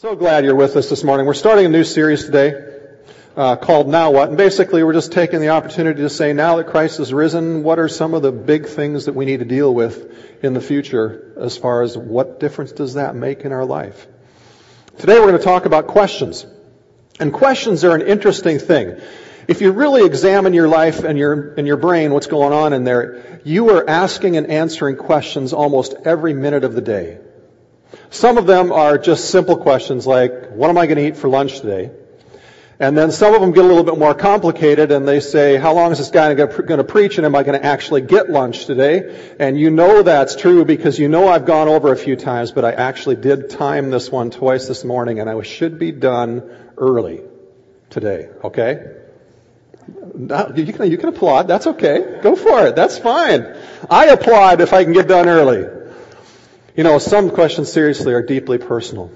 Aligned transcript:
So 0.00 0.14
glad 0.14 0.44
you're 0.44 0.54
with 0.54 0.76
us 0.76 0.90
this 0.90 1.02
morning. 1.02 1.24
We're 1.24 1.32
starting 1.32 1.64
a 1.64 1.70
new 1.70 1.82
series 1.82 2.26
today 2.26 2.52
uh, 3.34 3.56
called 3.56 3.88
Now 3.88 4.10
What? 4.10 4.28
And 4.28 4.36
basically, 4.36 4.84
we're 4.84 4.92
just 4.92 5.10
taking 5.10 5.40
the 5.40 5.48
opportunity 5.48 6.02
to 6.02 6.10
say, 6.10 6.34
now 6.34 6.56
that 6.56 6.66
Christ 6.66 6.98
has 6.98 7.14
risen, 7.14 7.62
what 7.62 7.78
are 7.78 7.88
some 7.88 8.12
of 8.12 8.20
the 8.20 8.30
big 8.30 8.66
things 8.66 9.06
that 9.06 9.14
we 9.14 9.24
need 9.24 9.38
to 9.38 9.46
deal 9.46 9.74
with 9.74 10.44
in 10.44 10.52
the 10.52 10.60
future 10.60 11.32
as 11.40 11.56
far 11.56 11.80
as 11.80 11.96
what 11.96 12.40
difference 12.40 12.72
does 12.72 12.92
that 12.92 13.16
make 13.16 13.46
in 13.46 13.52
our 13.52 13.64
life? 13.64 14.06
Today, 14.98 15.18
we're 15.18 15.28
going 15.28 15.38
to 15.38 15.44
talk 15.44 15.64
about 15.64 15.86
questions. 15.86 16.44
And 17.18 17.32
questions 17.32 17.82
are 17.82 17.94
an 17.94 18.02
interesting 18.02 18.58
thing. 18.58 19.00
If 19.48 19.62
you 19.62 19.72
really 19.72 20.04
examine 20.04 20.52
your 20.52 20.68
life 20.68 21.04
and 21.04 21.18
your, 21.18 21.54
and 21.54 21.66
your 21.66 21.78
brain, 21.78 22.12
what's 22.12 22.26
going 22.26 22.52
on 22.52 22.74
in 22.74 22.84
there, 22.84 23.40
you 23.46 23.70
are 23.70 23.88
asking 23.88 24.36
and 24.36 24.48
answering 24.48 24.96
questions 24.96 25.54
almost 25.54 25.94
every 26.04 26.34
minute 26.34 26.64
of 26.64 26.74
the 26.74 26.82
day. 26.82 27.18
Some 28.10 28.38
of 28.38 28.46
them 28.46 28.72
are 28.72 28.98
just 28.98 29.30
simple 29.30 29.56
questions 29.56 30.06
like, 30.06 30.50
what 30.50 30.70
am 30.70 30.78
I 30.78 30.86
going 30.86 30.98
to 30.98 31.06
eat 31.06 31.16
for 31.16 31.28
lunch 31.28 31.60
today? 31.60 31.90
And 32.78 32.96
then 32.96 33.10
some 33.10 33.34
of 33.34 33.40
them 33.40 33.52
get 33.52 33.64
a 33.64 33.68
little 33.68 33.84
bit 33.84 33.96
more 33.96 34.14
complicated 34.14 34.92
and 34.92 35.08
they 35.08 35.20
say, 35.20 35.56
how 35.56 35.72
long 35.72 35.92
is 35.92 35.98
this 35.98 36.10
guy 36.10 36.34
going 36.34 36.50
to 36.50 36.84
preach 36.84 37.16
and 37.16 37.24
am 37.24 37.34
I 37.34 37.42
going 37.42 37.58
to 37.58 37.66
actually 37.66 38.02
get 38.02 38.28
lunch 38.28 38.66
today? 38.66 39.34
And 39.40 39.58
you 39.58 39.70
know 39.70 40.02
that's 40.02 40.36
true 40.36 40.64
because 40.66 40.98
you 40.98 41.08
know 41.08 41.26
I've 41.26 41.46
gone 41.46 41.68
over 41.68 41.90
a 41.90 41.96
few 41.96 42.16
times, 42.16 42.52
but 42.52 42.66
I 42.66 42.72
actually 42.72 43.16
did 43.16 43.48
time 43.48 43.90
this 43.90 44.12
one 44.12 44.30
twice 44.30 44.68
this 44.68 44.84
morning 44.84 45.20
and 45.20 45.30
I 45.30 45.40
should 45.42 45.78
be 45.78 45.90
done 45.90 46.50
early 46.76 47.22
today, 47.88 48.28
okay? 48.44 48.92
You 50.18 50.72
can, 50.72 50.90
you 50.90 50.98
can 50.98 51.08
applaud. 51.08 51.48
That's 51.48 51.66
okay. 51.66 52.20
Go 52.20 52.36
for 52.36 52.66
it. 52.66 52.76
That's 52.76 52.98
fine. 52.98 53.56
I 53.88 54.06
applaud 54.06 54.60
if 54.60 54.74
I 54.74 54.84
can 54.84 54.92
get 54.92 55.08
done 55.08 55.28
early. 55.28 55.75
You 56.76 56.84
know, 56.84 56.98
some 56.98 57.30
questions 57.30 57.72
seriously 57.72 58.12
are 58.12 58.22
deeply 58.22 58.58
personal. 58.58 59.10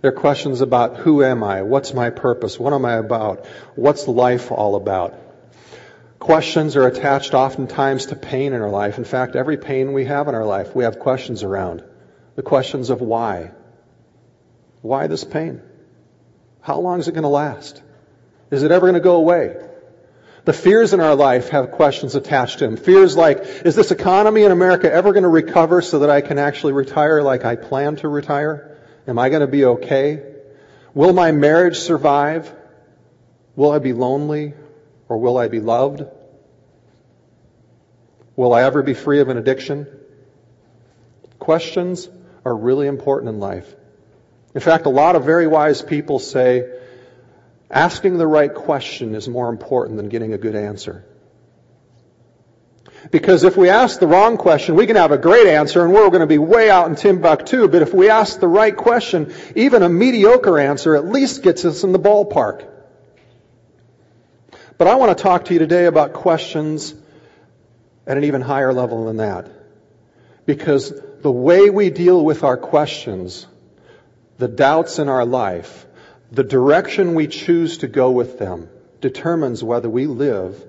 They're 0.00 0.10
questions 0.10 0.62
about 0.62 0.96
who 0.96 1.22
am 1.22 1.44
I? 1.44 1.60
What's 1.60 1.92
my 1.92 2.08
purpose? 2.08 2.58
What 2.58 2.72
am 2.72 2.86
I 2.86 2.94
about? 2.94 3.44
What's 3.74 4.08
life 4.08 4.50
all 4.50 4.74
about? 4.74 5.14
Questions 6.18 6.74
are 6.76 6.86
attached 6.86 7.34
oftentimes 7.34 8.06
to 8.06 8.16
pain 8.16 8.54
in 8.54 8.62
our 8.62 8.70
life. 8.70 8.96
In 8.96 9.04
fact, 9.04 9.36
every 9.36 9.58
pain 9.58 9.92
we 9.92 10.06
have 10.06 10.28
in 10.28 10.34
our 10.34 10.46
life, 10.46 10.74
we 10.74 10.84
have 10.84 10.98
questions 10.98 11.42
around. 11.42 11.84
The 12.36 12.42
questions 12.42 12.88
of 12.88 13.02
why. 13.02 13.50
Why 14.80 15.08
this 15.08 15.24
pain? 15.24 15.60
How 16.62 16.80
long 16.80 17.00
is 17.00 17.08
it 17.08 17.12
going 17.12 17.24
to 17.24 17.28
last? 17.28 17.82
Is 18.50 18.62
it 18.62 18.70
ever 18.70 18.86
going 18.86 18.94
to 18.94 19.00
go 19.00 19.16
away? 19.16 19.56
The 20.46 20.52
fears 20.52 20.94
in 20.94 21.00
our 21.00 21.16
life 21.16 21.48
have 21.48 21.72
questions 21.72 22.14
attached 22.14 22.60
to 22.60 22.66
them. 22.66 22.76
Fears 22.76 23.16
like, 23.16 23.40
is 23.64 23.74
this 23.74 23.90
economy 23.90 24.44
in 24.44 24.52
America 24.52 24.90
ever 24.90 25.12
going 25.12 25.24
to 25.24 25.28
recover 25.28 25.82
so 25.82 25.98
that 25.98 26.10
I 26.10 26.20
can 26.20 26.38
actually 26.38 26.72
retire 26.72 27.20
like 27.20 27.44
I 27.44 27.56
plan 27.56 27.96
to 27.96 28.08
retire? 28.08 28.78
Am 29.08 29.18
I 29.18 29.28
going 29.28 29.40
to 29.40 29.48
be 29.48 29.64
okay? 29.64 30.22
Will 30.94 31.12
my 31.12 31.32
marriage 31.32 31.78
survive? 31.78 32.54
Will 33.56 33.72
I 33.72 33.80
be 33.80 33.92
lonely 33.92 34.54
or 35.08 35.18
will 35.18 35.36
I 35.36 35.48
be 35.48 35.58
loved? 35.58 36.04
Will 38.36 38.54
I 38.54 38.62
ever 38.62 38.84
be 38.84 38.94
free 38.94 39.18
of 39.18 39.28
an 39.28 39.38
addiction? 39.38 39.88
Questions 41.40 42.08
are 42.44 42.54
really 42.54 42.86
important 42.86 43.30
in 43.30 43.40
life. 43.40 43.74
In 44.54 44.60
fact, 44.60 44.86
a 44.86 44.90
lot 44.90 45.16
of 45.16 45.24
very 45.24 45.48
wise 45.48 45.82
people 45.82 46.20
say 46.20 46.70
Asking 47.70 48.18
the 48.18 48.26
right 48.26 48.54
question 48.54 49.14
is 49.14 49.28
more 49.28 49.48
important 49.48 49.96
than 49.96 50.08
getting 50.08 50.32
a 50.32 50.38
good 50.38 50.54
answer. 50.54 51.04
Because 53.10 53.44
if 53.44 53.56
we 53.56 53.68
ask 53.68 54.00
the 54.00 54.06
wrong 54.06 54.36
question, 54.36 54.74
we 54.74 54.86
can 54.86 54.96
have 54.96 55.12
a 55.12 55.18
great 55.18 55.46
answer 55.46 55.84
and 55.84 55.92
we're 55.92 56.08
going 56.08 56.20
to 56.20 56.26
be 56.26 56.38
way 56.38 56.70
out 56.70 56.88
in 56.88 56.96
Timbuktu. 56.96 57.68
But 57.68 57.82
if 57.82 57.92
we 57.92 58.08
ask 58.08 58.40
the 58.40 58.48
right 58.48 58.76
question, 58.76 59.32
even 59.54 59.82
a 59.82 59.88
mediocre 59.88 60.58
answer 60.58 60.96
at 60.96 61.06
least 61.06 61.42
gets 61.42 61.64
us 61.64 61.84
in 61.84 61.92
the 61.92 61.98
ballpark. 61.98 62.66
But 64.78 64.88
I 64.88 64.96
want 64.96 65.16
to 65.16 65.22
talk 65.22 65.46
to 65.46 65.52
you 65.52 65.58
today 65.58 65.86
about 65.86 66.12
questions 66.12 66.94
at 68.06 68.16
an 68.16 68.24
even 68.24 68.40
higher 68.40 68.72
level 68.72 69.06
than 69.06 69.18
that. 69.18 69.50
Because 70.44 70.92
the 71.22 71.30
way 71.30 71.70
we 71.70 71.90
deal 71.90 72.24
with 72.24 72.44
our 72.44 72.56
questions, 72.56 73.46
the 74.38 74.48
doubts 74.48 74.98
in 74.98 75.08
our 75.08 75.24
life, 75.24 75.85
the 76.32 76.44
direction 76.44 77.14
we 77.14 77.26
choose 77.28 77.78
to 77.78 77.86
go 77.86 78.10
with 78.10 78.38
them 78.38 78.68
determines 79.00 79.62
whether 79.62 79.88
we 79.88 80.06
live 80.06 80.62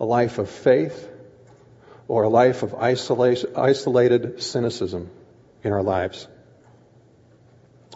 a 0.00 0.04
life 0.04 0.38
of 0.38 0.48
faith 0.48 1.08
or 2.08 2.24
a 2.24 2.28
life 2.28 2.62
of 2.62 2.74
isolated 2.74 4.42
cynicism 4.42 5.10
in 5.62 5.72
our 5.72 5.82
lives. 5.82 6.26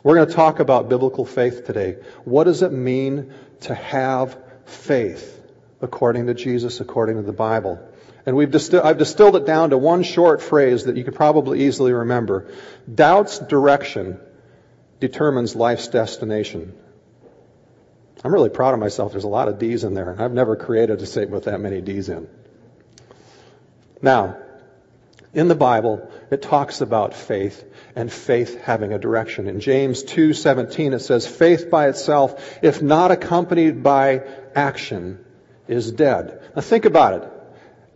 We're 0.02 0.14
going 0.14 0.28
to 0.28 0.34
talk 0.34 0.60
about 0.60 0.88
biblical 0.88 1.24
faith 1.24 1.66
today. 1.66 1.96
What 2.24 2.44
does 2.44 2.62
it 2.62 2.70
mean 2.70 3.32
to 3.62 3.74
have 3.74 4.38
faith 4.66 5.32
according 5.80 6.26
to 6.26 6.34
Jesus, 6.34 6.80
according 6.80 7.16
to 7.16 7.22
the 7.22 7.32
Bible? 7.32 7.80
And 8.24 8.36
we've 8.36 8.50
distil- 8.50 8.84
I've 8.84 8.98
distilled 8.98 9.36
it 9.36 9.46
down 9.46 9.70
to 9.70 9.78
one 9.78 10.02
short 10.02 10.42
phrase 10.42 10.84
that 10.84 10.96
you 10.96 11.04
could 11.04 11.14
probably 11.14 11.64
easily 11.64 11.92
remember. 11.92 12.48
Doubt's 12.92 13.38
direction 13.38 14.20
determines 15.00 15.56
life's 15.56 15.88
destination. 15.88 16.74
I'm 18.24 18.32
really 18.32 18.50
proud 18.50 18.74
of 18.74 18.80
myself. 18.80 19.12
There's 19.12 19.24
a 19.24 19.28
lot 19.28 19.48
of 19.48 19.58
D's 19.58 19.84
in 19.84 19.94
there, 19.94 20.10
and 20.10 20.20
I've 20.20 20.32
never 20.32 20.56
created 20.56 21.00
a 21.02 21.06
statement 21.06 21.32
with 21.32 21.44
that 21.44 21.60
many 21.60 21.80
D's 21.80 22.08
in. 22.08 22.28
Now, 24.02 24.36
in 25.32 25.48
the 25.48 25.54
Bible, 25.54 26.10
it 26.30 26.40
talks 26.40 26.80
about 26.80 27.12
faith 27.12 27.62
and 27.94 28.10
faith 28.10 28.58
having 28.62 28.92
a 28.92 28.98
direction. 28.98 29.48
In 29.48 29.60
James 29.60 30.02
2:17 30.02 30.94
it 30.94 31.00
says 31.00 31.26
faith 31.26 31.70
by 31.70 31.88
itself 31.88 32.58
if 32.62 32.80
not 32.80 33.10
accompanied 33.10 33.82
by 33.82 34.22
action 34.54 35.18
is 35.68 35.92
dead. 35.92 36.40
Now 36.54 36.62
think 36.62 36.84
about 36.84 37.22
it. 37.22 37.32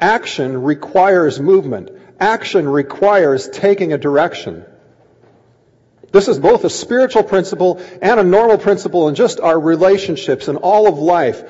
Action 0.00 0.62
requires 0.62 1.40
movement. 1.40 1.90
Action 2.18 2.68
requires 2.68 3.48
taking 3.48 3.92
a 3.92 3.98
direction. 3.98 4.64
This 6.12 6.28
is 6.28 6.38
both 6.38 6.64
a 6.64 6.70
spiritual 6.70 7.22
principle 7.22 7.80
and 8.02 8.18
a 8.18 8.24
normal 8.24 8.58
principle 8.58 9.08
in 9.08 9.14
just 9.14 9.40
our 9.40 9.58
relationships 9.58 10.48
and 10.48 10.58
all 10.58 10.88
of 10.88 10.98
life. 10.98 11.42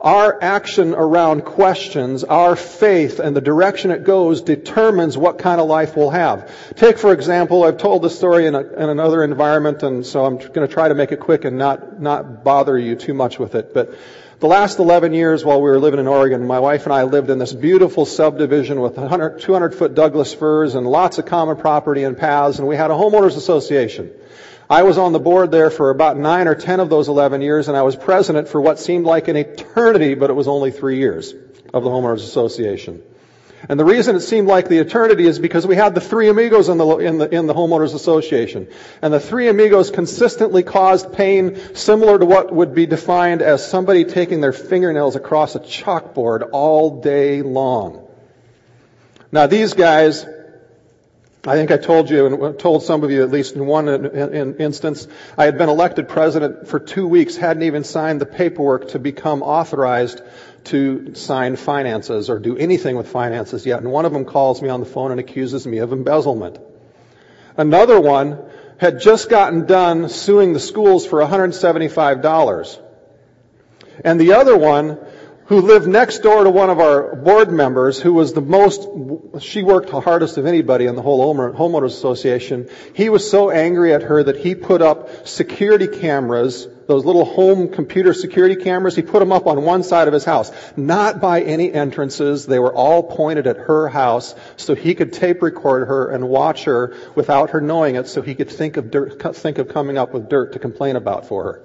Our 0.00 0.38
action 0.42 0.92
around 0.92 1.46
questions, 1.46 2.24
our 2.24 2.56
faith, 2.56 3.20
and 3.20 3.34
the 3.34 3.40
direction 3.40 3.90
it 3.90 4.04
goes 4.04 4.42
determines 4.42 5.16
what 5.16 5.38
kind 5.38 5.62
of 5.62 5.66
life 5.66 5.96
we'll 5.96 6.10
have. 6.10 6.52
Take, 6.74 6.98
for 6.98 7.10
example, 7.14 7.64
I've 7.64 7.78
told 7.78 8.02
this 8.02 8.14
story 8.14 8.46
in, 8.46 8.54
a, 8.54 8.60
in 8.60 8.90
another 8.90 9.24
environment, 9.24 9.82
and 9.82 10.04
so 10.04 10.26
I'm 10.26 10.36
going 10.36 10.68
to 10.68 10.68
try 10.68 10.88
to 10.88 10.94
make 10.94 11.10
it 11.12 11.20
quick 11.20 11.46
and 11.46 11.56
not, 11.56 12.02
not 12.02 12.44
bother 12.44 12.78
you 12.78 12.96
too 12.96 13.14
much 13.14 13.38
with 13.38 13.54
it. 13.54 13.72
But 13.72 13.94
the 14.44 14.48
last 14.48 14.78
11 14.78 15.14
years 15.14 15.42
while 15.42 15.56
we 15.56 15.70
were 15.70 15.80
living 15.80 15.98
in 15.98 16.06
Oregon, 16.06 16.46
my 16.46 16.60
wife 16.60 16.84
and 16.84 16.92
I 16.92 17.04
lived 17.04 17.30
in 17.30 17.38
this 17.38 17.54
beautiful 17.54 18.04
subdivision 18.04 18.78
with 18.78 18.94
100, 18.94 19.40
200 19.40 19.74
foot 19.74 19.94
Douglas 19.94 20.34
firs 20.34 20.74
and 20.74 20.86
lots 20.86 21.16
of 21.16 21.24
common 21.24 21.56
property 21.56 22.04
and 22.04 22.14
paths, 22.14 22.58
and 22.58 22.68
we 22.68 22.76
had 22.76 22.90
a 22.90 22.92
homeowners 22.92 23.38
association. 23.38 24.10
I 24.68 24.82
was 24.82 24.98
on 24.98 25.14
the 25.14 25.18
board 25.18 25.50
there 25.50 25.70
for 25.70 25.88
about 25.88 26.18
nine 26.18 26.46
or 26.46 26.54
ten 26.54 26.80
of 26.80 26.90
those 26.90 27.08
11 27.08 27.40
years, 27.40 27.68
and 27.68 27.76
I 27.76 27.84
was 27.84 27.96
president 27.96 28.48
for 28.48 28.60
what 28.60 28.78
seemed 28.78 29.06
like 29.06 29.28
an 29.28 29.36
eternity, 29.36 30.12
but 30.12 30.28
it 30.28 30.34
was 30.34 30.46
only 30.46 30.70
three 30.70 30.98
years 30.98 31.32
of 31.72 31.82
the 31.82 31.88
homeowners 31.88 32.16
association. 32.16 33.00
And 33.68 33.80
the 33.80 33.84
reason 33.84 34.16
it 34.16 34.20
seemed 34.20 34.46
like 34.46 34.68
the 34.68 34.78
eternity 34.78 35.26
is 35.26 35.38
because 35.38 35.66
we 35.66 35.76
had 35.76 35.94
the 35.94 36.00
three 36.00 36.28
amigos 36.28 36.68
in 36.68 36.78
the, 36.78 36.96
in 36.98 37.18
the, 37.18 37.34
in 37.34 37.46
the 37.46 37.54
homeowners 37.54 37.94
association. 37.94 38.68
And 39.00 39.12
the 39.12 39.20
three 39.20 39.48
amigos 39.48 39.90
consistently 39.90 40.62
caused 40.62 41.12
pain 41.12 41.74
similar 41.74 42.18
to 42.18 42.26
what 42.26 42.52
would 42.52 42.74
be 42.74 42.86
defined 42.86 43.40
as 43.42 43.66
somebody 43.66 44.04
taking 44.04 44.40
their 44.40 44.52
fingernails 44.52 45.16
across 45.16 45.54
a 45.54 45.60
chalkboard 45.60 46.48
all 46.52 47.00
day 47.00 47.42
long. 47.42 48.06
Now 49.32 49.46
these 49.46 49.72
guys, 49.72 50.26
I 51.46 51.56
think 51.56 51.70
I 51.70 51.76
told 51.76 52.08
you 52.08 52.26
and 52.26 52.58
told 52.58 52.82
some 52.84 53.02
of 53.02 53.10
you 53.10 53.22
at 53.22 53.30
least 53.30 53.54
in 53.54 53.66
one 53.66 53.88
in, 53.88 54.06
in 54.06 54.56
instance, 54.58 55.08
I 55.36 55.46
had 55.46 55.58
been 55.58 55.68
elected 55.68 56.08
president 56.08 56.68
for 56.68 56.78
two 56.78 57.06
weeks, 57.06 57.36
hadn't 57.36 57.64
even 57.64 57.82
signed 57.82 58.20
the 58.20 58.26
paperwork 58.26 58.90
to 58.90 58.98
become 58.98 59.42
authorized 59.42 60.22
to 60.64 61.14
sign 61.14 61.56
finances 61.56 62.30
or 62.30 62.38
do 62.38 62.56
anything 62.56 62.96
with 62.96 63.08
finances 63.08 63.66
yet. 63.66 63.80
And 63.80 63.90
one 63.90 64.04
of 64.04 64.12
them 64.12 64.24
calls 64.24 64.62
me 64.62 64.68
on 64.68 64.80
the 64.80 64.86
phone 64.86 65.10
and 65.10 65.20
accuses 65.20 65.66
me 65.66 65.78
of 65.78 65.92
embezzlement. 65.92 66.58
Another 67.56 68.00
one 68.00 68.42
had 68.78 69.00
just 69.00 69.28
gotten 69.28 69.66
done 69.66 70.08
suing 70.08 70.52
the 70.52 70.60
schools 70.60 71.06
for 71.06 71.20
$175. 71.20 72.80
And 74.04 74.20
the 74.20 74.32
other 74.32 74.56
one, 74.56 74.98
who 75.46 75.60
lived 75.60 75.86
next 75.86 76.18
door 76.20 76.44
to 76.44 76.50
one 76.50 76.70
of 76.70 76.80
our 76.80 77.14
board 77.16 77.52
members, 77.52 78.00
who 78.00 78.14
was 78.14 78.32
the 78.32 78.40
most, 78.40 78.88
she 79.40 79.62
worked 79.62 79.90
the 79.90 80.00
hardest 80.00 80.38
of 80.38 80.46
anybody 80.46 80.86
in 80.86 80.96
the 80.96 81.02
whole 81.02 81.34
homeowners 81.34 81.86
association. 81.86 82.68
He 82.94 83.08
was 83.10 83.30
so 83.30 83.50
angry 83.50 83.92
at 83.92 84.02
her 84.02 84.22
that 84.22 84.36
he 84.36 84.54
put 84.54 84.80
up 84.80 85.26
security 85.28 85.86
cameras 85.86 86.66
those 86.86 87.04
little 87.04 87.24
home 87.24 87.68
computer 87.68 88.12
security 88.12 88.56
cameras, 88.56 88.94
he 88.94 89.02
put 89.02 89.20
them 89.20 89.32
up 89.32 89.46
on 89.46 89.62
one 89.62 89.82
side 89.82 90.08
of 90.08 90.14
his 90.14 90.24
house. 90.24 90.50
Not 90.76 91.20
by 91.20 91.42
any 91.42 91.72
entrances. 91.72 92.46
They 92.46 92.58
were 92.58 92.74
all 92.74 93.02
pointed 93.02 93.46
at 93.46 93.56
her 93.56 93.88
house 93.88 94.34
so 94.56 94.74
he 94.74 94.94
could 94.94 95.12
tape 95.12 95.42
record 95.42 95.88
her 95.88 96.10
and 96.10 96.28
watch 96.28 96.64
her 96.64 96.94
without 97.14 97.50
her 97.50 97.60
knowing 97.60 97.96
it 97.96 98.08
so 98.08 98.22
he 98.22 98.34
could 98.34 98.50
think 98.50 98.76
of 98.76 98.90
dirt, 98.90 99.36
think 99.36 99.58
of 99.58 99.68
coming 99.68 99.98
up 99.98 100.12
with 100.12 100.28
dirt 100.28 100.52
to 100.52 100.58
complain 100.58 100.96
about 100.96 101.26
for 101.26 101.44
her. 101.44 101.62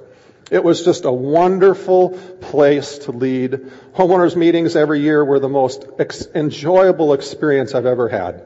It 0.51 0.63
was 0.63 0.83
just 0.83 1.05
a 1.05 1.11
wonderful 1.11 2.09
place 2.41 2.99
to 2.99 3.11
lead. 3.11 3.71
Homeowners 3.93 4.35
meetings 4.35 4.75
every 4.75 5.01
year 5.01 5.23
were 5.23 5.39
the 5.39 5.49
most 5.49 5.85
ex- 5.99 6.27
enjoyable 6.33 7.13
experience 7.13 7.75
I've 7.75 7.85
ever 7.85 8.09
had. 8.09 8.43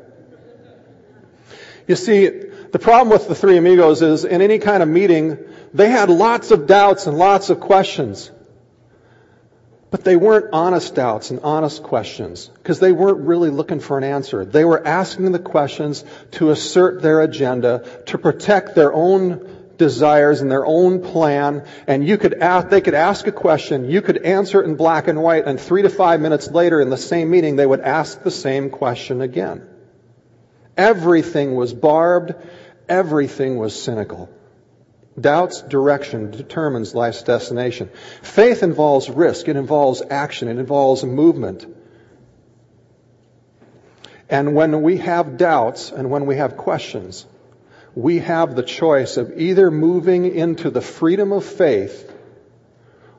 You 1.87 1.95
see, 1.95 2.27
the 2.27 2.79
problem 2.79 3.09
with 3.09 3.27
the 3.27 3.35
three 3.35 3.57
amigos 3.57 4.01
is 4.01 4.25
in 4.25 4.41
any 4.41 4.59
kind 4.59 4.83
of 4.83 4.89
meeting, 4.89 5.37
they 5.73 5.89
had 5.89 6.09
lots 6.09 6.51
of 6.51 6.67
doubts 6.67 7.07
and 7.07 7.17
lots 7.17 7.49
of 7.49 7.59
questions. 7.59 8.31
But 9.89 10.03
they 10.03 10.15
weren't 10.15 10.47
honest 10.53 10.95
doubts 10.95 11.29
and 11.29 11.39
honest 11.41 11.83
questions 11.83 12.47
because 12.47 12.79
they 12.79 12.91
weren't 12.91 13.27
really 13.27 13.51
looking 13.51 13.79
for 13.79 13.97
an 13.97 14.03
answer. 14.03 14.43
They 14.43 14.65
were 14.65 14.85
asking 14.85 15.31
the 15.31 15.39
questions 15.39 16.03
to 16.31 16.49
assert 16.49 17.01
their 17.03 17.21
agenda, 17.21 18.01
to 18.07 18.17
protect 18.17 18.73
their 18.73 18.91
own 18.91 19.53
desires 19.77 20.41
and 20.41 20.51
their 20.51 20.65
own 20.65 21.01
plan. 21.01 21.65
And 21.85 22.07
you 22.07 22.17
could 22.17 22.33
ask, 22.33 22.69
they 22.69 22.81
could 22.81 22.95
ask 22.95 23.27
a 23.27 23.31
question, 23.31 23.89
you 23.89 24.01
could 24.01 24.17
answer 24.17 24.61
it 24.61 24.65
in 24.65 24.75
black 24.75 25.07
and 25.07 25.21
white, 25.21 25.45
and 25.45 25.59
three 25.59 25.83
to 25.83 25.89
five 25.89 26.21
minutes 26.21 26.49
later 26.49 26.81
in 26.81 26.89
the 26.89 26.97
same 26.97 27.29
meeting, 27.29 27.55
they 27.55 27.65
would 27.65 27.81
ask 27.81 28.23
the 28.23 28.31
same 28.31 28.71
question 28.71 29.21
again. 29.21 29.67
Everything 30.75 31.55
was 31.55 31.71
barbed. 31.73 32.33
Everything 32.89 33.57
was 33.57 33.79
cynical. 33.79 34.27
Doubt's 35.19 35.61
direction 35.61 36.31
determines 36.31 36.95
life's 36.95 37.23
destination. 37.23 37.89
Faith 38.21 38.63
involves 38.63 39.09
risk. 39.09 39.47
It 39.47 39.55
involves 39.55 40.01
action. 40.09 40.47
It 40.47 40.57
involves 40.57 41.03
movement. 41.03 41.65
And 44.29 44.55
when 44.55 44.81
we 44.81 44.97
have 44.97 45.37
doubts 45.37 45.91
and 45.91 46.09
when 46.09 46.25
we 46.25 46.37
have 46.37 46.57
questions, 46.57 47.27
we 47.93 48.19
have 48.19 48.55
the 48.55 48.63
choice 48.63 49.17
of 49.17 49.39
either 49.39 49.69
moving 49.69 50.33
into 50.33 50.71
the 50.71 50.81
freedom 50.81 51.31
of 51.31 51.45
faith 51.45 52.11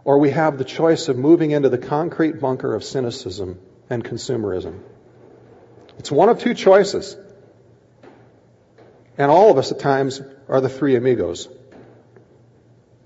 or 0.05 0.19
we 0.19 0.31
have 0.31 0.59
the 0.59 0.65
choice 0.65 1.09
of 1.09 1.17
moving 1.17 1.53
into 1.53 1.69
the 1.69 1.79
concrete 1.79 2.41
bunker 2.41 2.75
of 2.75 2.85
cynicism 2.85 3.59
and 3.89 4.05
consumerism. 4.05 4.81
It's 5.99 6.11
one 6.11 6.29
of 6.29 6.41
two 6.41 6.55
choices. 6.55 7.17
And 9.17 9.31
all 9.31 9.51
of 9.51 9.59
us 9.59 9.71
at 9.71 9.79
times 9.79 10.21
are 10.49 10.61
the 10.61 10.69
three 10.69 10.97
amigos. 10.97 11.49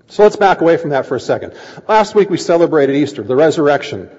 So 0.09 0.23
let's 0.23 0.35
back 0.35 0.61
away 0.61 0.77
from 0.77 0.89
that 0.89 1.05
for 1.05 1.15
a 1.15 1.19
second. 1.19 1.53
Last 1.87 2.15
week 2.15 2.29
we 2.29 2.37
celebrated 2.37 2.95
Easter, 2.95 3.21
the 3.23 3.35
resurrection. 3.35 4.09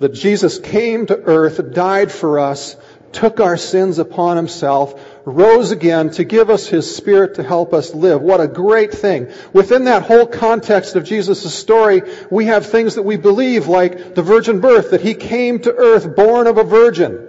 That 0.00 0.14
Jesus 0.14 0.58
came 0.58 1.06
to 1.06 1.16
earth, 1.16 1.72
died 1.72 2.10
for 2.10 2.40
us, 2.40 2.76
took 3.12 3.38
our 3.38 3.56
sins 3.56 4.00
upon 4.00 4.36
himself, 4.36 5.00
rose 5.24 5.70
again 5.70 6.10
to 6.10 6.24
give 6.24 6.50
us 6.50 6.66
his 6.66 6.96
spirit 6.96 7.36
to 7.36 7.44
help 7.44 7.72
us 7.72 7.94
live. 7.94 8.20
What 8.20 8.40
a 8.40 8.48
great 8.48 8.92
thing. 8.92 9.30
Within 9.52 9.84
that 9.84 10.02
whole 10.02 10.26
context 10.26 10.96
of 10.96 11.04
Jesus' 11.04 11.54
story, 11.54 12.02
we 12.30 12.46
have 12.46 12.66
things 12.66 12.96
that 12.96 13.02
we 13.02 13.16
believe 13.16 13.68
like 13.68 14.16
the 14.16 14.22
virgin 14.22 14.60
birth, 14.60 14.90
that 14.90 15.02
he 15.02 15.14
came 15.14 15.60
to 15.60 15.72
earth 15.72 16.16
born 16.16 16.48
of 16.48 16.58
a 16.58 16.64
virgin. 16.64 17.28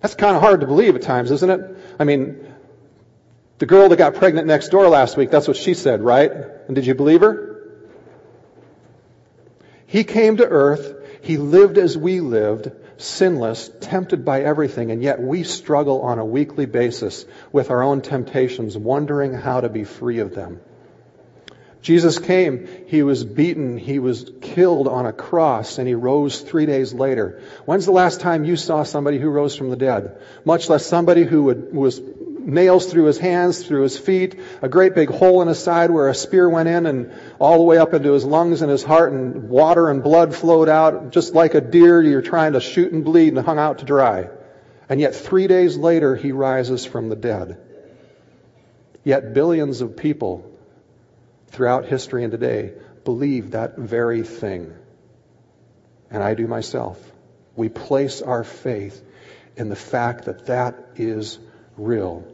That's 0.00 0.14
kind 0.16 0.34
of 0.34 0.42
hard 0.42 0.60
to 0.60 0.66
believe 0.66 0.96
at 0.96 1.02
times, 1.02 1.30
isn't 1.30 1.50
it? 1.50 1.78
I 2.00 2.04
mean, 2.04 2.45
the 3.58 3.66
girl 3.66 3.88
that 3.88 3.96
got 3.96 4.14
pregnant 4.14 4.46
next 4.46 4.68
door 4.68 4.88
last 4.88 5.16
week, 5.16 5.30
that's 5.30 5.48
what 5.48 5.56
she 5.56 5.74
said, 5.74 6.02
right? 6.02 6.30
And 6.30 6.74
did 6.74 6.86
you 6.86 6.94
believe 6.94 7.20
her? 7.22 7.56
He 9.86 10.04
came 10.04 10.36
to 10.38 10.46
earth. 10.46 10.94
He 11.22 11.38
lived 11.38 11.78
as 11.78 11.96
we 11.96 12.20
lived, 12.20 12.70
sinless, 12.98 13.70
tempted 13.80 14.24
by 14.24 14.42
everything, 14.42 14.90
and 14.90 15.02
yet 15.02 15.20
we 15.20 15.42
struggle 15.42 16.02
on 16.02 16.18
a 16.18 16.24
weekly 16.24 16.66
basis 16.66 17.24
with 17.50 17.70
our 17.70 17.82
own 17.82 18.02
temptations, 18.02 18.76
wondering 18.76 19.32
how 19.32 19.60
to 19.60 19.68
be 19.68 19.84
free 19.84 20.18
of 20.18 20.34
them. 20.34 20.60
Jesus 21.82 22.18
came, 22.18 22.68
he 22.88 23.04
was 23.04 23.24
beaten, 23.24 23.78
he 23.78 24.00
was 24.00 24.28
killed 24.40 24.88
on 24.88 25.06
a 25.06 25.12
cross, 25.12 25.78
and 25.78 25.86
he 25.86 25.94
rose 25.94 26.40
three 26.40 26.66
days 26.66 26.92
later. 26.92 27.40
When's 27.64 27.86
the 27.86 27.92
last 27.92 28.20
time 28.20 28.44
you 28.44 28.56
saw 28.56 28.82
somebody 28.82 29.18
who 29.18 29.28
rose 29.28 29.54
from 29.54 29.70
the 29.70 29.76
dead? 29.76 30.20
Much 30.44 30.68
less 30.68 30.84
somebody 30.84 31.22
who 31.22 31.44
would, 31.44 31.72
was 31.72 32.00
nails 32.46 32.86
through 32.86 33.04
his 33.04 33.18
hands, 33.18 33.66
through 33.66 33.82
his 33.82 33.98
feet, 33.98 34.38
a 34.62 34.68
great 34.68 34.94
big 34.94 35.10
hole 35.10 35.42
in 35.42 35.48
his 35.48 35.58
side 35.58 35.90
where 35.90 36.08
a 36.08 36.14
spear 36.14 36.48
went 36.48 36.68
in 36.68 36.86
and 36.86 37.12
all 37.40 37.58
the 37.58 37.64
way 37.64 37.76
up 37.76 37.92
into 37.92 38.12
his 38.12 38.24
lungs 38.24 38.62
and 38.62 38.70
his 38.70 38.84
heart 38.84 39.12
and 39.12 39.48
water 39.48 39.90
and 39.90 40.02
blood 40.02 40.34
flowed 40.34 40.68
out, 40.68 41.10
just 41.10 41.34
like 41.34 41.54
a 41.54 41.60
deer 41.60 42.00
you're 42.00 42.22
trying 42.22 42.52
to 42.52 42.60
shoot 42.60 42.92
and 42.92 43.04
bleed 43.04 43.34
and 43.34 43.44
hung 43.44 43.58
out 43.58 43.78
to 43.78 43.84
dry. 43.84 44.28
And 44.88 45.00
yet 45.00 45.16
three 45.16 45.48
days 45.48 45.76
later 45.76 46.14
he 46.14 46.30
rises 46.30 46.84
from 46.84 47.08
the 47.08 47.16
dead. 47.16 47.58
Yet 49.02 49.34
billions 49.34 49.80
of 49.80 49.96
people 49.96 50.48
throughout 51.48 51.84
history 51.86 52.22
and 52.22 52.30
today 52.30 52.74
believe 53.04 53.50
that 53.52 53.76
very 53.76 54.22
thing. 54.22 54.72
And 56.10 56.22
I 56.22 56.34
do 56.34 56.46
myself. 56.46 57.00
We 57.56 57.68
place 57.68 58.22
our 58.22 58.44
faith 58.44 59.02
in 59.56 59.68
the 59.68 59.76
fact 59.76 60.26
that 60.26 60.46
that 60.46 60.76
is 60.94 61.40
real. 61.76 62.24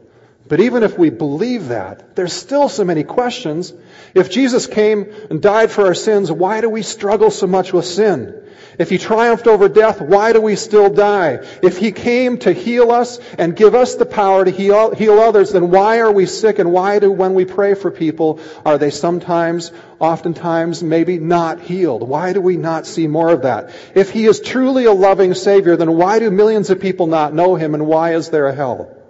But 0.47 0.59
even 0.59 0.83
if 0.83 0.97
we 0.97 1.09
believe 1.09 1.69
that, 1.69 2.15
there's 2.15 2.33
still 2.33 2.67
so 2.67 2.83
many 2.83 3.03
questions. 3.03 3.73
If 4.13 4.29
Jesus 4.29 4.67
came 4.67 5.13
and 5.29 5.41
died 5.41 5.71
for 5.71 5.85
our 5.85 5.93
sins, 5.93 6.31
why 6.31 6.61
do 6.61 6.69
we 6.69 6.81
struggle 6.81 7.31
so 7.31 7.47
much 7.47 7.71
with 7.71 7.85
sin? 7.85 8.41
If 8.77 8.89
he 8.89 8.97
triumphed 8.97 9.47
over 9.47 9.69
death, 9.69 10.01
why 10.01 10.33
do 10.33 10.41
we 10.41 10.55
still 10.55 10.89
die? 10.89 11.45
If 11.61 11.77
he 11.77 11.91
came 11.91 12.39
to 12.39 12.51
heal 12.51 12.91
us 12.91 13.19
and 13.37 13.55
give 13.55 13.75
us 13.75 13.95
the 13.95 14.05
power 14.05 14.43
to 14.43 14.51
heal, 14.51 14.93
heal 14.95 15.19
others, 15.19 15.51
then 15.51 15.69
why 15.69 15.99
are 15.99 16.11
we 16.11 16.25
sick 16.25 16.59
and 16.59 16.71
why 16.71 16.99
do, 16.99 17.11
when 17.11 17.35
we 17.35 17.45
pray 17.45 17.75
for 17.75 17.91
people, 17.91 18.39
are 18.65 18.77
they 18.77 18.89
sometimes, 18.89 19.71
oftentimes, 19.99 20.81
maybe 20.81 21.19
not 21.19 21.61
healed? 21.61 22.07
Why 22.07 22.33
do 22.33 22.41
we 22.41 22.57
not 22.57 22.87
see 22.87 23.07
more 23.07 23.29
of 23.29 23.43
that? 23.43 23.69
If 23.93 24.11
he 24.11 24.25
is 24.25 24.39
truly 24.39 24.85
a 24.85 24.91
loving 24.91 25.35
Savior, 25.35 25.77
then 25.77 25.93
why 25.93 26.19
do 26.19 26.31
millions 26.31 26.69
of 26.69 26.81
people 26.81 27.07
not 27.07 27.33
know 27.33 27.55
him 27.55 27.75
and 27.75 27.85
why 27.85 28.15
is 28.15 28.29
there 28.29 28.47
a 28.47 28.55
hell? 28.55 29.02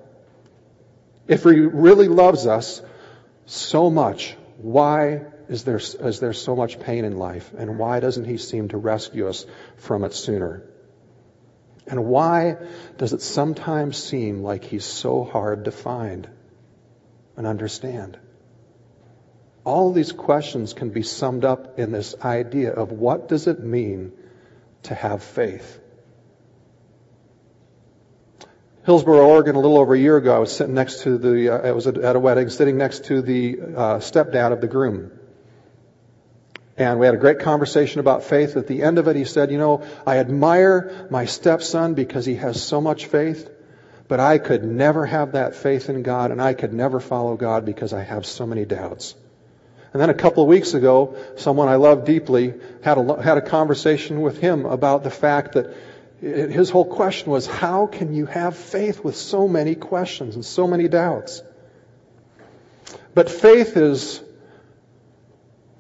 If 1.28 1.44
he 1.44 1.60
really 1.60 2.08
loves 2.08 2.48
us 2.48 2.82
so 3.46 3.90
much, 3.90 4.36
why 4.58 5.22
is 5.50 5.64
there, 5.64 5.78
is 5.78 6.20
there 6.20 6.34
so 6.34 6.56
much 6.56 6.80
pain 6.80 7.06
in 7.06 7.18
life? 7.18 7.52
And 7.58 7.78
why 7.78 8.00
doesn't 8.00 8.26
He 8.26 8.38
seem 8.38 8.70
to 8.70 8.78
rescue 8.78 9.28
us 9.28 9.46
from 9.78 10.04
it 10.04 10.14
sooner? 10.14 10.64
And 11.86 12.06
why 12.06 12.58
does 12.98 13.14
it 13.14 13.22
sometimes 13.22 13.98
seem 13.98 14.42
like 14.42 14.64
He's 14.64 14.86
so 14.86 15.24
hard 15.24 15.66
to 15.66 15.72
find 15.72 16.30
and 17.36 17.46
understand? 17.46 18.18
All 19.66 19.92
these 19.92 20.12
questions 20.12 20.74
can 20.74 20.90
be 20.90 21.04
summed 21.04 21.46
up 21.46 21.80
in 21.80 21.92
this 21.92 22.16
idea 22.22 22.74
of 22.74 22.92
what 22.92 23.30
does 23.30 23.48
it 23.48 23.64
mean 23.64 24.12
to 24.84 24.96
have 24.96 25.24
faith? 25.24 25.80
Hillsboro, 28.86 29.26
Oregon, 29.26 29.56
a 29.56 29.60
little 29.60 29.78
over 29.78 29.94
a 29.94 30.00
year 30.00 30.18
ago, 30.18 30.36
I 30.36 30.40
was 30.40 30.54
sitting 30.54 30.74
next 30.74 31.04
to 31.04 31.18
the, 31.18 31.50
uh, 31.50 31.70
I 31.70 31.72
was 31.72 31.88
at 31.88 32.16
a 32.16 32.20
wedding, 32.20 32.50
sitting 32.50 32.78
next 32.78 33.06
to 33.06 33.22
the 33.22 33.62
uh, 33.62 34.00
stepdad 34.00 34.52
of 34.52 34.60
the 34.60 34.68
groom. 34.68 35.10
And 36.76 37.00
we 37.00 37.06
had 37.06 37.16
a 37.16 37.20
great 37.20 37.40
conversation 37.40 38.02
about 38.02 38.26
faith. 38.26 38.58
At 38.58 38.68
the 38.68 38.84
end 38.84 38.98
of 38.98 39.08
it, 39.08 39.16
he 39.16 39.24
said, 39.24 39.52
You 39.52 39.58
know, 39.58 39.84
I 40.06 40.18
admire 40.18 41.08
my 41.10 41.26
stepson 41.26 41.94
because 41.94 42.26
he 42.26 42.36
has 42.36 42.62
so 42.62 42.82
much 42.82 43.06
faith, 43.06 43.50
but 44.10 44.20
I 44.20 44.38
could 44.38 44.66
never 44.66 45.06
have 45.06 45.32
that 45.32 45.56
faith 45.56 45.90
in 45.90 46.04
God, 46.04 46.32
and 46.32 46.42
I 46.42 46.54
could 46.54 46.74
never 46.74 47.00
follow 47.00 47.38
God 47.38 47.64
because 47.64 47.94
I 47.94 48.02
have 48.02 48.26
so 48.26 48.46
many 48.46 48.66
doubts. 48.66 49.16
And 49.94 50.02
then 50.02 50.10
a 50.10 50.16
couple 50.16 50.44
of 50.44 50.50
weeks 50.50 50.74
ago, 50.74 51.16
someone 51.38 51.70
I 51.70 51.76
love 51.76 52.04
deeply 52.04 52.56
had 52.82 52.98
a, 52.98 53.22
had 53.22 53.38
a 53.38 53.42
conversation 53.42 54.22
with 54.22 54.40
him 54.40 54.66
about 54.66 55.04
the 55.04 55.12
fact 55.12 55.54
that 55.54 55.74
his 56.24 56.70
whole 56.70 56.86
question 56.86 57.32
was, 57.32 57.46
How 57.46 57.88
can 57.88 58.14
you 58.14 58.26
have 58.28 58.56
faith 58.56 59.04
with 59.04 59.18
so 59.18 59.48
many 59.48 59.76
questions 59.76 60.36
and 60.36 60.46
so 60.46 60.68
many 60.68 60.88
doubts? 60.88 61.44
But 63.14 63.30
faith 63.30 63.76
is 63.76 64.22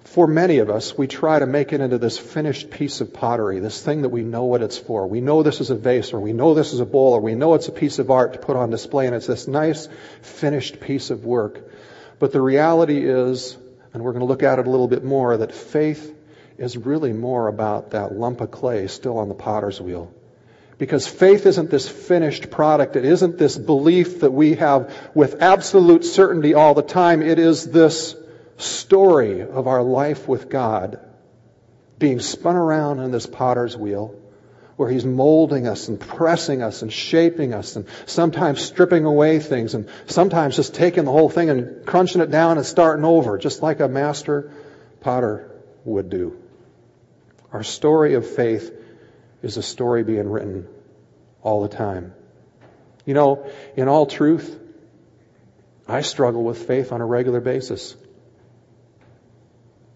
for 0.03 0.27
many 0.27 0.59
of 0.59 0.69
us, 0.69 0.95
we 0.95 1.07
try 1.07 1.39
to 1.39 1.47
make 1.47 1.73
it 1.73 1.81
into 1.81 1.97
this 1.97 2.19
finished 2.19 2.69
piece 2.69 3.01
of 3.01 3.13
pottery, 3.13 3.59
this 3.59 3.81
thing 3.81 4.03
that 4.03 4.09
we 4.09 4.21
know 4.21 4.43
what 4.43 4.61
it's 4.61 4.77
for. 4.77 5.07
We 5.07 5.21
know 5.21 5.41
this 5.41 5.59
is 5.59 5.71
a 5.71 5.75
vase, 5.75 6.13
or 6.13 6.19
we 6.19 6.33
know 6.33 6.53
this 6.53 6.73
is 6.73 6.81
a 6.81 6.85
bowl, 6.85 7.13
or 7.13 7.21
we 7.21 7.33
know 7.33 7.55
it's 7.55 7.69
a 7.69 7.71
piece 7.71 7.97
of 7.97 8.11
art 8.11 8.33
to 8.33 8.39
put 8.39 8.55
on 8.55 8.69
display, 8.69 9.07
and 9.07 9.15
it's 9.15 9.25
this 9.25 9.47
nice, 9.47 9.87
finished 10.21 10.81
piece 10.81 11.09
of 11.09 11.25
work. 11.25 11.71
But 12.19 12.31
the 12.31 12.41
reality 12.41 13.09
is, 13.09 13.57
and 13.93 14.03
we're 14.03 14.11
going 14.11 14.19
to 14.19 14.27
look 14.27 14.43
at 14.43 14.59
it 14.59 14.67
a 14.67 14.69
little 14.69 14.87
bit 14.87 15.03
more, 15.03 15.37
that 15.37 15.51
faith 15.51 16.15
is 16.59 16.77
really 16.77 17.13
more 17.13 17.47
about 17.47 17.91
that 17.91 18.13
lump 18.13 18.41
of 18.41 18.51
clay 18.51 18.85
still 18.85 19.17
on 19.17 19.29
the 19.29 19.35
potter's 19.35 19.81
wheel. 19.81 20.13
Because 20.83 21.07
faith 21.07 21.45
isn't 21.45 21.69
this 21.69 21.87
finished 21.87 22.51
product. 22.51 22.97
It 22.97 23.05
isn't 23.05 23.37
this 23.37 23.57
belief 23.57 24.19
that 24.19 24.31
we 24.31 24.55
have 24.55 24.93
with 25.15 25.41
absolute 25.41 26.03
certainty 26.03 26.55
all 26.55 26.73
the 26.73 26.81
time. 26.81 27.21
It 27.21 27.39
is 27.39 27.63
this 27.71 28.17
story 28.57 29.43
of 29.43 29.67
our 29.67 29.81
life 29.81 30.27
with 30.27 30.49
God 30.49 30.99
being 31.99 32.19
spun 32.19 32.57
around 32.57 32.99
in 32.99 33.11
this 33.11 33.25
potter's 33.25 33.77
wheel 33.77 34.13
where 34.75 34.89
he's 34.89 35.05
molding 35.05 35.67
us 35.67 35.87
and 35.87 36.01
pressing 36.01 36.61
us 36.61 36.81
and 36.81 36.91
shaping 36.91 37.53
us 37.53 37.77
and 37.77 37.85
sometimes 38.05 38.61
stripping 38.61 39.05
away 39.05 39.39
things 39.39 39.75
and 39.75 39.87
sometimes 40.07 40.57
just 40.57 40.75
taking 40.75 41.05
the 41.05 41.13
whole 41.13 41.29
thing 41.29 41.49
and 41.49 41.85
crunching 41.85 42.19
it 42.19 42.29
down 42.29 42.57
and 42.57 42.65
starting 42.65 43.05
over, 43.05 43.37
just 43.37 43.61
like 43.61 43.79
a 43.79 43.87
master 43.87 44.51
potter 44.99 45.49
would 45.85 46.09
do. 46.09 46.37
Our 47.53 47.63
story 47.63 48.15
of 48.15 48.29
faith 48.29 48.81
is 49.43 49.57
a 49.57 49.61
story 49.61 50.03
being 50.03 50.27
written 50.29 50.67
all 51.43 51.61
the 51.61 51.67
time. 51.67 52.13
You 53.05 53.13
know, 53.13 53.51
in 53.75 53.87
all 53.87 54.05
truth, 54.05 54.59
I 55.87 56.01
struggle 56.01 56.43
with 56.43 56.65
faith 56.65 56.91
on 56.91 57.01
a 57.01 57.05
regular 57.05 57.41
basis. 57.41 57.95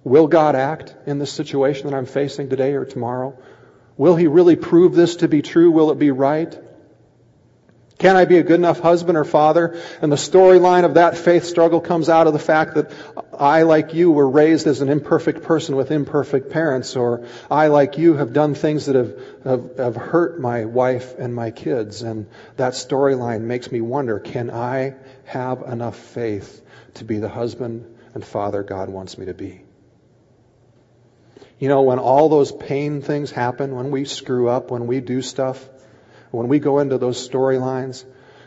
Will 0.04 0.28
God 0.28 0.56
act 0.56 0.96
in 1.06 1.18
this 1.18 1.32
situation 1.32 1.90
that 1.90 1.96
I'm 1.96 2.06
facing 2.06 2.50
today 2.50 2.74
or 2.74 2.86
tomorrow? 2.86 3.38
Will 3.96 4.16
He 4.16 4.28
really 4.28 4.58
prove 4.58 4.94
this 4.94 5.18
to 5.18 5.28
be 5.28 5.42
true? 5.42 5.72
Will 5.72 5.92
it 5.92 5.98
be 5.98 6.12
right? 6.12 6.58
Can 7.98 8.16
I 8.16 8.26
be 8.26 8.38
a 8.38 8.44
good 8.44 8.60
enough 8.60 8.80
husband 8.80 9.18
or 9.18 9.24
father? 9.24 9.82
And 10.02 10.12
the 10.12 10.18
storyline 10.18 10.86
of 10.86 10.96
that 10.96 11.18
faith 11.18 11.46
struggle 11.46 11.82
comes 11.82 12.10
out 12.10 12.28
of 12.28 12.34
the 12.34 12.40
fact 12.40 12.76
that 12.76 12.92
I, 13.34 13.64
like 13.64 13.96
you, 13.96 14.12
were 14.12 14.30
raised 14.30 14.68
as 14.68 14.82
an 14.82 14.90
imperfect 14.90 15.42
person 15.42 15.76
with 15.76 15.90
imperfect 15.90 16.52
parents, 16.52 16.96
or 16.96 17.26
I, 17.50 17.68
like 17.68 17.98
you, 17.98 18.14
have 18.16 18.34
done 18.34 18.54
things 18.54 18.86
that 18.86 18.96
have, 18.96 19.20
have, 19.44 19.78
have 19.78 19.96
hurt 19.96 20.40
my 20.40 20.66
wife 20.66 21.18
and 21.18 21.34
my 21.34 21.50
kids. 21.50 22.04
And 22.04 22.28
that 22.58 22.74
storyline 22.74 23.42
makes 23.42 23.72
me 23.72 23.82
wonder, 23.82 24.20
can 24.20 24.52
I 24.52 24.94
have 25.26 25.64
enough 25.64 25.98
faith 25.98 26.62
to 26.96 27.04
be 27.04 27.18
the 27.18 27.30
husband 27.30 27.98
and 28.14 28.24
father 28.24 28.62
God 28.62 28.90
wants 28.90 29.18
me 29.18 29.26
to 29.26 29.34
be? 29.34 29.64
You 31.58 31.70
know, 31.70 31.82
when 31.82 31.98
all 31.98 32.30
those 32.30 32.52
pain 32.52 33.02
things 33.02 33.32
happen, 33.32 33.76
when 33.76 33.90
we 33.90 34.06
screw 34.06 34.50
up, 34.50 34.70
when 34.70 34.86
we 34.86 35.00
do 35.00 35.24
stuff, 35.24 35.68
when 36.32 36.48
we 36.48 36.60
go 36.60 36.80
into 36.80 36.98
those 36.98 37.28
storylines, 37.28 38.06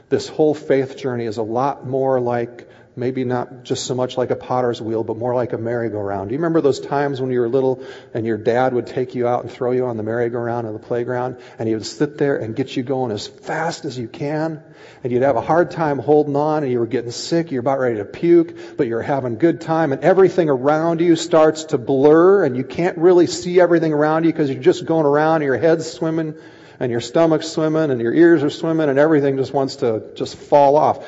this 0.08 0.28
whole 0.28 0.54
faith 0.54 0.96
journey 0.96 1.24
is 1.24 1.36
a 1.36 1.42
lot 1.42 1.86
more 1.86 2.20
like 2.20 2.68
maybe 2.96 3.24
not 3.24 3.62
just 3.62 3.86
so 3.86 3.94
much 3.94 4.18
like 4.18 4.30
a 4.30 4.36
potter's 4.36 4.82
wheel, 4.82 5.04
but 5.04 5.16
more 5.16 5.34
like 5.34 5.52
a 5.52 5.58
merry-go-round. 5.58 6.28
Do 6.28 6.34
you 6.34 6.38
remember 6.38 6.60
those 6.60 6.80
times 6.80 7.20
when 7.20 7.30
you 7.30 7.40
were 7.40 7.48
little 7.48 7.84
and 8.12 8.26
your 8.26 8.36
dad 8.36 8.74
would 8.74 8.88
take 8.88 9.14
you 9.14 9.28
out 9.28 9.42
and 9.42 9.50
throw 9.50 9.70
you 9.70 9.86
on 9.86 9.96
the 9.96 10.02
merry-go-round 10.02 10.66
in 10.66 10.72
the 10.72 10.80
playground 10.80 11.38
and 11.58 11.68
he 11.68 11.74
would 11.74 11.86
sit 11.86 12.18
there 12.18 12.36
and 12.36 12.56
get 12.56 12.76
you 12.76 12.82
going 12.82 13.12
as 13.12 13.26
fast 13.26 13.84
as 13.84 13.96
you 13.96 14.08
can 14.08 14.62
and 15.02 15.12
you'd 15.12 15.22
have 15.22 15.36
a 15.36 15.40
hard 15.40 15.70
time 15.70 15.98
holding 15.98 16.34
on 16.34 16.64
and 16.64 16.72
you 16.72 16.80
were 16.80 16.86
getting 16.86 17.12
sick, 17.12 17.52
you're 17.52 17.60
about 17.60 17.78
ready 17.78 17.96
to 17.96 18.04
puke, 18.04 18.76
but 18.76 18.86
you're 18.88 19.02
having 19.02 19.38
good 19.38 19.60
time 19.60 19.92
and 19.92 20.02
everything 20.02 20.50
around 20.50 21.00
you 21.00 21.14
starts 21.14 21.64
to 21.64 21.78
blur 21.78 22.44
and 22.44 22.56
you 22.56 22.64
can't 22.64 22.98
really 22.98 23.28
see 23.28 23.60
everything 23.60 23.92
around 23.92 24.24
you 24.24 24.32
because 24.32 24.50
you're 24.50 24.62
just 24.62 24.84
going 24.84 25.06
around 25.06 25.36
and 25.36 25.44
your 25.44 25.58
head's 25.58 25.90
swimming 25.90 26.34
and 26.80 26.90
your 26.90 27.00
stomach's 27.00 27.52
swimming 27.52 27.90
and 27.90 28.00
your 28.00 28.14
ears 28.14 28.42
are 28.42 28.50
swimming 28.50 28.88
and 28.88 28.98
everything 28.98 29.36
just 29.36 29.52
wants 29.52 29.76
to 29.76 30.10
just 30.14 30.34
fall 30.36 30.76
off. 30.76 31.06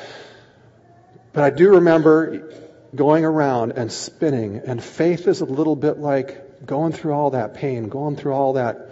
But 1.33 1.43
I 1.43 1.49
do 1.49 1.71
remember 1.71 2.51
going 2.95 3.25
around 3.25 3.71
and 3.71 3.91
spinning, 3.91 4.61
and 4.65 4.81
faith 4.81 5.27
is 5.27 5.41
a 5.41 5.45
little 5.45 5.75
bit 5.75 5.97
like 5.97 6.63
going 6.63 6.91
through 6.93 7.13
all 7.13 7.31
that 7.31 7.55
pain, 7.55 7.89
going 7.89 8.15
through 8.15 8.33
all 8.33 8.53
that 8.53 8.91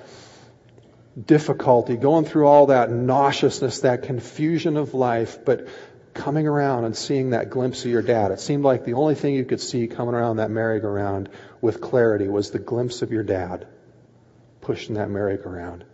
difficulty, 1.23 1.97
going 1.97 2.25
through 2.25 2.47
all 2.47 2.67
that 2.67 2.89
nauseousness, 2.89 3.81
that 3.81 4.03
confusion 4.03 4.75
of 4.75 4.95
life, 4.95 5.45
but 5.45 5.67
coming 6.15 6.47
around 6.47 6.85
and 6.85 6.97
seeing 6.97 7.29
that 7.29 7.51
glimpse 7.51 7.85
of 7.85 7.91
your 7.91 8.01
dad. 8.01 8.31
It 8.31 8.39
seemed 8.39 8.63
like 8.63 8.85
the 8.85 8.93
only 8.93 9.13
thing 9.15 9.35
you 9.35 9.45
could 9.45 9.61
see 9.61 9.87
coming 9.87 10.15
around 10.15 10.37
that 10.37 10.49
merry-go-round 10.49 11.29
with 11.61 11.79
clarity 11.79 12.27
was 12.27 12.49
the 12.49 12.59
glimpse 12.59 13.03
of 13.03 13.11
your 13.11 13.23
dad 13.23 13.67
pushing 14.61 14.95
that 14.95 15.09
merry-go-round. 15.09 15.85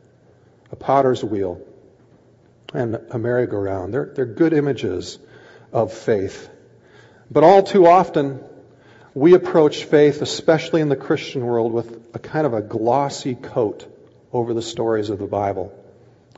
A 0.72 0.76
potter's 0.76 1.24
wheel 1.24 1.62
and 2.74 3.00
a 3.12 3.18
merry-go-round. 3.18 3.94
They're, 3.94 4.12
they're 4.14 4.26
good 4.26 4.54
images 4.54 5.18
of 5.72 5.94
faith. 5.94 6.50
But 7.32 7.44
all 7.44 7.64
too 7.64 7.88
often, 7.88 8.42
we 9.14 9.34
approach 9.34 9.86
faith, 9.86 10.22
especially 10.22 10.82
in 10.82 10.90
the 10.90 10.96
Christian 10.96 11.46
world, 11.46 11.72
with 11.72 12.10
a 12.14 12.20
kind 12.20 12.46
of 12.46 12.54
a 12.54 12.62
glossy 12.62 13.36
coat 13.36 13.86
over 14.32 14.54
the 14.54 14.62
stories 14.62 15.10
of 15.10 15.20
the 15.20 15.28
Bible. 15.28 15.74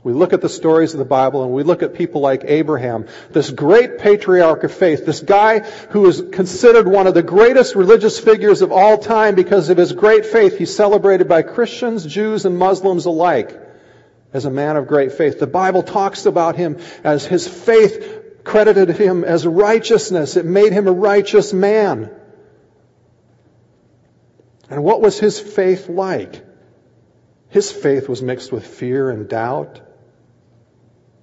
We 0.02 0.14
look 0.14 0.32
at 0.32 0.40
the 0.40 0.50
stories 0.50 0.94
of 0.94 1.00
the 1.00 1.06
Bible 1.06 1.44
and 1.44 1.52
we 1.52 1.64
look 1.64 1.84
at 1.84 1.94
people 1.94 2.22
like 2.22 2.44
Abraham, 2.46 3.08
this 3.32 3.50
great 3.50 3.98
patriarch 3.98 4.64
of 4.64 4.74
faith, 4.74 5.06
this 5.06 5.20
guy 5.20 5.60
who 5.90 6.06
is 6.06 6.24
considered 6.32 6.88
one 6.88 7.06
of 7.06 7.14
the 7.14 7.24
greatest 7.24 7.76
religious 7.76 8.18
figures 8.18 8.62
of 8.62 8.72
all 8.72 8.98
time 8.98 9.36
because 9.36 9.70
of 9.70 9.78
his 9.78 9.92
great 9.92 10.26
faith. 10.26 10.58
He's 10.58 10.74
celebrated 10.74 11.28
by 11.28 11.42
Christians, 11.42 12.06
Jews, 12.06 12.46
and 12.46 12.58
Muslims 12.58 13.08
alike 13.08 13.69
as 14.34 14.46
a 14.46 14.52
man 14.52 14.78
of 14.78 14.88
great 14.88 15.14
faith. 15.14 15.40
The 15.40 15.48
Bible 15.48 15.84
talks 15.84 16.26
about 16.26 16.56
him 16.56 16.78
as 17.04 17.26
his 17.26 17.48
faith 17.48 18.44
credited 18.44 18.90
him 18.90 19.24
as 19.24 19.46
righteousness. 19.46 20.38
It 20.38 20.46
made 20.46 20.72
him 20.72 20.88
a 20.88 20.92
righteous 20.92 21.54
man. 21.54 22.12
And 24.70 24.84
what 24.84 25.02
was 25.02 25.20
his 25.20 25.40
faith 25.40 25.90
like? 25.90 26.46
His 27.50 27.72
faith 27.72 28.08
was 28.08 28.22
mixed 28.22 28.52
with 28.52 28.66
fear 28.66 29.10
and 29.10 29.28
doubt. 29.28 29.82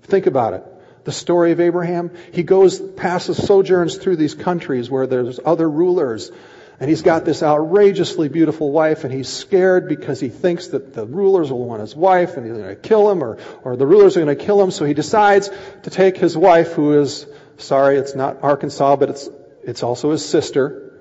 Think 0.02 0.26
about 0.26 0.54
it. 0.54 0.64
The 1.04 1.12
story 1.12 1.52
of 1.52 1.60
Abraham, 1.60 2.10
he 2.32 2.42
goes, 2.42 2.80
passes 2.80 3.36
sojourns 3.36 3.96
through 3.96 4.16
these 4.16 4.34
countries 4.34 4.90
where 4.90 5.06
there's 5.06 5.38
other 5.44 5.70
rulers 5.70 6.32
and 6.78 6.90
he's 6.90 7.02
got 7.02 7.24
this 7.24 7.42
outrageously 7.42 8.28
beautiful 8.28 8.70
wife, 8.70 9.04
and 9.04 9.12
he's 9.12 9.28
scared 9.28 9.88
because 9.88 10.20
he 10.20 10.28
thinks 10.28 10.68
that 10.68 10.92
the 10.92 11.06
rulers 11.06 11.50
will 11.50 11.64
want 11.64 11.80
his 11.80 11.96
wife, 11.96 12.36
and 12.36 12.46
he's 12.46 12.56
going 12.56 12.68
to 12.68 12.76
kill 12.76 13.10
him, 13.10 13.24
or, 13.24 13.38
or 13.62 13.76
the 13.76 13.86
rulers 13.86 14.16
are 14.16 14.24
going 14.24 14.36
to 14.36 14.44
kill 14.44 14.60
him. 14.60 14.70
So 14.70 14.84
he 14.84 14.92
decides 14.92 15.50
to 15.84 15.90
take 15.90 16.18
his 16.18 16.36
wife, 16.36 16.72
who 16.72 17.00
is, 17.00 17.26
sorry, 17.56 17.96
it's 17.96 18.14
not 18.14 18.42
Arkansas, 18.42 18.96
but 18.96 19.08
it's, 19.08 19.28
it's 19.62 19.82
also 19.82 20.10
his 20.10 20.24
sister, 20.24 21.00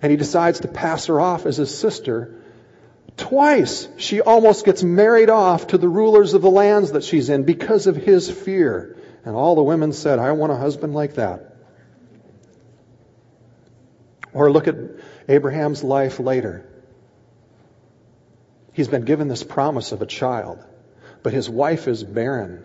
and 0.00 0.10
he 0.10 0.16
decides 0.16 0.60
to 0.60 0.68
pass 0.68 1.06
her 1.06 1.20
off 1.20 1.44
as 1.44 1.56
his 1.56 1.76
sister. 1.76 2.42
Twice 3.16 3.88
she 3.96 4.20
almost 4.20 4.64
gets 4.64 4.82
married 4.82 5.30
off 5.30 5.68
to 5.68 5.78
the 5.78 5.88
rulers 5.88 6.34
of 6.34 6.42
the 6.42 6.50
lands 6.50 6.92
that 6.92 7.02
she's 7.02 7.30
in 7.30 7.44
because 7.44 7.86
of 7.86 7.96
his 7.96 8.30
fear. 8.30 8.96
And 9.24 9.34
all 9.34 9.56
the 9.56 9.62
women 9.62 9.92
said, 9.92 10.18
I 10.18 10.32
want 10.32 10.52
a 10.52 10.56
husband 10.56 10.94
like 10.94 11.14
that. 11.14 11.56
Or 14.32 14.52
look 14.52 14.68
at 14.68 14.76
Abraham's 15.28 15.82
life 15.82 16.20
later. 16.20 16.64
He's 18.72 18.88
been 18.88 19.04
given 19.04 19.28
this 19.28 19.42
promise 19.42 19.92
of 19.92 20.02
a 20.02 20.06
child, 20.06 20.62
but 21.22 21.32
his 21.32 21.48
wife 21.48 21.88
is 21.88 22.04
barren. 22.04 22.64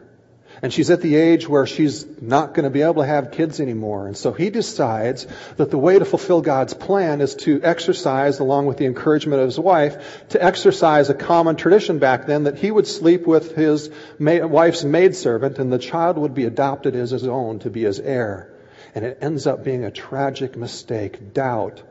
And 0.61 0.71
she's 0.71 0.89
at 0.89 1.01
the 1.01 1.15
age 1.15 1.47
where 1.47 1.65
she's 1.65 2.05
not 2.21 2.53
going 2.53 2.65
to 2.65 2.69
be 2.69 2.81
able 2.81 2.95
to 2.95 3.05
have 3.05 3.31
kids 3.31 3.59
anymore. 3.59 4.07
And 4.07 4.17
so 4.17 4.33
he 4.33 4.49
decides 4.49 5.25
that 5.55 5.71
the 5.71 5.77
way 5.77 5.97
to 5.97 6.05
fulfill 6.05 6.41
God's 6.41 6.73
plan 6.73 7.21
is 7.21 7.35
to 7.35 7.61
exercise, 7.63 8.39
along 8.39 8.65
with 8.65 8.77
the 8.77 8.85
encouragement 8.85 9.41
of 9.41 9.47
his 9.47 9.59
wife, 9.59 10.27
to 10.29 10.43
exercise 10.43 11.09
a 11.09 11.13
common 11.13 11.55
tradition 11.55 11.99
back 11.99 12.27
then 12.27 12.43
that 12.43 12.57
he 12.57 12.69
would 12.69 12.85
sleep 12.85 13.25
with 13.25 13.55
his 13.55 13.89
wife's 14.19 14.83
maidservant 14.83 15.57
and 15.57 15.71
the 15.71 15.79
child 15.79 16.17
would 16.17 16.33
be 16.33 16.45
adopted 16.45 16.95
as 16.95 17.11
his 17.11 17.25
own 17.25 17.59
to 17.59 17.69
be 17.69 17.83
his 17.83 17.99
heir. 17.99 18.53
And 18.93 19.05
it 19.05 19.19
ends 19.21 19.47
up 19.47 19.63
being 19.63 19.85
a 19.85 19.91
tragic 19.91 20.57
mistake. 20.57 21.33
Doubt 21.33 21.81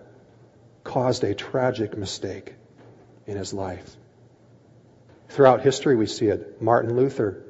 caused 0.90 1.22
a 1.22 1.36
tragic 1.36 1.96
mistake 1.96 2.54
in 3.24 3.36
his 3.36 3.54
life. 3.54 3.96
Throughout 5.28 5.60
history, 5.60 5.94
we 5.94 6.06
see 6.06 6.26
it. 6.26 6.60
Martin 6.60 6.96
Luther 6.96 7.44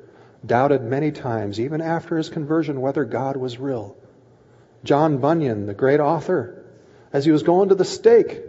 doubted 0.44 0.82
many 0.82 1.10
times, 1.10 1.58
even 1.58 1.80
after 1.80 2.18
his 2.18 2.28
conversion, 2.28 2.82
whether 2.82 3.06
God 3.06 3.38
was 3.38 3.58
real. 3.58 3.96
John 4.84 5.18
Bunyan, 5.18 5.64
the 5.64 5.72
great 5.72 6.00
author, 6.00 6.62
as 7.14 7.24
he 7.24 7.30
was 7.30 7.42
going 7.42 7.70
to 7.70 7.74
the 7.74 7.84
stake, 7.86 8.42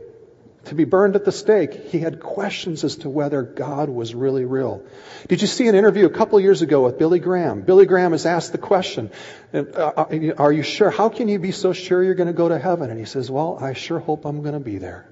to 0.66 0.76
be 0.76 0.84
burned 0.84 1.16
at 1.16 1.26
the 1.26 1.32
stake, 1.32 1.74
he 1.88 2.00
had 2.00 2.20
questions 2.20 2.84
as 2.84 2.98
to 2.98 3.10
whether 3.10 3.42
God 3.42 3.90
was 3.90 4.14
really 4.14 4.46
real. 4.46 4.84
Did 5.28 5.42
you 5.42 5.48
see 5.48 5.68
an 5.68 5.76
interview 5.76 6.06
a 6.06 6.10
couple 6.10 6.40
years 6.40 6.62
ago 6.62 6.84
with 6.84 7.00
Billy 7.00 7.20
Graham? 7.20 7.62
Billy 7.62 7.86
Graham 7.86 8.14
is 8.14 8.26
asked 8.26 8.52
the 8.52 8.60
question, 8.60 9.10
uh, 9.54 10.06
Are 10.38 10.52
you 10.52 10.64
sure? 10.64 10.92
How 10.92 11.10
can 11.10 11.28
you 11.28 11.40
be 11.40 11.52
so 11.52 11.74
sure 11.74 12.04
you're 12.04 12.16
going 12.16 12.28
to 12.28 12.34
go 12.34 12.48
to 12.50 12.60
heaven? 12.60 12.90
And 12.92 13.00
he 13.00 13.06
says, 13.06 13.30
Well, 13.32 13.58
I 13.60 13.74
sure 13.74 14.00
hope 14.00 14.26
I'm 14.26 14.42
going 14.42 14.54
to 14.54 14.60
be 14.60 14.78
there. 14.78 15.08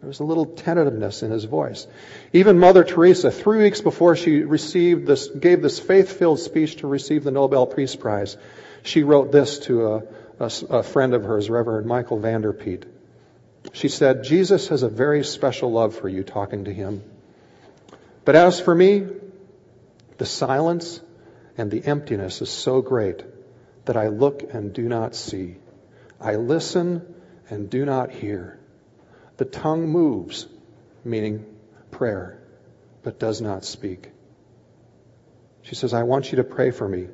There 0.00 0.08
was 0.08 0.20
a 0.20 0.24
little 0.24 0.46
tentativeness 0.46 1.22
in 1.22 1.30
his 1.30 1.44
voice. 1.44 1.86
Even 2.32 2.58
Mother 2.58 2.84
Teresa, 2.84 3.30
three 3.30 3.58
weeks 3.58 3.82
before 3.82 4.16
she 4.16 4.42
received 4.42 5.06
this, 5.06 5.28
gave 5.28 5.60
this 5.60 5.78
faith-filled 5.78 6.38
speech 6.38 6.76
to 6.76 6.86
receive 6.86 7.22
the 7.22 7.30
Nobel 7.30 7.66
Peace 7.66 7.94
Prize, 7.96 8.38
she 8.82 9.02
wrote 9.02 9.30
this 9.30 9.58
to 9.60 9.86
a, 9.86 10.02
a, 10.40 10.50
a 10.70 10.82
friend 10.82 11.12
of 11.12 11.24
hers, 11.24 11.50
Reverend 11.50 11.86
Michael 11.86 12.18
van 12.18 12.40
der 12.40 12.54
Peet. 12.54 12.86
She 13.72 13.88
said, 13.88 14.24
Jesus 14.24 14.68
has 14.68 14.82
a 14.82 14.88
very 14.88 15.24
special 15.24 15.70
love 15.70 15.94
for 15.94 16.08
you 16.08 16.22
talking 16.22 16.64
to 16.64 16.72
him. 16.72 17.02
But 18.24 18.36
as 18.36 18.60
for 18.60 18.74
me, 18.74 19.06
the 20.18 20.26
silence 20.26 21.00
and 21.56 21.70
the 21.70 21.84
emptiness 21.84 22.42
is 22.42 22.50
so 22.50 22.82
great 22.82 23.24
that 23.84 23.96
I 23.96 24.08
look 24.08 24.54
and 24.54 24.72
do 24.72 24.82
not 24.82 25.14
see. 25.14 25.56
I 26.20 26.36
listen 26.36 27.14
and 27.48 27.70
do 27.70 27.84
not 27.84 28.10
hear. 28.10 28.58
The 29.36 29.44
tongue 29.44 29.88
moves, 29.88 30.46
meaning 31.04 31.46
prayer, 31.90 32.42
but 33.02 33.18
does 33.18 33.40
not 33.40 33.64
speak. 33.64 34.10
She 35.62 35.74
says, 35.74 35.94
I 35.94 36.02
want 36.02 36.30
you 36.32 36.36
to 36.36 36.44
pray 36.44 36.70
for 36.70 36.88
me 36.88 37.08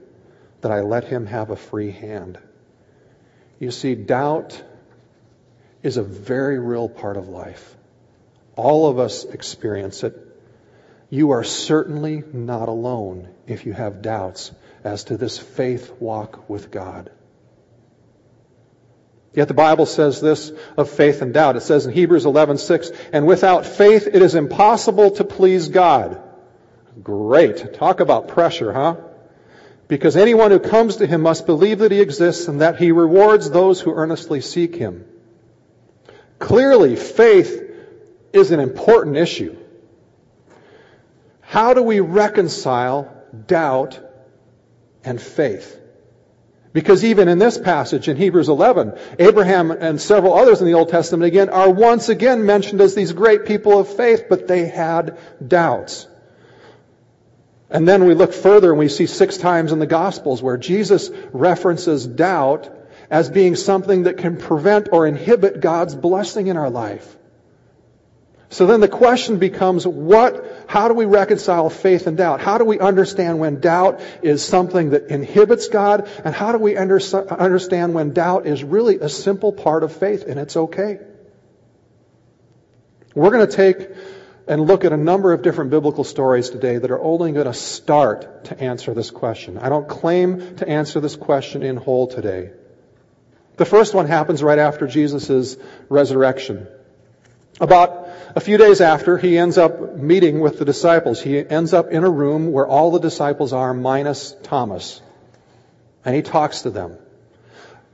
that 0.60 0.72
I 0.72 0.80
let 0.80 1.04
him 1.04 1.26
have 1.26 1.50
a 1.50 1.56
free 1.56 1.90
hand. 1.90 2.38
You 3.58 3.70
see, 3.70 3.94
doubt 3.94 4.62
is 5.86 5.96
a 5.96 6.02
very 6.02 6.58
real 6.58 6.88
part 6.88 7.16
of 7.16 7.28
life. 7.28 7.76
All 8.56 8.88
of 8.88 8.98
us 8.98 9.24
experience 9.24 10.02
it. 10.02 10.14
You 11.10 11.30
are 11.30 11.44
certainly 11.44 12.24
not 12.32 12.68
alone 12.68 13.28
if 13.46 13.66
you 13.66 13.72
have 13.72 14.02
doubts 14.02 14.50
as 14.82 15.04
to 15.04 15.16
this 15.16 15.38
faith 15.38 15.92
walk 16.00 16.48
with 16.50 16.70
God. 16.70 17.10
Yet 19.32 19.48
the 19.48 19.54
Bible 19.54 19.86
says 19.86 20.20
this 20.20 20.50
of 20.76 20.90
faith 20.90 21.22
and 21.22 21.32
doubt. 21.32 21.56
It 21.56 21.62
says 21.62 21.86
in 21.86 21.92
Hebrews 21.92 22.24
11:6, 22.24 22.90
"And 23.12 23.26
without 23.26 23.66
faith 23.66 24.08
it 24.12 24.22
is 24.22 24.34
impossible 24.34 25.10
to 25.12 25.24
please 25.24 25.68
God." 25.68 26.18
Great. 27.02 27.74
Talk 27.74 28.00
about 28.00 28.28
pressure, 28.28 28.72
huh? 28.72 28.96
Because 29.86 30.16
anyone 30.16 30.50
who 30.50 30.58
comes 30.58 30.96
to 30.96 31.06
him 31.06 31.20
must 31.20 31.46
believe 31.46 31.78
that 31.80 31.92
he 31.92 32.00
exists 32.00 32.48
and 32.48 32.60
that 32.60 32.76
he 32.76 32.90
rewards 32.90 33.50
those 33.50 33.80
who 33.80 33.94
earnestly 33.94 34.40
seek 34.40 34.74
him. 34.74 35.04
Clearly, 36.38 36.96
faith 36.96 37.62
is 38.32 38.50
an 38.50 38.60
important 38.60 39.16
issue. 39.16 39.56
How 41.40 41.74
do 41.74 41.82
we 41.82 42.00
reconcile 42.00 43.12
doubt 43.46 44.00
and 45.04 45.20
faith? 45.20 45.80
Because 46.72 47.04
even 47.04 47.28
in 47.28 47.38
this 47.38 47.56
passage 47.56 48.06
in 48.06 48.18
Hebrews 48.18 48.50
11, 48.50 48.98
Abraham 49.18 49.70
and 49.70 49.98
several 49.98 50.34
others 50.34 50.60
in 50.60 50.66
the 50.66 50.74
Old 50.74 50.90
Testament 50.90 51.24
again 51.24 51.48
are 51.48 51.70
once 51.70 52.10
again 52.10 52.44
mentioned 52.44 52.82
as 52.82 52.94
these 52.94 53.12
great 53.12 53.46
people 53.46 53.78
of 53.78 53.88
faith, 53.88 54.24
but 54.28 54.46
they 54.46 54.66
had 54.66 55.16
doubts. 55.46 56.06
And 57.70 57.88
then 57.88 58.04
we 58.04 58.12
look 58.12 58.34
further 58.34 58.70
and 58.70 58.78
we 58.78 58.88
see 58.88 59.06
six 59.06 59.38
times 59.38 59.72
in 59.72 59.78
the 59.78 59.86
Gospels 59.86 60.42
where 60.42 60.58
Jesus 60.58 61.10
references 61.32 62.06
doubt 62.06 62.70
as 63.10 63.30
being 63.30 63.56
something 63.56 64.04
that 64.04 64.18
can 64.18 64.36
prevent 64.36 64.88
or 64.92 65.06
inhibit 65.06 65.60
God's 65.60 65.94
blessing 65.94 66.48
in 66.48 66.56
our 66.56 66.70
life. 66.70 67.16
So 68.48 68.66
then 68.66 68.80
the 68.80 68.88
question 68.88 69.38
becomes 69.38 69.86
what, 69.86 70.64
how 70.68 70.86
do 70.88 70.94
we 70.94 71.04
reconcile 71.04 71.68
faith 71.68 72.06
and 72.06 72.16
doubt? 72.16 72.40
How 72.40 72.58
do 72.58 72.64
we 72.64 72.78
understand 72.78 73.40
when 73.40 73.60
doubt 73.60 74.00
is 74.22 74.44
something 74.44 74.90
that 74.90 75.08
inhibits 75.08 75.68
God? 75.68 76.08
And 76.24 76.34
how 76.34 76.52
do 76.52 76.58
we 76.58 76.76
under, 76.76 77.00
understand 77.00 77.94
when 77.94 78.12
doubt 78.12 78.46
is 78.46 78.62
really 78.62 78.98
a 79.00 79.08
simple 79.08 79.52
part 79.52 79.82
of 79.82 79.96
faith 79.96 80.24
and 80.26 80.38
it's 80.38 80.56
okay? 80.56 81.00
We're 83.14 83.30
going 83.30 83.46
to 83.46 83.52
take 83.52 83.88
and 84.46 84.60
look 84.60 84.84
at 84.84 84.92
a 84.92 84.96
number 84.96 85.32
of 85.32 85.42
different 85.42 85.70
biblical 85.70 86.04
stories 86.04 86.50
today 86.50 86.78
that 86.78 86.90
are 86.90 87.02
only 87.02 87.32
going 87.32 87.46
to 87.46 87.54
start 87.54 88.44
to 88.44 88.60
answer 88.60 88.94
this 88.94 89.10
question. 89.10 89.58
I 89.58 89.68
don't 89.68 89.88
claim 89.88 90.56
to 90.56 90.68
answer 90.68 91.00
this 91.00 91.16
question 91.16 91.64
in 91.64 91.76
whole 91.76 92.06
today. 92.06 92.52
The 93.56 93.64
first 93.64 93.94
one 93.94 94.06
happens 94.06 94.42
right 94.42 94.58
after 94.58 94.86
Jesus' 94.86 95.56
resurrection. 95.88 96.66
About 97.58 98.08
a 98.34 98.40
few 98.40 98.58
days 98.58 98.82
after, 98.82 99.16
he 99.16 99.38
ends 99.38 99.56
up 99.56 99.96
meeting 99.96 100.40
with 100.40 100.58
the 100.58 100.66
disciples. 100.66 101.22
He 101.22 101.38
ends 101.38 101.72
up 101.72 101.90
in 101.90 102.04
a 102.04 102.10
room 102.10 102.52
where 102.52 102.66
all 102.66 102.90
the 102.90 103.00
disciples 103.00 103.54
are 103.54 103.72
minus 103.72 104.36
Thomas. 104.42 105.00
And 106.04 106.14
he 106.14 106.22
talks 106.22 106.62
to 106.62 106.70
them. 106.70 106.98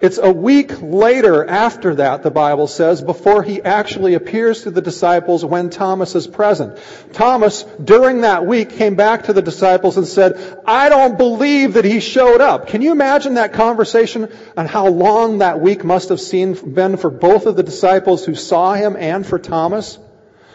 It's 0.03 0.19
a 0.19 0.33
week 0.33 0.83
later 0.83 1.45
after 1.49 1.95
that, 1.95 2.25
the 2.25 2.31
Bible 2.33 2.67
says, 2.67 3.01
before 3.01 3.45
he 3.45 3.63
actually 3.63 4.15
appears 4.15 4.65
to 4.65 4.73
the 4.73 4.83
disciples 4.83 5.45
when 5.45 5.71
Thomas 5.71 6.17
is 6.17 6.27
present. 6.27 6.77
Thomas, 7.13 7.63
during 7.63 8.23
that 8.23 8.45
week, 8.45 8.71
came 8.71 8.97
back 8.97 9.27
to 9.27 9.33
the 9.33 9.43
disciples 9.43 9.97
and 9.97 10.05
said, 10.05 10.59
I 10.67 10.89
don't 10.89 11.17
believe 11.17 11.75
that 11.75 11.85
he 11.85 12.01
showed 12.01 12.41
up. 12.41 12.67
Can 12.67 12.83
you 12.83 12.91
imagine 12.91 13.35
that 13.35 13.53
conversation 13.53 14.29
and 14.57 14.67
how 14.67 14.89
long 14.89 15.39
that 15.39 15.61
week 15.61 15.85
must 15.85 16.09
have 16.09 16.21
seen, 16.21 16.55
been 16.55 16.97
for 16.97 17.09
both 17.09 17.47
of 17.47 17.55
the 17.55 17.63
disciples 17.63 18.25
who 18.25 18.35
saw 18.35 18.75
him 18.75 18.97
and 18.97 19.25
for 19.25 19.39
Thomas? 19.39 20.01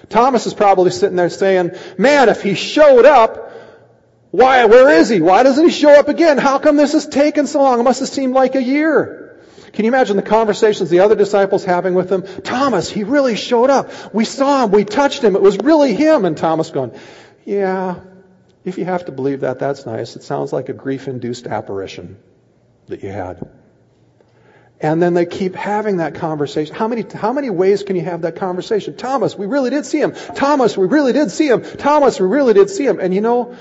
Thomas 0.09 0.45
is 0.45 0.53
probably 0.53 0.91
sitting 0.91 1.15
there 1.15 1.29
saying, 1.29 1.71
man, 1.97 2.27
if 2.27 2.43
he 2.43 2.55
showed 2.55 3.05
up, 3.05 3.49
why, 4.31 4.65
where 4.65 4.89
is 4.99 5.07
he? 5.07 5.21
Why 5.21 5.43
doesn't 5.43 5.63
he 5.63 5.71
show 5.71 5.97
up 5.97 6.09
again? 6.09 6.37
How 6.37 6.59
come 6.59 6.75
this 6.75 6.91
has 6.91 7.07
taken 7.07 7.47
so 7.47 7.61
long? 7.61 7.79
It 7.79 7.83
must 7.83 8.01
have 8.01 8.09
seemed 8.09 8.33
like 8.33 8.55
a 8.55 8.61
year. 8.61 9.23
Can 9.77 9.85
you 9.85 9.91
imagine 9.91 10.15
the 10.15 10.23
conversations 10.23 10.89
the 10.89 11.01
other 11.01 11.13
disciples 11.13 11.63
having 11.63 11.93
with 11.93 12.11
him? 12.11 12.23
Thomas, 12.41 12.89
he 12.89 13.03
really 13.03 13.35
showed 13.35 13.69
up. 13.69 14.11
We 14.11 14.25
saw 14.25 14.63
him. 14.63 14.71
We 14.71 14.85
touched 14.85 15.23
him. 15.23 15.35
It 15.35 15.41
was 15.43 15.55
really 15.59 15.93
him. 15.93 16.25
And 16.25 16.35
Thomas 16.35 16.71
going, 16.71 16.97
yeah, 17.45 17.99
if 18.65 18.79
you 18.79 18.85
have 18.85 19.05
to 19.05 19.11
believe 19.11 19.41
that, 19.41 19.59
that's 19.59 19.85
nice. 19.85 20.15
It 20.15 20.23
sounds 20.23 20.51
like 20.51 20.69
a 20.69 20.73
grief-induced 20.73 21.45
apparition 21.45 22.17
that 22.87 23.03
you 23.03 23.11
had. 23.11 23.47
And 24.81 24.99
then 24.99 25.13
they 25.13 25.27
keep 25.27 25.53
having 25.53 25.97
that 25.97 26.15
conversation. 26.15 26.73
How 26.73 26.87
many, 26.87 27.05
how 27.13 27.31
many 27.31 27.51
ways 27.51 27.83
can 27.83 27.95
you 27.95 28.01
have 28.01 28.23
that 28.23 28.35
conversation? 28.37 28.97
Thomas, 28.97 29.37
we 29.37 29.45
really 29.45 29.69
did 29.69 29.85
see 29.85 30.01
him. 30.01 30.13
Thomas, 30.13 30.75
we 30.75 30.87
really 30.87 31.13
did 31.13 31.29
see 31.29 31.49
him. 31.49 31.61
Thomas, 31.61 32.19
we 32.19 32.25
really 32.25 32.55
did 32.55 32.71
see 32.71 32.87
him. 32.87 32.99
And 32.99 33.13
you 33.13 33.21
know, 33.21 33.55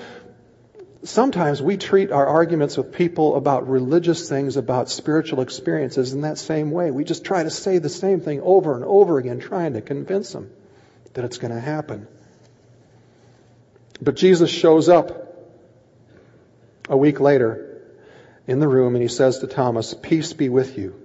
sometimes 1.08 1.62
we 1.62 1.76
treat 1.76 2.10
our 2.10 2.26
arguments 2.26 2.76
with 2.76 2.92
people 2.92 3.36
about 3.36 3.68
religious 3.68 4.28
things, 4.28 4.56
about 4.56 4.90
spiritual 4.90 5.40
experiences 5.40 6.12
in 6.12 6.22
that 6.22 6.38
same 6.38 6.70
way. 6.70 6.90
We 6.90 7.04
just 7.04 7.24
try 7.24 7.42
to 7.42 7.50
say 7.50 7.78
the 7.78 7.88
same 7.88 8.20
thing 8.20 8.40
over 8.40 8.74
and 8.74 8.84
over 8.84 9.18
again, 9.18 9.40
trying 9.40 9.74
to 9.74 9.80
convince 9.80 10.32
them 10.32 10.50
that 11.14 11.24
it's 11.24 11.38
going 11.38 11.54
to 11.54 11.60
happen. 11.60 12.06
But 14.00 14.16
Jesus 14.16 14.50
shows 14.50 14.88
up 14.88 15.26
a 16.88 16.96
week 16.96 17.20
later 17.20 17.82
in 18.46 18.60
the 18.60 18.68
room 18.68 18.94
and 18.94 19.02
he 19.02 19.08
says 19.08 19.38
to 19.38 19.46
Thomas, 19.46 19.94
Peace 19.94 20.32
be 20.32 20.48
with 20.48 20.76
you. 20.78 21.00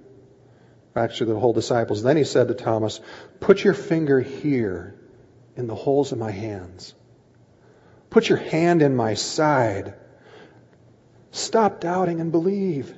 Actually, 0.94 1.32
the 1.32 1.40
whole 1.40 1.54
disciples. 1.54 2.02
Then 2.02 2.18
he 2.18 2.24
said 2.24 2.48
to 2.48 2.54
Thomas, 2.54 3.00
Put 3.40 3.64
your 3.64 3.74
finger 3.74 4.20
here 4.20 4.94
in 5.56 5.66
the 5.66 5.74
holes 5.74 6.12
of 6.12 6.18
my 6.18 6.30
hands 6.30 6.94
Put 8.12 8.28
your 8.28 8.38
hand 8.38 8.82
in 8.82 8.94
my 8.94 9.14
side. 9.14 9.94
Stop 11.30 11.80
doubting 11.80 12.20
and 12.20 12.30
believe. 12.30 12.94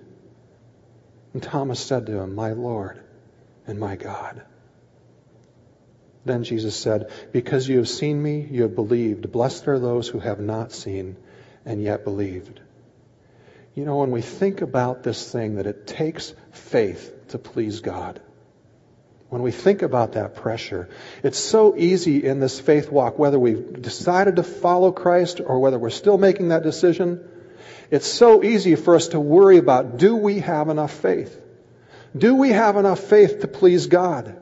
And 1.32 1.40
Thomas 1.40 1.78
said 1.78 2.06
to 2.06 2.18
him, 2.18 2.34
My 2.34 2.50
Lord 2.50 3.00
and 3.64 3.78
my 3.78 3.94
God. 3.94 4.42
Then 6.24 6.42
Jesus 6.42 6.74
said, 6.74 7.12
Because 7.30 7.68
you 7.68 7.76
have 7.76 7.88
seen 7.88 8.20
me, 8.20 8.48
you 8.50 8.62
have 8.62 8.74
believed. 8.74 9.30
Blessed 9.30 9.68
are 9.68 9.78
those 9.78 10.08
who 10.08 10.18
have 10.18 10.40
not 10.40 10.72
seen 10.72 11.16
and 11.64 11.80
yet 11.80 12.02
believed. 12.02 12.60
You 13.76 13.84
know, 13.84 13.98
when 13.98 14.10
we 14.10 14.20
think 14.20 14.62
about 14.62 15.04
this 15.04 15.30
thing, 15.30 15.56
that 15.56 15.68
it 15.68 15.86
takes 15.86 16.34
faith 16.50 17.28
to 17.28 17.38
please 17.38 17.78
God. 17.78 18.20
When 19.34 19.42
we 19.42 19.50
think 19.50 19.82
about 19.82 20.12
that 20.12 20.36
pressure, 20.36 20.88
it's 21.24 21.40
so 21.40 21.76
easy 21.76 22.24
in 22.24 22.38
this 22.38 22.60
faith 22.60 22.88
walk, 22.88 23.18
whether 23.18 23.36
we've 23.36 23.82
decided 23.82 24.36
to 24.36 24.44
follow 24.44 24.92
Christ 24.92 25.40
or 25.44 25.58
whether 25.58 25.76
we're 25.76 25.90
still 25.90 26.18
making 26.18 26.50
that 26.50 26.62
decision, 26.62 27.18
it's 27.90 28.06
so 28.06 28.44
easy 28.44 28.76
for 28.76 28.94
us 28.94 29.08
to 29.08 29.18
worry 29.18 29.56
about 29.56 29.96
do 29.96 30.14
we 30.14 30.38
have 30.38 30.68
enough 30.68 30.92
faith? 30.92 31.36
Do 32.16 32.36
we 32.36 32.50
have 32.50 32.76
enough 32.76 33.00
faith 33.00 33.40
to 33.40 33.48
please 33.48 33.88
God? 33.88 34.40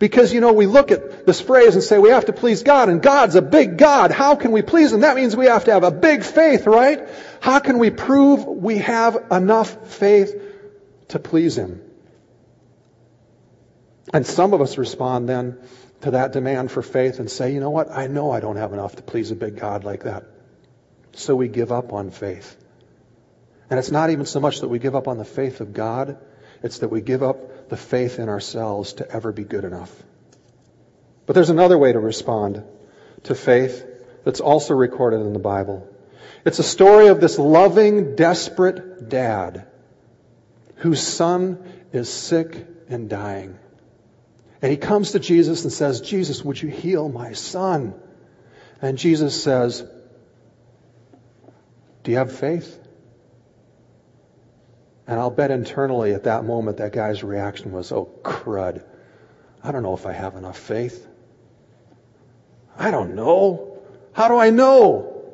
Because, 0.00 0.34
you 0.34 0.40
know, 0.40 0.54
we 0.54 0.66
look 0.66 0.90
at 0.90 1.24
this 1.24 1.40
phrase 1.40 1.76
and 1.76 1.84
say 1.84 1.96
we 1.98 2.10
have 2.10 2.24
to 2.24 2.32
please 2.32 2.64
God, 2.64 2.88
and 2.88 3.00
God's 3.00 3.36
a 3.36 3.42
big 3.42 3.78
God. 3.78 4.10
How 4.10 4.34
can 4.34 4.50
we 4.50 4.62
please 4.62 4.92
Him? 4.92 5.02
That 5.02 5.14
means 5.14 5.36
we 5.36 5.46
have 5.46 5.66
to 5.66 5.72
have 5.72 5.84
a 5.84 5.92
big 5.92 6.24
faith, 6.24 6.66
right? 6.66 7.08
How 7.38 7.60
can 7.60 7.78
we 7.78 7.90
prove 7.90 8.44
we 8.44 8.78
have 8.78 9.26
enough 9.30 9.86
faith 9.86 10.34
to 11.10 11.20
please 11.20 11.56
Him? 11.56 11.85
And 14.12 14.26
some 14.26 14.52
of 14.52 14.60
us 14.60 14.78
respond 14.78 15.28
then 15.28 15.58
to 16.02 16.12
that 16.12 16.32
demand 16.32 16.70
for 16.70 16.82
faith 16.82 17.18
and 17.18 17.30
say, 17.30 17.52
you 17.52 17.60
know 17.60 17.70
what? 17.70 17.90
I 17.90 18.06
know 18.06 18.30
I 18.30 18.40
don't 18.40 18.56
have 18.56 18.72
enough 18.72 18.96
to 18.96 19.02
please 19.02 19.30
a 19.30 19.34
big 19.34 19.58
God 19.58 19.84
like 19.84 20.04
that. 20.04 20.24
So 21.12 21.34
we 21.34 21.48
give 21.48 21.72
up 21.72 21.92
on 21.92 22.10
faith. 22.10 22.56
And 23.68 23.78
it's 23.78 23.90
not 23.90 24.10
even 24.10 24.26
so 24.26 24.38
much 24.38 24.60
that 24.60 24.68
we 24.68 24.78
give 24.78 24.94
up 24.94 25.08
on 25.08 25.18
the 25.18 25.24
faith 25.24 25.60
of 25.60 25.72
God, 25.72 26.18
it's 26.62 26.78
that 26.78 26.88
we 26.88 27.00
give 27.00 27.22
up 27.22 27.68
the 27.68 27.76
faith 27.76 28.18
in 28.18 28.28
ourselves 28.28 28.94
to 28.94 29.10
ever 29.10 29.32
be 29.32 29.44
good 29.44 29.64
enough. 29.64 29.92
But 31.26 31.34
there's 31.34 31.50
another 31.50 31.76
way 31.76 31.92
to 31.92 31.98
respond 31.98 32.62
to 33.24 33.34
faith 33.34 33.84
that's 34.24 34.40
also 34.40 34.74
recorded 34.74 35.20
in 35.20 35.32
the 35.32 35.40
Bible. 35.40 35.88
It's 36.44 36.60
a 36.60 36.64
story 36.64 37.08
of 37.08 37.20
this 37.20 37.38
loving, 37.38 38.14
desperate 38.14 39.08
dad 39.08 39.66
whose 40.76 41.00
son 41.00 41.58
is 41.92 42.08
sick 42.08 42.66
and 42.88 43.08
dying. 43.08 43.58
And 44.62 44.70
he 44.70 44.76
comes 44.76 45.12
to 45.12 45.18
Jesus 45.18 45.64
and 45.64 45.72
says, 45.72 46.00
Jesus, 46.00 46.44
would 46.44 46.60
you 46.60 46.68
heal 46.68 47.08
my 47.08 47.32
son? 47.32 47.94
And 48.80 48.98
Jesus 48.98 49.40
says, 49.42 49.84
Do 52.02 52.10
you 52.10 52.18
have 52.18 52.32
faith? 52.32 52.78
And 55.06 55.20
I'll 55.20 55.30
bet 55.30 55.50
internally 55.50 56.14
at 56.14 56.24
that 56.24 56.44
moment 56.44 56.78
that 56.78 56.92
guy's 56.92 57.22
reaction 57.22 57.72
was, 57.72 57.92
Oh, 57.92 58.08
crud. 58.22 58.84
I 59.62 59.72
don't 59.72 59.82
know 59.82 59.94
if 59.94 60.06
I 60.06 60.12
have 60.12 60.36
enough 60.36 60.58
faith. 60.58 61.06
I 62.78 62.90
don't 62.90 63.14
know. 63.14 63.78
How 64.12 64.28
do 64.28 64.36
I 64.36 64.50
know? 64.50 65.24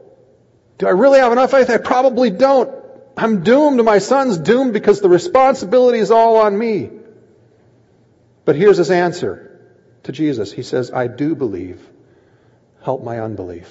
Do 0.78 0.86
I 0.86 0.90
really 0.90 1.18
have 1.18 1.32
enough 1.32 1.50
faith? 1.50 1.70
I 1.70 1.78
probably 1.78 2.30
don't. 2.30 2.82
I'm 3.16 3.42
doomed. 3.42 3.84
My 3.84 3.98
son's 3.98 4.38
doomed 4.38 4.72
because 4.72 5.00
the 5.00 5.08
responsibility 5.08 5.98
is 5.98 6.10
all 6.10 6.38
on 6.38 6.56
me. 6.56 6.90
But 8.44 8.56
here's 8.56 8.78
his 8.78 8.90
answer 8.90 9.60
to 10.04 10.12
Jesus. 10.12 10.52
He 10.52 10.62
says, 10.62 10.90
I 10.90 11.06
do 11.06 11.34
believe. 11.34 11.80
Help 12.82 13.04
my 13.04 13.20
unbelief. 13.20 13.70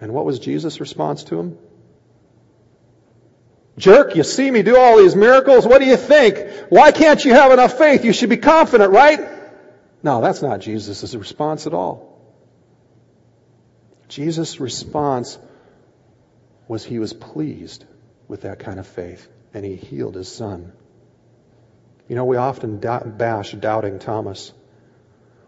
And 0.00 0.12
what 0.12 0.24
was 0.24 0.40
Jesus' 0.40 0.80
response 0.80 1.24
to 1.24 1.38
him? 1.38 1.58
Jerk, 3.78 4.16
you 4.16 4.24
see 4.24 4.50
me 4.50 4.62
do 4.62 4.76
all 4.76 4.98
these 4.98 5.16
miracles. 5.16 5.66
What 5.66 5.80
do 5.80 5.86
you 5.86 5.96
think? 5.96 6.46
Why 6.68 6.90
can't 6.90 7.24
you 7.24 7.32
have 7.32 7.52
enough 7.52 7.78
faith? 7.78 8.04
You 8.04 8.12
should 8.12 8.28
be 8.28 8.36
confident, 8.36 8.92
right? 8.92 9.20
No, 10.02 10.20
that's 10.20 10.42
not 10.42 10.60
Jesus' 10.60 11.14
response 11.14 11.66
at 11.66 11.72
all. 11.72 12.20
Jesus' 14.08 14.60
response 14.60 15.38
was 16.68 16.84
he 16.84 16.98
was 16.98 17.12
pleased 17.12 17.84
with 18.28 18.42
that 18.42 18.58
kind 18.58 18.78
of 18.78 18.86
faith 18.86 19.26
and 19.54 19.64
he 19.64 19.76
healed 19.76 20.16
his 20.16 20.30
son. 20.30 20.72
You 22.08 22.16
know, 22.16 22.24
we 22.24 22.36
often 22.36 22.78
bash 22.78 23.52
doubting 23.52 23.98
Thomas. 23.98 24.52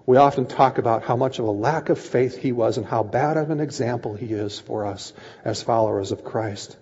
We 0.06 0.16
often 0.18 0.46
talk 0.46 0.78
about 0.78 1.02
how 1.02 1.16
much 1.16 1.38
of 1.38 1.46
a 1.46 1.50
lack 1.50 1.88
of 1.88 1.98
faith 1.98 2.36
he 2.36 2.52
was 2.52 2.76
and 2.76 2.86
how 2.86 3.02
bad 3.02 3.36
of 3.36 3.50
an 3.50 3.60
example 3.60 4.14
he 4.14 4.26
is 4.26 4.60
for 4.60 4.86
us 4.86 5.12
as 5.44 5.62
followers 5.62 6.12
of 6.12 6.24
Christ. 6.24 6.76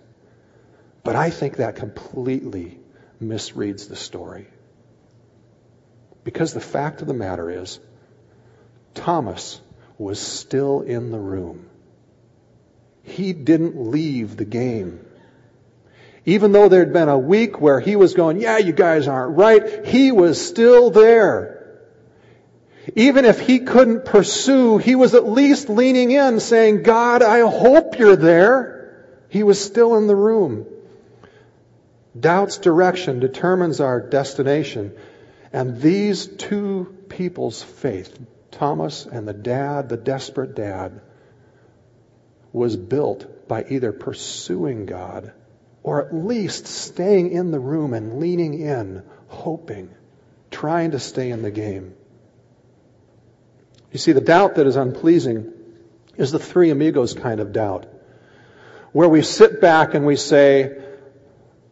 But 1.03 1.15
I 1.15 1.29
think 1.29 1.57
that 1.57 1.75
completely 1.75 2.79
misreads 3.21 3.87
the 3.87 3.95
story. 3.95 4.47
Because 6.23 6.53
the 6.53 6.61
fact 6.61 7.01
of 7.01 7.07
the 7.07 7.13
matter 7.13 7.49
is, 7.49 7.79
Thomas 8.93 9.59
was 9.97 10.19
still 10.19 10.81
in 10.81 11.11
the 11.11 11.19
room. 11.19 11.69
He 13.03 13.33
didn't 13.33 13.91
leave 13.91 14.37
the 14.37 14.45
game. 14.45 15.05
Even 16.25 16.53
though 16.53 16.69
there'd 16.69 16.93
been 16.93 17.09
a 17.09 17.17
week 17.17 17.59
where 17.59 17.79
he 17.79 17.95
was 17.95 18.13
going, 18.13 18.39
yeah, 18.39 18.57
you 18.57 18.71
guys 18.71 19.07
aren't 19.07 19.37
right, 19.37 19.85
he 19.85 20.11
was 20.11 20.45
still 20.45 20.89
there. 20.89 21.81
Even 22.95 23.25
if 23.25 23.39
he 23.39 23.59
couldn't 23.59 24.05
pursue, 24.05 24.77
he 24.77 24.95
was 24.95 25.15
at 25.15 25.27
least 25.27 25.69
leaning 25.69 26.11
in 26.11 26.39
saying, 26.39 26.83
God, 26.83 27.23
I 27.23 27.39
hope 27.41 27.99
you're 27.99 28.15
there. 28.15 29.05
He 29.29 29.43
was 29.43 29.63
still 29.63 29.97
in 29.97 30.07
the 30.07 30.15
room. 30.15 30.65
Doubt's 32.17 32.57
direction 32.57 33.19
determines 33.19 33.79
our 33.79 33.99
destination. 33.99 34.93
And 35.51 35.81
these 35.81 36.27
two 36.27 36.95
people's 37.09 37.61
faith, 37.61 38.17
Thomas 38.51 39.05
and 39.05 39.27
the 39.27 39.33
dad, 39.33 39.89
the 39.89 39.97
desperate 39.97 40.55
dad, 40.55 41.01
was 42.51 42.75
built 42.75 43.47
by 43.47 43.65
either 43.69 43.91
pursuing 43.91 44.85
God 44.85 45.33
or 45.83 46.05
at 46.05 46.15
least 46.15 46.65
staying 46.65 47.31
in 47.31 47.51
the 47.51 47.59
room 47.59 47.93
and 47.93 48.19
leaning 48.19 48.59
in, 48.59 49.03
hoping, 49.27 49.89
trying 50.49 50.91
to 50.91 50.99
stay 50.99 51.29
in 51.29 51.41
the 51.41 51.51
game. 51.51 51.93
You 53.91 53.99
see, 53.99 54.13
the 54.13 54.21
doubt 54.21 54.55
that 54.55 54.65
is 54.65 54.77
unpleasing 54.77 55.51
is 56.17 56.31
the 56.31 56.39
three 56.39 56.69
amigos 56.69 57.13
kind 57.13 57.39
of 57.41 57.51
doubt, 57.51 57.85
where 58.93 59.09
we 59.09 59.21
sit 59.21 59.59
back 59.59 59.93
and 59.93 60.05
we 60.05 60.15
say, 60.15 60.79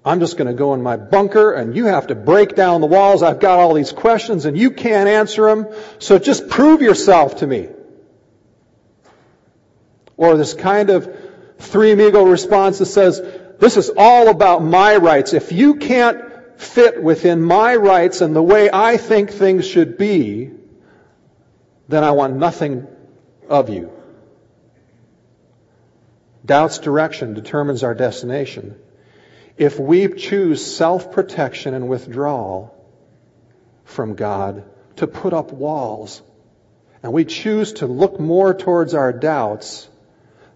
I'm 0.03 0.19
just 0.19 0.35
going 0.35 0.47
to 0.47 0.53
go 0.53 0.73
in 0.73 0.81
my 0.81 0.97
bunker 0.97 1.53
and 1.53 1.75
you 1.75 1.85
have 1.85 2.07
to 2.07 2.15
break 2.15 2.55
down 2.55 2.81
the 2.81 2.87
walls. 2.87 3.21
I've 3.21 3.39
got 3.39 3.59
all 3.59 3.75
these 3.75 3.91
questions 3.91 4.45
and 4.45 4.57
you 4.57 4.71
can't 4.71 5.07
answer 5.07 5.45
them. 5.45 5.67
So 5.99 6.17
just 6.17 6.49
prove 6.49 6.81
yourself 6.81 7.37
to 7.37 7.47
me. 7.47 7.69
Or 10.17 10.37
this 10.37 10.55
kind 10.55 10.89
of 10.89 11.15
three 11.59 11.91
amigo 11.91 12.23
response 12.23 12.79
that 12.79 12.87
says, 12.87 13.21
this 13.61 13.77
is 13.77 13.91
all 13.95 14.27
about 14.29 14.63
my 14.63 14.97
rights. 14.97 15.33
If 15.33 15.51
you 15.51 15.75
can't 15.75 16.59
fit 16.59 17.01
within 17.01 17.43
my 17.43 17.75
rights 17.75 18.21
and 18.21 18.35
the 18.35 18.41
way 18.41 18.71
I 18.73 18.97
think 18.97 19.29
things 19.29 19.67
should 19.67 19.99
be, 19.99 20.49
then 21.87 22.03
I 22.03 22.11
want 22.11 22.35
nothing 22.37 22.87
of 23.47 23.69
you. 23.69 23.91
Doubt's 26.43 26.79
direction 26.79 27.35
determines 27.35 27.83
our 27.83 27.93
destination. 27.93 28.77
If 29.57 29.79
we 29.79 30.07
choose 30.07 30.65
self 30.65 31.11
protection 31.11 31.75
and 31.75 31.87
withdrawal 31.87 32.75
from 33.83 34.15
God 34.15 34.63
to 34.95 35.05
put 35.05 35.33
up 35.33 35.53
walls, 35.53 36.23
and 37.03 37.13
we 37.13 37.25
choose 37.25 37.73
to 37.73 37.85
look 37.85 38.19
more 38.19 38.55
towards 38.55 38.95
our 38.95 39.13
doubts, 39.13 39.87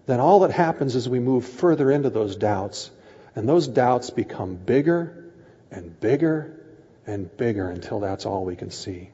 then 0.06 0.18
all 0.18 0.40
that 0.40 0.50
happens 0.50 0.96
is 0.96 1.08
we 1.08 1.20
move 1.20 1.46
further 1.46 1.88
into 1.92 2.10
those 2.10 2.34
doubts. 2.34 2.90
And 3.36 3.46
those 3.46 3.68
doubts 3.68 4.08
become 4.08 4.56
bigger 4.56 5.30
and 5.70 6.00
bigger 6.00 6.58
and 7.06 7.34
bigger 7.36 7.68
until 7.68 8.00
that's 8.00 8.24
all 8.24 8.46
we 8.46 8.56
can 8.56 8.70
see. 8.70 9.10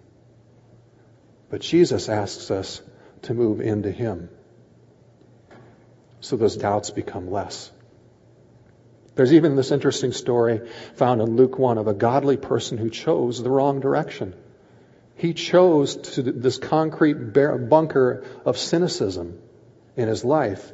But 1.51 1.61
Jesus 1.61 2.09
asks 2.09 2.51
us 2.51 2.81
to 3.23 3.35
move 3.35 3.61
into 3.61 3.91
Him. 3.91 4.31
So 6.21 6.37
those 6.37 6.57
doubts 6.57 6.91
become 6.91 7.31
less. 7.33 7.71
There's 9.17 9.33
even 9.33 9.57
this 9.57 9.73
interesting 9.73 10.13
story 10.13 10.71
found 10.95 11.21
in 11.21 11.37
Luke 11.37 11.59
1 11.59 11.77
of 11.77 11.89
a 11.89 11.93
godly 11.93 12.37
person 12.37 12.79
who 12.79 12.91
chose 12.91 13.43
the 13.43 13.51
wrong 13.51 13.81
direction. 13.81 14.35
He 15.17 15.35
chose 15.35 15.97
to 16.15 16.23
this 16.23 16.59
concrete 16.59 17.33
bunker 17.35 18.25
of 18.47 18.57
cynicism 18.57 19.39
in 19.97 20.09
his 20.09 20.25
life. 20.25 20.73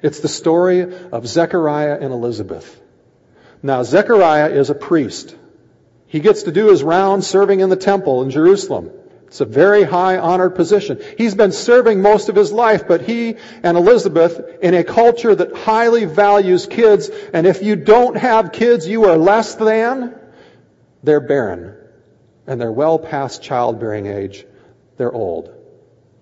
It's 0.00 0.20
the 0.20 0.28
story 0.28 0.80
of 0.80 1.26
Zechariah 1.26 1.98
and 2.00 2.12
Elizabeth. 2.12 2.80
Now, 3.64 3.82
Zechariah 3.82 4.50
is 4.50 4.68
a 4.68 4.74
priest. 4.74 5.34
He 6.06 6.20
gets 6.20 6.42
to 6.42 6.52
do 6.52 6.68
his 6.68 6.82
rounds 6.82 7.26
serving 7.26 7.60
in 7.60 7.70
the 7.70 7.76
temple 7.76 8.22
in 8.22 8.28
Jerusalem. 8.28 8.90
It's 9.26 9.40
a 9.40 9.46
very 9.46 9.84
high 9.84 10.18
honored 10.18 10.54
position. 10.54 11.00
He's 11.16 11.34
been 11.34 11.50
serving 11.50 12.02
most 12.02 12.28
of 12.28 12.36
his 12.36 12.52
life, 12.52 12.86
but 12.86 13.00
he 13.00 13.36
and 13.62 13.78
Elizabeth, 13.78 14.38
in 14.60 14.74
a 14.74 14.84
culture 14.84 15.34
that 15.34 15.56
highly 15.56 16.04
values 16.04 16.66
kids, 16.66 17.08
and 17.32 17.46
if 17.46 17.62
you 17.62 17.74
don't 17.74 18.18
have 18.18 18.52
kids, 18.52 18.86
you 18.86 19.06
are 19.06 19.16
less 19.16 19.54
than, 19.54 20.14
they're 21.02 21.20
barren. 21.20 21.74
And 22.46 22.60
they're 22.60 22.70
well 22.70 22.98
past 22.98 23.42
childbearing 23.42 24.06
age. 24.06 24.44
They're 24.98 25.10
old. 25.10 25.50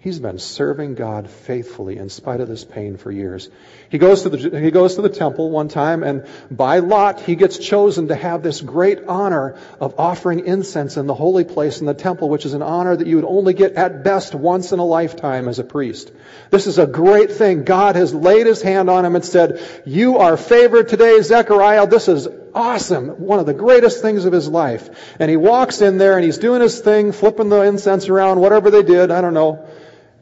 He's 0.03 0.19
been 0.19 0.41
serving 0.41 0.97
God 0.97 1.31
faithfully 1.31 1.97
in 1.97 2.09
spite 2.09 2.41
of 2.41 2.49
this 2.49 2.65
pain 2.65 2.97
for 2.97 3.12
years. 3.12 3.49
He 3.88 3.99
goes 3.99 4.25
to 4.25 4.31
the, 4.31 4.61
he 4.61 4.73
goes 4.73 4.97
to 4.97 5.03
the 5.03 5.09
temple 5.09 5.49
one 5.49 5.69
time 5.69 6.03
and 6.03 6.27
by 6.51 6.81
lot 6.81 7.21
he 7.21 7.37
gets 7.37 7.57
chosen 7.57 8.09
to 8.09 8.17
have 8.17 8.43
this 8.43 8.61
great 8.61 9.05
honor 9.07 9.57
of 9.79 10.01
offering 10.01 10.45
incense 10.45 10.97
in 10.97 11.07
the 11.07 11.15
holy 11.15 11.45
place 11.45 11.79
in 11.79 11.87
the 11.87 11.95
temple, 11.95 12.29
which 12.29 12.45
is 12.47 12.55
an 12.55 12.62
honor 12.62 12.97
that 12.97 13.07
you 13.07 13.15
would 13.15 13.25
only 13.25 13.55
get 13.55 13.75
at 13.75 14.03
best 14.03 14.35
once 14.35 14.73
in 14.73 14.81
a 14.81 14.85
lifetime 14.85 15.47
as 15.47 15.61
a 15.61 15.65
priest. 15.65 16.11
This 16.51 16.67
is 16.67 16.81
a 16.81 16.87
great 16.88 17.31
thing. 17.31 17.62
God 17.62 17.95
has 17.95 18.12
laid 18.12 18.49
his 18.49 18.61
hand 18.61 18.91
on 18.91 19.05
him 19.05 19.15
and 19.15 19.25
said, 19.25 19.61
you 19.87 20.19
are 20.19 20.37
favored 20.37 20.88
today, 20.88 21.23
Zechariah. 21.23 21.87
This 21.87 22.09
is 22.09 22.27
awesome. 22.57 23.07
One 23.07 23.38
of 23.38 23.47
the 23.47 23.55
greatest 23.55 24.03
things 24.03 24.25
of 24.25 24.33
his 24.33 24.49
life. 24.49 25.15
And 25.21 25.31
he 25.31 25.37
walks 25.37 25.81
in 25.81 25.99
there 25.99 26.17
and 26.17 26.25
he's 26.25 26.38
doing 26.38 26.61
his 26.61 26.81
thing, 26.81 27.12
flipping 27.12 27.51
the 27.51 27.62
incense 27.62 28.09
around, 28.09 28.41
whatever 28.41 28.73
they 28.73 28.83
did, 28.83 29.12
I 29.12 29.21
don't 29.21 29.35
know 29.35 29.65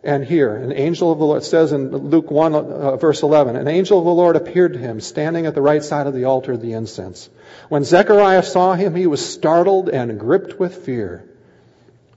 and 0.02 0.24
here. 0.24 0.54
An 0.56 0.72
angel 0.72 1.12
of 1.12 1.18
the 1.18 1.24
Lord, 1.24 1.44
says 1.44 1.72
in 1.72 1.90
Luke 1.90 2.30
1, 2.30 2.54
uh, 2.54 2.96
verse 2.96 3.22
11, 3.22 3.56
an 3.56 3.68
angel 3.68 3.98
of 3.98 4.04
the 4.04 4.10
Lord 4.10 4.36
appeared 4.36 4.72
to 4.72 4.78
him, 4.78 5.00
standing 5.00 5.46
at 5.46 5.54
the 5.54 5.62
right 5.62 5.82
side 5.82 6.06
of 6.06 6.14
the 6.14 6.24
altar 6.24 6.52
of 6.52 6.62
the 6.62 6.72
incense. 6.72 7.28
When 7.68 7.84
Zechariah 7.84 8.42
saw 8.42 8.74
him, 8.74 8.94
he 8.94 9.06
was 9.06 9.24
startled 9.24 9.88
and 9.88 10.18
gripped 10.18 10.58
with 10.58 10.84
fear. 10.84 11.28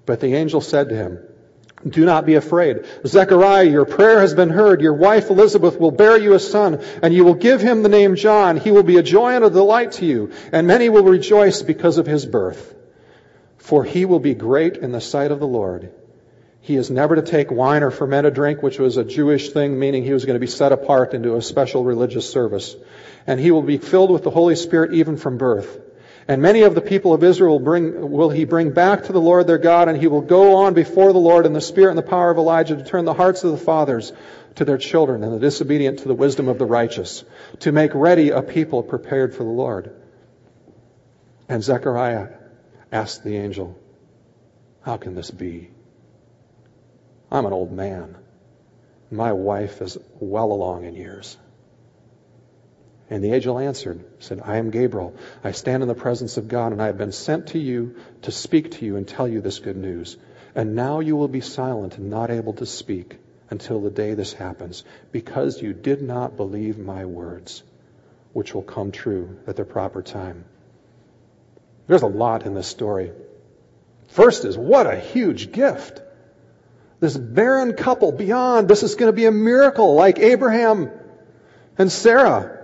But 0.05 0.19
the 0.19 0.35
angel 0.35 0.61
said 0.61 0.89
to 0.89 0.95
him, 0.95 1.19
do 1.87 2.05
not 2.05 2.25
be 2.25 2.35
afraid. 2.35 2.85
Zechariah, 3.05 3.65
your 3.65 3.83
prayer 3.83 4.21
has 4.21 4.33
been 4.33 4.49
heard. 4.49 4.79
Your 4.79 4.93
wife 4.93 5.29
Elizabeth 5.29 5.77
will 5.77 5.91
bear 5.91 6.17
you 6.17 6.33
a 6.33 6.39
son, 6.39 6.81
and 7.01 7.13
you 7.13 7.25
will 7.25 7.33
give 7.33 7.59
him 7.59 7.83
the 7.83 7.89
name 7.89 8.15
John. 8.15 8.55
He 8.55 8.71
will 8.71 8.83
be 8.83 8.95
a 8.95 9.03
joy 9.03 9.35
and 9.35 9.43
a 9.43 9.49
delight 9.49 9.91
to 9.93 10.05
you, 10.05 10.31
and 10.53 10.65
many 10.65 10.87
will 10.87 11.03
rejoice 11.03 11.61
because 11.61 11.97
of 11.97 12.05
his 12.05 12.25
birth. 12.25 12.73
For 13.57 13.83
he 13.83 14.05
will 14.05 14.21
be 14.21 14.33
great 14.33 14.77
in 14.77 14.93
the 14.93 15.01
sight 15.01 15.31
of 15.31 15.41
the 15.41 15.47
Lord 15.47 15.91
he 16.63 16.77
is 16.77 16.89
never 16.89 17.17
to 17.17 17.21
take 17.21 17.51
wine 17.51 17.83
or 17.83 17.91
fermented 17.91 18.35
drink, 18.35 18.63
which 18.63 18.79
was 18.79 18.95
a 18.95 19.03
Jewish 19.03 19.49
thing, 19.49 19.77
meaning 19.77 20.01
he 20.01 20.13
was 20.13 20.23
going 20.23 20.35
to 20.35 20.39
be 20.39 20.47
set 20.47 20.71
apart 20.71 21.13
into 21.13 21.35
a 21.35 21.41
special 21.41 21.83
religious 21.83 22.29
service. 22.29 22.73
And 23.27 23.37
he 23.37 23.51
will 23.51 23.63
be 23.63 23.77
filled 23.77 24.11
with 24.11 24.23
the 24.23 24.29
Holy 24.29 24.55
Spirit 24.55 24.93
even 24.93 25.17
from 25.17 25.37
birth. 25.37 25.81
And 26.25 26.41
many 26.41 26.61
of 26.61 26.73
the 26.73 26.79
people 26.79 27.13
of 27.13 27.21
Israel 27.21 27.59
will, 27.59 27.65
bring, 27.65 28.09
will 28.09 28.29
he 28.29 28.45
bring 28.45 28.71
back 28.71 29.03
to 29.03 29.11
the 29.11 29.19
Lord 29.19 29.45
their 29.45 29.57
God, 29.57 29.89
and 29.89 29.99
he 29.99 30.07
will 30.07 30.21
go 30.21 30.55
on 30.55 30.73
before 30.73 31.11
the 31.11 31.19
Lord 31.19 31.45
in 31.45 31.51
the 31.51 31.59
spirit 31.59 31.89
and 31.89 31.97
the 31.97 32.01
power 32.01 32.31
of 32.31 32.37
Elijah 32.37 32.77
to 32.77 32.83
turn 32.85 33.03
the 33.03 33.13
hearts 33.13 33.43
of 33.43 33.51
the 33.51 33.57
fathers 33.57 34.13
to 34.55 34.63
their 34.63 34.77
children 34.77 35.21
and 35.21 35.33
the 35.33 35.39
disobedient 35.39 35.99
to 35.99 36.07
the 36.07 36.15
wisdom 36.15 36.47
of 36.47 36.59
the 36.59 36.65
righteous, 36.65 37.25
to 37.59 37.73
make 37.73 37.93
ready 37.93 38.29
a 38.29 38.41
people 38.41 38.83
prepared 38.83 39.35
for 39.35 39.43
the 39.43 39.49
Lord. 39.49 39.93
And 41.49 41.61
Zechariah 41.61 42.29
asked 42.89 43.25
the 43.25 43.35
angel, 43.35 43.77
How 44.81 44.95
can 44.95 45.13
this 45.13 45.29
be? 45.29 45.69
I'm 47.33 47.47
an 47.47 47.53
old 47.53 47.71
man. 47.71 48.15
My 49.09 49.33
wife 49.33 49.81
is 49.81 49.97
well 50.19 50.51
along 50.51 50.85
in 50.85 50.95
years. 50.95 51.35
And 53.09 53.23
the 53.23 53.33
angel 53.33 53.57
answered, 53.59 54.05
said, 54.19 54.41
I 54.45 54.57
am 54.57 54.69
Gabriel. 54.69 55.15
I 55.43 55.51
stand 55.51 55.81
in 55.81 55.89
the 55.89 55.95
presence 55.95 56.37
of 56.37 56.47
God, 56.47 56.71
and 56.71 56.81
I 56.81 56.85
have 56.85 56.97
been 56.97 57.11
sent 57.11 57.47
to 57.47 57.59
you 57.59 57.95
to 58.21 58.31
speak 58.31 58.71
to 58.71 58.85
you 58.85 58.95
and 58.95 59.07
tell 59.07 59.27
you 59.27 59.41
this 59.41 59.59
good 59.59 59.77
news. 59.77 60.15
And 60.55 60.75
now 60.75 60.99
you 60.99 61.15
will 61.15 61.27
be 61.27 61.41
silent 61.41 61.97
and 61.97 62.11
not 62.11 62.29
able 62.29 62.53
to 62.53 62.67
speak 62.67 63.17
until 63.49 63.81
the 63.81 63.89
day 63.89 64.13
this 64.13 64.33
happens, 64.33 64.83
because 65.11 65.61
you 65.61 65.73
did 65.73 66.01
not 66.01 66.37
believe 66.37 66.77
my 66.77 67.05
words, 67.05 67.63
which 68.31 68.53
will 68.53 68.63
come 68.63 68.91
true 68.91 69.39
at 69.47 69.55
the 69.55 69.65
proper 69.65 70.01
time. 70.01 70.45
There's 71.87 72.03
a 72.03 72.07
lot 72.07 72.45
in 72.45 72.53
this 72.53 72.67
story. 72.67 73.11
First 74.09 74.45
is, 74.45 74.57
what 74.57 74.85
a 74.85 74.99
huge 74.99 75.51
gift. 75.51 76.01
This 77.03 77.17
barren 77.17 77.73
couple 77.73 78.13
beyond, 78.13 78.69
this 78.69 78.81
is 78.81 78.95
going 78.95 79.11
to 79.11 79.13
be 79.13 79.25
a 79.25 79.31
miracle 79.31 79.93
like 79.93 80.19
Abraham 80.19 80.89
and 81.77 81.91
Sarah. 81.91 82.59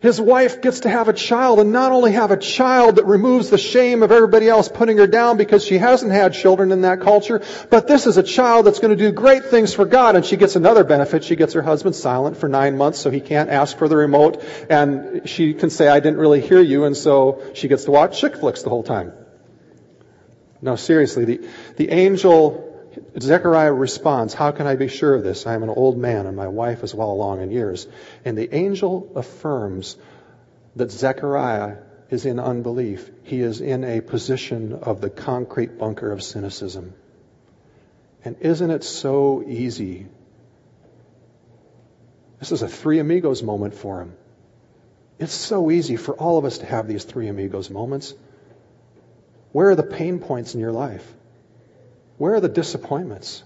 His 0.00 0.20
wife 0.20 0.60
gets 0.60 0.80
to 0.80 0.90
have 0.90 1.08
a 1.08 1.14
child 1.14 1.58
and 1.58 1.72
not 1.72 1.90
only 1.92 2.12
have 2.12 2.32
a 2.32 2.36
child 2.36 2.96
that 2.96 3.06
removes 3.06 3.48
the 3.48 3.56
shame 3.56 4.02
of 4.02 4.12
everybody 4.12 4.46
else 4.46 4.68
putting 4.68 4.98
her 4.98 5.06
down 5.06 5.38
because 5.38 5.64
she 5.64 5.78
hasn't 5.78 6.12
had 6.12 6.34
children 6.34 6.70
in 6.70 6.82
that 6.82 7.00
culture, 7.00 7.40
but 7.70 7.88
this 7.88 8.06
is 8.06 8.18
a 8.18 8.22
child 8.22 8.66
that's 8.66 8.78
going 8.78 8.94
to 8.94 9.02
do 9.02 9.10
great 9.10 9.46
things 9.46 9.72
for 9.72 9.86
God 9.86 10.14
and 10.14 10.22
she 10.22 10.36
gets 10.36 10.54
another 10.54 10.84
benefit. 10.84 11.24
She 11.24 11.34
gets 11.34 11.54
her 11.54 11.62
husband 11.62 11.96
silent 11.96 12.36
for 12.36 12.46
nine 12.46 12.76
months 12.76 12.98
so 12.98 13.10
he 13.10 13.20
can't 13.20 13.48
ask 13.48 13.78
for 13.78 13.88
the 13.88 13.96
remote 13.96 14.44
and 14.68 15.26
she 15.26 15.54
can 15.54 15.70
say, 15.70 15.88
I 15.88 16.00
didn't 16.00 16.18
really 16.18 16.42
hear 16.42 16.60
you 16.60 16.84
and 16.84 16.94
so 16.94 17.42
she 17.54 17.68
gets 17.68 17.84
to 17.84 17.90
watch 17.90 18.20
chick 18.20 18.36
flicks 18.36 18.64
the 18.64 18.68
whole 18.68 18.82
time. 18.82 19.14
No, 20.60 20.76
seriously, 20.76 21.24
the, 21.24 21.48
the 21.76 21.90
angel 21.90 22.67
Zechariah 23.20 23.72
responds, 23.72 24.34
How 24.34 24.52
can 24.52 24.66
I 24.66 24.76
be 24.76 24.88
sure 24.88 25.14
of 25.14 25.22
this? 25.22 25.46
I 25.46 25.54
am 25.54 25.62
an 25.62 25.70
old 25.70 25.98
man 25.98 26.26
and 26.26 26.36
my 26.36 26.48
wife 26.48 26.82
is 26.82 26.94
well 26.94 27.10
along 27.10 27.42
in 27.42 27.50
years. 27.50 27.86
And 28.24 28.36
the 28.36 28.54
angel 28.54 29.12
affirms 29.14 29.96
that 30.76 30.90
Zechariah 30.90 31.78
is 32.10 32.24
in 32.24 32.38
unbelief. 32.38 33.10
He 33.24 33.40
is 33.40 33.60
in 33.60 33.84
a 33.84 34.00
position 34.00 34.72
of 34.72 35.00
the 35.00 35.10
concrete 35.10 35.78
bunker 35.78 36.10
of 36.10 36.22
cynicism. 36.22 36.94
And 38.24 38.36
isn't 38.40 38.70
it 38.70 38.84
so 38.84 39.44
easy? 39.46 40.06
This 42.38 42.52
is 42.52 42.62
a 42.62 42.68
three 42.68 42.98
amigos 42.98 43.42
moment 43.42 43.74
for 43.74 44.00
him. 44.00 44.14
It's 45.18 45.34
so 45.34 45.70
easy 45.70 45.96
for 45.96 46.14
all 46.14 46.38
of 46.38 46.44
us 46.44 46.58
to 46.58 46.66
have 46.66 46.86
these 46.86 47.04
three 47.04 47.28
amigos 47.28 47.70
moments. 47.70 48.14
Where 49.52 49.70
are 49.70 49.74
the 49.74 49.82
pain 49.82 50.20
points 50.20 50.54
in 50.54 50.60
your 50.60 50.72
life? 50.72 51.14
Where 52.18 52.34
are 52.34 52.40
the 52.40 52.48
disappointments? 52.48 53.42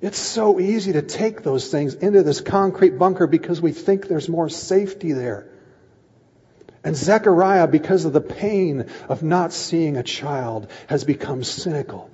It's 0.00 0.18
so 0.18 0.60
easy 0.60 0.92
to 0.94 1.02
take 1.02 1.42
those 1.42 1.70
things 1.70 1.94
into 1.94 2.22
this 2.22 2.40
concrete 2.40 2.98
bunker 2.98 3.26
because 3.26 3.60
we 3.60 3.72
think 3.72 4.08
there's 4.08 4.28
more 4.28 4.48
safety 4.48 5.12
there. 5.12 5.48
And 6.84 6.96
Zechariah, 6.96 7.68
because 7.68 8.04
of 8.04 8.12
the 8.12 8.20
pain 8.20 8.86
of 9.08 9.22
not 9.22 9.52
seeing 9.52 9.96
a 9.96 10.02
child, 10.02 10.68
has 10.88 11.04
become 11.04 11.44
cynical. 11.44 12.10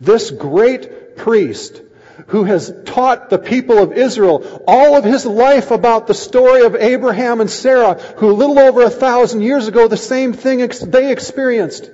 This 0.00 0.30
great 0.30 1.16
priest 1.16 1.82
who 2.28 2.44
has 2.44 2.72
taught 2.84 3.30
the 3.30 3.38
people 3.38 3.78
of 3.78 3.92
Israel 3.92 4.62
all 4.68 4.96
of 4.96 5.02
his 5.04 5.26
life 5.26 5.70
about 5.70 6.06
the 6.06 6.14
story 6.14 6.64
of 6.64 6.76
Abraham 6.76 7.40
and 7.40 7.50
Sarah, 7.50 7.94
who 8.18 8.30
a 8.30 8.32
little 8.32 8.58
over 8.58 8.82
a 8.82 8.90
thousand 8.90 9.42
years 9.42 9.66
ago, 9.66 9.88
the 9.88 9.96
same 9.96 10.32
thing 10.32 10.58
they 10.86 11.10
experienced. 11.10 11.90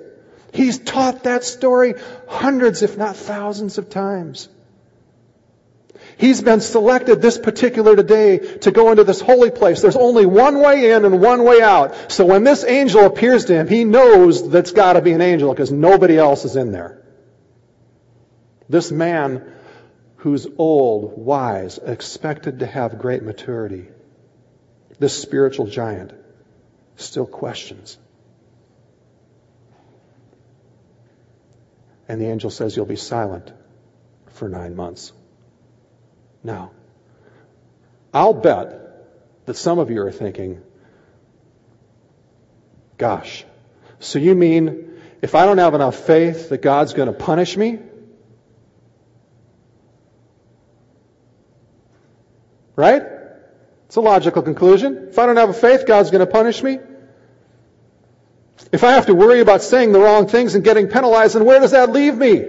He's 0.53 0.79
taught 0.79 1.25
that 1.25 1.45
story 1.45 1.95
hundreds, 2.27 2.83
if 2.83 2.97
not 2.97 3.17
thousands 3.17 3.79
of 3.79 3.91
times. 3.91 4.49
He's 6.17 6.43
been 6.43 6.61
selected 6.61 7.23
this 7.23 7.39
particular 7.39 7.95
day 8.03 8.39
to 8.39 8.71
go 8.73 8.91
into 8.91 9.05
this 9.05 9.21
holy 9.21 9.51
place. 9.51 9.81
There's 9.81 9.97
only 9.97 10.27
one 10.27 10.59
way 10.61 10.93
in 10.93 11.05
and 11.05 11.21
one 11.21 11.45
way 11.45 11.63
out. 11.63 12.11
So 12.11 12.27
when 12.27 12.43
this 12.43 12.65
angel 12.65 13.07
appears 13.07 13.45
to 13.47 13.55
him, 13.55 13.69
he 13.69 13.85
knows 13.85 14.49
that's 14.51 14.73
got 14.73 14.95
to 14.95 15.01
be 15.01 15.13
an 15.13 15.21
angel 15.21 15.53
because 15.53 15.71
nobody 15.71 16.19
else 16.19 16.45
is 16.45 16.57
in 16.57 16.73
there. 16.73 17.03
This 18.69 18.91
man 18.91 19.55
who's 20.17 20.47
old, 20.59 21.17
wise, 21.17 21.79
expected 21.79 22.59
to 22.59 22.67
have 22.67 22.99
great 22.99 23.23
maturity, 23.23 23.87
this 24.99 25.17
spiritual 25.17 25.67
giant, 25.67 26.13
still 26.97 27.27
questions. 27.27 27.97
And 32.09 32.21
the 32.21 32.27
angel 32.27 32.51
says, 32.51 32.75
You'll 32.75 32.87
be 32.87 32.97
silent 32.97 33.53
for 34.29 34.49
nine 34.49 34.75
months. 34.75 35.13
Now, 36.43 36.73
I'll 38.13 38.35
bet 38.35 39.47
that 39.47 39.55
some 39.55 39.79
of 39.79 39.91
you 39.91 40.03
are 40.03 40.11
thinking, 40.11 40.63
Gosh, 42.97 43.45
so 44.01 44.19
you 44.19 44.35
mean 44.35 45.01
if 45.23 45.35
I 45.35 45.45
don't 45.45 45.59
have 45.59 45.75
enough 45.75 45.97
faith 45.97 46.49
that 46.49 46.63
God's 46.63 46.95
going 46.95 47.07
to 47.07 47.13
punish 47.13 47.57
me? 47.57 47.79
Right? 52.75 53.03
It's 53.87 53.97
a 53.97 54.01
logical 54.01 54.43
conclusion. 54.43 55.09
If 55.11 55.19
I 55.19 55.27
don't 55.27 55.37
have 55.37 55.49
a 55.49 55.55
faith, 55.55 55.87
God's 55.87 56.11
going 56.11 56.25
to 56.25 56.31
punish 56.31 56.63
me. 56.63 56.79
If 58.73 58.85
I 58.85 58.93
have 58.93 59.07
to 59.07 59.15
worry 59.15 59.41
about 59.41 59.63
saying 59.63 59.93
the 59.93 60.01
wrong 60.01 60.27
things 60.27 60.55
and 60.55 60.65
getting 60.65 60.89
penalized, 60.89 61.35
then 61.35 61.45
where 61.45 61.61
does 61.61 61.71
that 61.71 61.93
leave 61.93 62.17
me? 62.17 62.45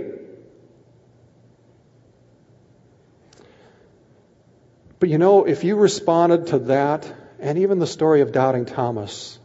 But 4.99 5.09
you 5.09 5.17
know, 5.17 5.45
if 5.45 5.63
you 5.63 5.75
responded 5.75 6.47
to 6.47 6.59
that, 6.59 7.11
and 7.39 7.57
even 7.59 7.79
the 7.79 7.87
story 7.87 8.21
of 8.21 8.31
doubting 8.33 8.65
Thomas, 8.65 9.39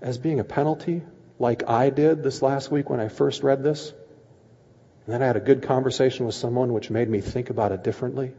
as 0.00 0.16
being 0.16 0.40
a 0.40 0.44
penalty, 0.44 1.02
like 1.38 1.68
I 1.68 1.90
did 1.90 2.22
this 2.22 2.40
last 2.40 2.70
week 2.70 2.88
when 2.88 3.00
I 3.00 3.08
first 3.08 3.42
read 3.42 3.62
this, 3.62 3.92
and 5.04 5.14
then 5.14 5.22
I 5.22 5.26
had 5.26 5.36
a 5.36 5.40
good 5.40 5.62
conversation 5.62 6.24
with 6.24 6.34
someone 6.34 6.72
which 6.72 6.88
made 6.88 7.08
me 7.08 7.20
think 7.20 7.50
about 7.50 7.72
it 7.72 7.84
differently, 7.84 8.32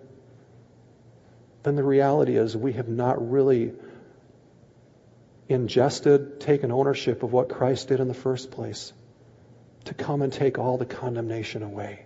then 1.63 1.75
the 1.75 1.83
reality 1.83 2.35
is 2.35 2.57
we 2.57 2.73
have 2.73 2.87
not 2.87 3.29
really 3.29 3.73
ingested, 5.53 6.39
taken 6.39 6.71
ownership 6.71 7.23
of 7.23 7.31
what 7.31 7.49
Christ 7.49 7.87
did 7.87 7.99
in 7.99 8.07
the 8.07 8.13
first 8.13 8.51
place 8.51 8.93
to 9.85 9.93
come 9.93 10.21
and 10.21 10.31
take 10.31 10.59
all 10.59 10.77
the 10.77 10.85
condemnation 10.85 11.63
away. 11.63 12.05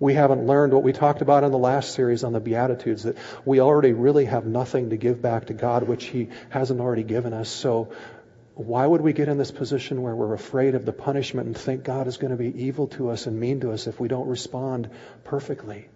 We 0.00 0.14
haven't 0.14 0.46
learned 0.46 0.72
what 0.72 0.84
we 0.84 0.92
talked 0.92 1.22
about 1.22 1.42
in 1.42 1.50
the 1.50 1.58
last 1.58 1.92
series 1.92 2.22
on 2.22 2.32
the 2.32 2.40
Beatitudes 2.40 3.02
that 3.02 3.16
we 3.44 3.60
already 3.60 3.92
really 3.92 4.26
have 4.26 4.46
nothing 4.46 4.90
to 4.90 4.96
give 4.96 5.20
back 5.20 5.46
to 5.46 5.54
God 5.54 5.82
which 5.82 6.04
He 6.04 6.28
hasn't 6.50 6.80
already 6.80 7.02
given 7.02 7.32
us. 7.32 7.48
So 7.48 7.92
why 8.54 8.86
would 8.86 9.00
we 9.00 9.12
get 9.12 9.28
in 9.28 9.38
this 9.38 9.50
position 9.50 10.02
where 10.02 10.14
we're 10.14 10.34
afraid 10.34 10.76
of 10.76 10.84
the 10.84 10.92
punishment 10.92 11.46
and 11.48 11.56
think 11.56 11.82
God 11.82 12.06
is 12.06 12.16
going 12.16 12.30
to 12.30 12.36
be 12.36 12.64
evil 12.64 12.86
to 12.88 13.10
us 13.10 13.26
and 13.26 13.40
mean 13.40 13.60
to 13.60 13.72
us 13.72 13.88
if 13.88 13.98
we 13.98 14.06
don't 14.06 14.28
respond 14.28 14.90
perfectly? 15.24 15.88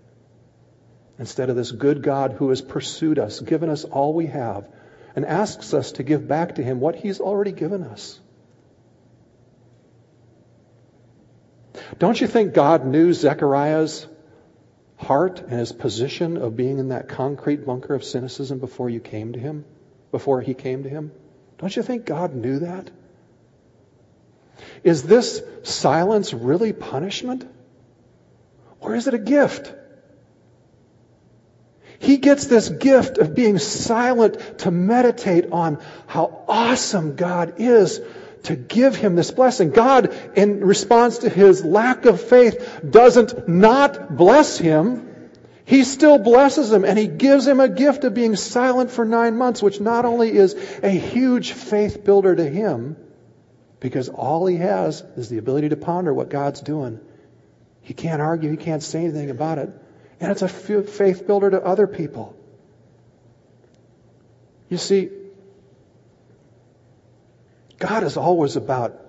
Instead 1.18 1.50
of 1.50 1.56
this 1.56 1.70
good 1.70 2.02
God 2.02 2.32
who 2.32 2.48
has 2.48 2.60
pursued 2.60 3.20
us, 3.20 3.38
given 3.38 3.68
us 3.68 3.84
all 3.84 4.14
we 4.14 4.26
have, 4.26 4.68
and 5.14 5.26
asks 5.26 5.74
us 5.74 5.92
to 5.92 6.02
give 6.02 6.26
back 6.26 6.56
to 6.56 6.62
Him 6.62 6.80
what 6.80 6.96
He's 6.96 7.20
already 7.20 7.52
given 7.52 7.82
us. 7.82 8.18
Don't 11.98 12.20
you 12.20 12.26
think 12.26 12.54
God 12.54 12.86
knew 12.86 13.12
Zechariah's 13.12 14.06
heart 14.96 15.40
and 15.40 15.58
his 15.58 15.72
position 15.72 16.36
of 16.36 16.56
being 16.56 16.78
in 16.78 16.88
that 16.88 17.08
concrete 17.08 17.66
bunker 17.66 17.94
of 17.94 18.04
cynicism 18.04 18.58
before 18.58 18.88
you 18.88 19.00
came 19.00 19.32
to 19.32 19.38
him? 19.38 19.64
Before 20.10 20.40
he 20.40 20.54
came 20.54 20.84
to 20.84 20.88
him? 20.88 21.12
Don't 21.58 21.74
you 21.74 21.82
think 21.82 22.06
God 22.06 22.34
knew 22.34 22.60
that? 22.60 22.90
Is 24.84 25.02
this 25.02 25.42
silence 25.62 26.32
really 26.32 26.72
punishment? 26.72 27.48
Or 28.80 28.94
is 28.94 29.06
it 29.06 29.14
a 29.14 29.18
gift? 29.18 29.72
He 32.02 32.16
gets 32.16 32.46
this 32.46 32.68
gift 32.68 33.18
of 33.18 33.32
being 33.32 33.58
silent 33.58 34.58
to 34.58 34.72
meditate 34.72 35.52
on 35.52 35.78
how 36.08 36.42
awesome 36.48 37.14
God 37.14 37.54
is 37.58 38.00
to 38.42 38.56
give 38.56 38.96
him 38.96 39.14
this 39.14 39.30
blessing. 39.30 39.70
God, 39.70 40.12
in 40.34 40.64
response 40.66 41.18
to 41.18 41.28
his 41.28 41.64
lack 41.64 42.04
of 42.04 42.20
faith, 42.20 42.80
doesn't 42.90 43.48
not 43.48 44.16
bless 44.16 44.58
him. 44.58 45.30
He 45.64 45.84
still 45.84 46.18
blesses 46.18 46.72
him 46.72 46.84
and 46.84 46.98
he 46.98 47.06
gives 47.06 47.46
him 47.46 47.60
a 47.60 47.68
gift 47.68 48.02
of 48.02 48.14
being 48.14 48.34
silent 48.34 48.90
for 48.90 49.04
nine 49.04 49.36
months, 49.36 49.62
which 49.62 49.80
not 49.80 50.04
only 50.04 50.32
is 50.32 50.54
a 50.82 50.90
huge 50.90 51.52
faith 51.52 52.02
builder 52.02 52.34
to 52.34 52.50
him, 52.50 52.96
because 53.78 54.08
all 54.08 54.44
he 54.46 54.56
has 54.56 55.04
is 55.16 55.28
the 55.28 55.38
ability 55.38 55.68
to 55.68 55.76
ponder 55.76 56.12
what 56.12 56.30
God's 56.30 56.62
doing. 56.62 56.98
He 57.80 57.94
can't 57.94 58.20
argue, 58.20 58.50
he 58.50 58.56
can't 58.56 58.82
say 58.82 59.04
anything 59.04 59.30
about 59.30 59.58
it. 59.58 59.70
And 60.22 60.30
it's 60.30 60.42
a 60.42 60.48
faith 60.48 61.26
builder 61.26 61.50
to 61.50 61.60
other 61.60 61.88
people. 61.88 62.36
You 64.68 64.78
see, 64.78 65.10
God 67.80 68.04
is 68.04 68.16
always 68.16 68.54
about 68.54 69.04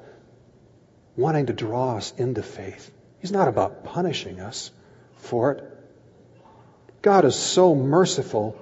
wanting 1.15 1.45
to 1.45 1.53
draw 1.53 1.97
us 1.97 2.11
into 2.17 2.41
faith. 2.41 2.91
He's 3.19 3.31
not 3.31 3.47
about 3.47 3.83
punishing 3.83 4.39
us 4.39 4.71
for 5.17 5.51
it. 5.51 5.63
God 7.03 7.25
is 7.25 7.35
so 7.35 7.75
merciful. 7.75 8.59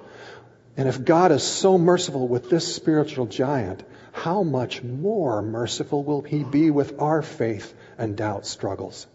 And 0.76 0.86
if 0.86 1.02
God 1.02 1.32
is 1.32 1.42
so 1.42 1.78
merciful 1.78 2.28
with 2.28 2.50
this 2.50 2.76
spiritual 2.76 3.24
giant, 3.24 3.82
how 4.12 4.42
much 4.42 4.82
more 4.82 5.40
merciful 5.40 6.04
will 6.04 6.20
He 6.20 6.44
be 6.44 6.70
with 6.70 7.00
our 7.00 7.22
faith 7.22 7.72
and 7.96 8.14
doubt 8.14 8.44
struggles? 8.44 9.06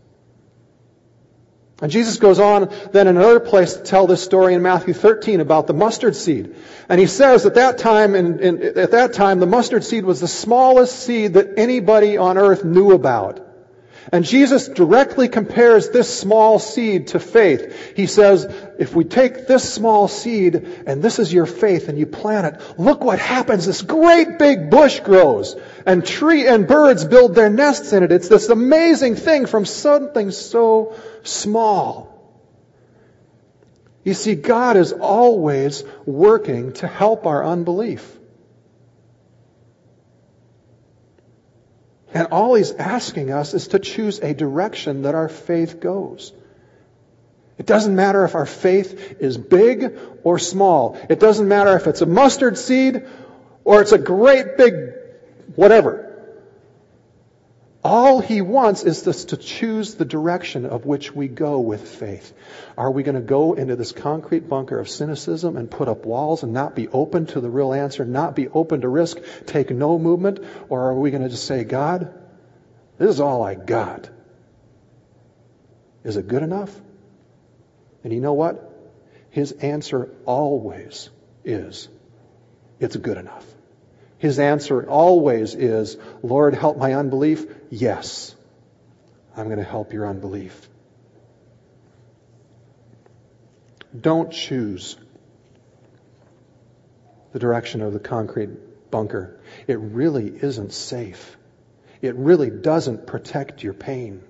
And 1.82 1.92
Jesus 1.92 2.18
goes 2.18 2.40
on 2.40 2.74
then 2.92 3.08
in 3.08 3.18
another 3.18 3.40
place 3.40 3.74
to 3.74 3.84
tell 3.84 4.08
this 4.08 4.24
story 4.24 4.56
in 4.56 4.64
Matthew 4.64 4.94
13 4.96 5.42
about 5.42 5.68
the 5.68 5.74
mustard 5.74 6.16
seed. 6.16 6.56
And 6.90 7.00
he 7.00 7.06
says 7.06 7.46
at 7.46 7.56
that 7.56 7.78
time, 7.78 8.16
in, 8.16 8.40
in, 8.40 8.78
at 8.78 8.92
that 8.92 9.14
time, 9.14 9.40
the 9.40 9.46
mustard 9.46 9.84
seed 9.84 10.04
was 10.04 10.20
the 10.20 10.28
smallest 10.28 10.98
seed 10.98 11.34
that 11.36 11.58
anybody 11.58 12.18
on 12.18 12.38
earth 12.38 12.64
knew 12.64 12.92
about. 12.92 13.47
And 14.12 14.24
Jesus 14.24 14.70
directly 14.70 15.28
compares 15.28 15.90
this 15.90 16.20
small 16.20 16.60
seed 16.60 17.08
to 17.08 17.20
faith. 17.20 17.96
He 17.96 18.06
says, 18.08 18.46
if 18.80 18.96
we 18.96 19.04
take 19.04 19.48
this 19.48 19.72
small 19.74 20.08
seed 20.08 20.56
and 20.86 21.04
this 21.04 21.20
is 21.20 21.34
your 21.34 21.46
faith 21.46 21.90
and 21.90 21.98
you 21.98 22.06
plant 22.06 22.56
it, 22.56 22.80
look 22.80 23.04
what 23.04 23.20
happens. 23.20 23.66
This 23.66 23.82
great 23.82 24.40
big 24.40 24.70
bush 24.70 25.02
grows 25.02 25.56
and 25.86 26.06
tree 26.06 26.48
and 26.48 26.68
birds 26.68 27.04
build 27.04 27.36
their 27.36 27.50
nests 27.50 27.92
in 27.92 28.04
it. 28.04 28.12
It's 28.12 28.30
this 28.30 28.50
amazing 28.50 29.16
thing 29.16 29.46
from 29.46 29.66
something 29.66 30.32
so 30.32 30.96
small. 31.24 32.14
You 34.06 34.14
see, 34.14 34.36
God 34.36 34.78
is 34.78 34.94
always 34.94 35.84
working 36.06 36.72
to 36.74 36.88
help 36.88 37.26
our 37.26 37.44
unbelief. 37.44 38.17
And 42.18 42.30
all 42.32 42.56
he's 42.56 42.72
asking 42.72 43.32
us 43.32 43.54
is 43.54 43.68
to 43.68 43.78
choose 43.78 44.18
a 44.18 44.34
direction 44.34 45.04
that 45.04 45.14
our 45.14 45.30
faith 45.30 45.80
goes. 45.80 46.34
It 47.60 47.68
doesn't 47.68 47.96
matter 47.96 48.26
if 48.26 48.34
our 48.34 48.48
faith 48.48 49.18
is 49.20 49.38
big 49.38 49.96
or 50.24 50.40
small. 50.40 50.98
It 51.12 51.20
doesn't 51.20 51.48
matter 51.48 51.76
if 51.76 51.86
it's 51.86 52.02
a 52.02 52.08
mustard 52.08 52.58
seed 52.58 53.04
or 53.64 53.82
it's 53.82 53.92
a 53.92 54.00
great 54.00 54.58
big 54.58 54.94
whatever. 55.56 56.07
All 57.88 58.20
he 58.20 58.42
wants 58.42 58.84
is 58.84 59.08
us 59.08 59.24
to 59.24 59.38
choose 59.38 59.96
the 59.96 60.04
direction 60.04 60.66
of 60.66 60.86
which 60.86 61.16
we 61.16 61.30
go 61.30 61.62
with 61.62 61.88
faith. 61.88 62.34
Are 62.78 62.92
we 62.92 63.02
going 63.02 63.16
to 63.16 63.22
go 63.22 63.54
into 63.54 63.78
this 63.78 63.94
concrete 63.94 64.50
bunker 64.50 64.78
of 64.78 64.90
cynicism 64.90 65.56
and 65.56 65.72
put 65.72 65.88
up 65.88 66.06
walls 66.06 66.44
and 66.44 66.52
not 66.52 66.76
be 66.76 66.90
open 66.90 67.28
to 67.28 67.40
the 67.40 67.50
real 67.50 67.72
answer, 67.72 68.04
not 68.04 68.36
be 68.36 68.50
open 68.50 68.82
to 68.82 68.90
risk, 68.90 69.20
take 69.46 69.70
no 69.70 69.98
movement? 69.98 70.44
Or 70.68 70.90
are 70.90 70.96
we 70.96 71.12
going 71.12 71.24
to 71.24 71.30
just 71.30 71.46
say, 71.46 71.64
God, 71.64 72.14
this 72.98 73.10
is 73.10 73.22
all 73.22 73.42
I 73.42 73.56
got? 73.56 74.10
Is 76.04 76.18
it 76.18 76.28
good 76.28 76.44
enough? 76.44 76.78
And 78.04 78.12
you 78.12 78.20
know 78.20 78.34
what? 78.34 78.70
His 79.30 79.54
answer 79.54 80.14
always 80.26 81.10
is, 81.46 81.88
it's 82.82 82.98
good 82.98 83.18
enough. 83.18 83.46
His 84.18 84.40
answer 84.40 84.90
always 84.90 85.54
is, 85.54 85.96
Lord, 86.24 86.56
help 86.56 86.78
my 86.78 86.96
unbelief. 86.96 87.46
Yes, 87.70 88.36
I'm 89.36 89.46
going 89.46 89.58
to 89.58 89.64
help 89.64 89.94
your 89.94 90.08
unbelief. 90.08 90.70
Don't 94.00 94.32
choose 94.32 94.98
the 97.34 97.40
direction 97.40 97.82
of 97.82 97.94
the 97.94 98.00
concrete 98.00 98.92
bunker. 98.92 99.40
It 99.68 99.80
really 99.80 100.28
isn't 100.28 100.72
safe. 100.72 101.38
It 102.02 102.16
really 102.16 102.50
doesn't 102.50 103.08
protect 103.08 103.64
your 103.64 103.74
pain. 103.74 104.24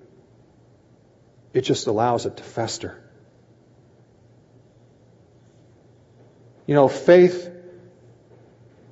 It 1.52 1.62
just 1.62 1.86
allows 1.86 2.26
it 2.26 2.36
to 2.38 2.42
fester. 2.42 3.02
You 6.66 6.74
know, 6.74 6.88
faith 6.88 7.50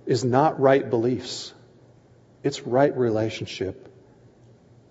is 0.06 0.24
not 0.24 0.61
right 0.61 0.88
beliefs. 0.88 1.52
It's 2.42 2.62
right 2.62 2.96
relationship. 2.96 3.92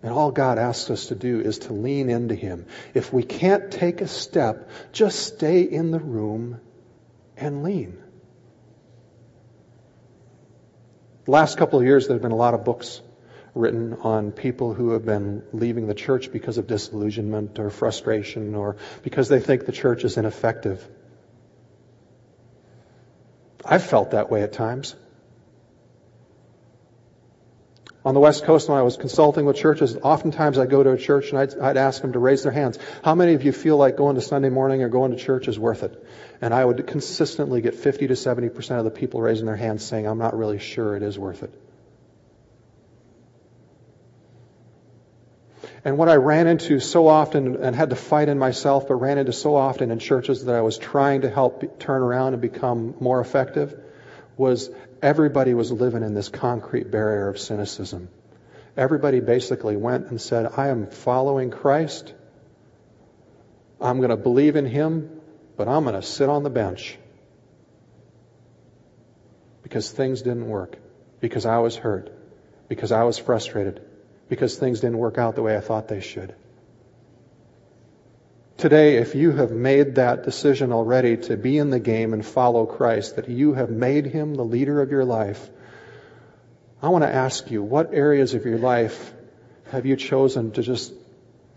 And 0.06 0.13
all 0.13 0.30
God 0.30 0.60
asks 0.60 0.91
us 0.91 1.08
to 1.08 1.15
do 1.15 1.41
is 1.41 1.58
to 1.60 1.74
lean 1.74 2.12
into 2.12 2.36
Him. 2.36 2.68
If 2.94 3.12
we 3.12 3.24
can't 3.24 3.72
take 3.72 4.02
a 4.02 4.08
step, 4.08 4.70
just 4.91 5.18
stay 5.26 5.63
in 5.63 5.89
the 5.89 5.98
room 5.98 6.62
and 7.36 7.63
lean. 7.63 7.98
The 11.24 11.32
last 11.32 11.58
couple 11.58 11.80
of 11.80 11.86
years, 11.86 12.06
there 12.08 12.13
have 12.13 12.22
been 12.22 12.32
a 12.32 12.36
lot 12.36 12.54
of 12.54 12.63
books 12.63 13.02
written 13.56 13.94
on 13.94 14.32
people 14.32 14.76
who 14.76 14.91
have 14.91 15.06
been 15.06 15.41
leaving 15.54 15.88
the 15.88 15.96
church 15.96 16.32
because 16.32 16.60
of 16.60 16.68
disillusionment 16.68 17.58
or 17.58 17.72
frustration 17.72 18.54
or 18.54 18.78
because 19.02 19.28
they 19.28 19.39
think 19.39 19.65
the 19.65 19.72
church 19.72 20.04
is 20.04 20.18
ineffective. 20.18 20.88
I've 23.65 23.84
felt 23.84 24.12
that 24.12 24.30
way 24.30 24.44
at 24.44 24.54
times. 24.54 24.96
On 28.06 28.13
the 28.13 28.20
West 28.20 28.44
Coast, 28.44 28.70
when 28.70 28.78
I 28.78 28.84
was 28.84 28.98
consulting 28.98 29.46
with 29.46 29.56
churches, 29.56 29.98
oftentimes 29.98 30.60
I'd 30.60 30.70
go 30.70 30.84
to 30.84 30.91
a 30.91 30.98
church 30.98 31.32
and 31.32 31.39
I'd, 31.39 31.58
I'd, 31.58 31.76
ask 31.76 32.04
them 32.04 32.13
to 32.13 32.20
raise 32.20 32.44
their 32.44 32.52
hands. 32.52 32.78
How 33.04 33.15
many 33.15 33.34
of 33.34 33.44
you 33.44 33.52
feel 33.52 33.78
like 33.78 33.98
going 33.98 34.13
to 34.13 34.22
Sunday 34.22 34.50
morning 34.50 34.84
or 34.84 34.89
going 34.89 35.10
to 35.10 35.18
church 35.18 35.48
is 35.48 35.58
worth 35.58 35.82
it? 35.82 36.06
And 36.39 36.54
I 36.54 36.63
would 36.63 36.86
consistently 36.86 37.62
get 37.62 37.74
50 37.74 38.06
to 38.08 38.13
70% 38.13 38.78
of 38.78 38.84
the 38.86 38.91
people 38.91 39.22
raising 39.22 39.48
their 39.48 39.56
hands 39.56 39.84
saying, 39.84 40.06
I'm 40.06 40.20
not 40.20 40.38
really 40.38 40.60
sure 40.60 40.96
it 40.96 41.02
is 41.02 41.18
worth 41.18 41.41
it. 41.41 41.60
And 45.84 45.98
what 45.98 46.08
I 46.08 46.15
ran 46.15 46.46
into 46.46 46.80
so 46.80 47.08
often 47.08 47.63
and 47.63 47.76
had 47.76 47.89
to 47.89 47.96
fight 47.96 48.30
in 48.30 48.38
myself, 48.38 48.88
but 48.88 48.96
ran 48.96 49.18
into 49.18 49.34
so 49.34 49.56
often 49.56 49.89
in 49.89 49.98
churches 49.98 50.46
that 50.46 50.54
I 50.54 50.62
was 50.62 50.78
trying 50.78 51.22
to 51.22 51.30
help 51.32 51.80
turn 51.80 52.04
around 52.04 52.34
and 52.34 52.41
become 52.41 52.94
more 53.00 53.20
effective 53.20 53.76
was 54.38 54.69
everybody 55.02 55.54
was 55.54 55.71
living 55.71 56.04
in 56.04 56.13
this 56.13 56.30
concrete 56.30 56.91
barrier 56.91 57.30
of 57.30 57.39
cynicism. 57.39 58.10
Everybody 58.78 59.21
basically 59.21 59.78
went 59.78 60.08
and 60.08 60.19
said, 60.19 60.52
I 60.58 60.67
am 60.67 60.88
following 60.88 61.50
Christ. 61.50 62.13
I'm 63.80 63.98
going 63.98 64.10
to 64.10 64.17
believe 64.17 64.56
in 64.56 64.65
Him, 64.65 65.21
but 65.56 65.67
I'm 65.67 65.84
going 65.84 65.95
to 65.95 66.02
sit 66.02 66.28
on 66.28 66.43
the 66.43 66.50
bench. 66.50 66.98
Because 69.63 69.89
things 69.91 70.21
didn't 70.21 70.48
work. 70.48 70.78
Because 71.21 71.45
I 71.45 71.60
was 71.60 71.76
hurt. 71.76 72.12
Because 72.67 72.91
I 72.91 73.04
was 73.04 73.17
frustrated. 73.17 73.82
Because 74.28 74.58
things 74.58 74.82
didn't 74.82 74.98
work 74.98 75.17
out 75.17 75.36
the 75.36 75.41
way 75.41 75.56
I 75.56 75.62
thought 75.62 75.88
they 75.88 76.02
should. 76.02 76.36
Today, 78.65 78.95
if 78.95 79.13
you 79.13 79.30
have 79.30 79.51
made 79.51 79.93
that 79.93 80.23
decision 80.23 80.73
already 80.73 81.17
to 81.17 81.38
be 81.38 81.60
in 81.60 81.69
the 81.69 81.80
game 81.80 82.13
and 82.13 82.25
follow 82.25 82.65
Christ, 82.65 83.17
that 83.17 83.30
you 83.30 83.54
have 83.54 83.69
made 83.69 84.08
him 84.08 84.34
the 84.34 84.43
leader 84.43 84.82
of 84.82 84.89
your 84.89 85.06
life, 85.06 85.51
I 86.82 86.89
want 86.89 87.04
to 87.04 87.13
ask 87.13 87.51
you, 87.51 87.62
what 87.62 87.93
areas 87.93 88.34
of 88.34 88.43
your 88.43 88.58
life 88.58 89.13
have 89.69 89.86
you 89.86 89.95
chosen 89.95 90.51
to 90.54 90.63
just 90.63 90.91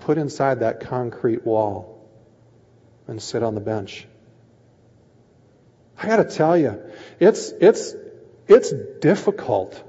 put 0.00 0.18
inside 0.18 0.60
that 0.60 0.80
concrete 0.80 1.46
wall 1.46 2.06
and 3.06 3.22
sit 3.22 3.42
on 3.42 3.54
the 3.54 3.62
bench? 3.62 4.06
I 5.96 6.08
got 6.08 6.16
to 6.16 6.24
tell 6.24 6.58
you, 6.58 6.78
it's, 7.18 7.52
it's, 7.52 7.94
it's 8.46 8.70
difficult 9.00 9.82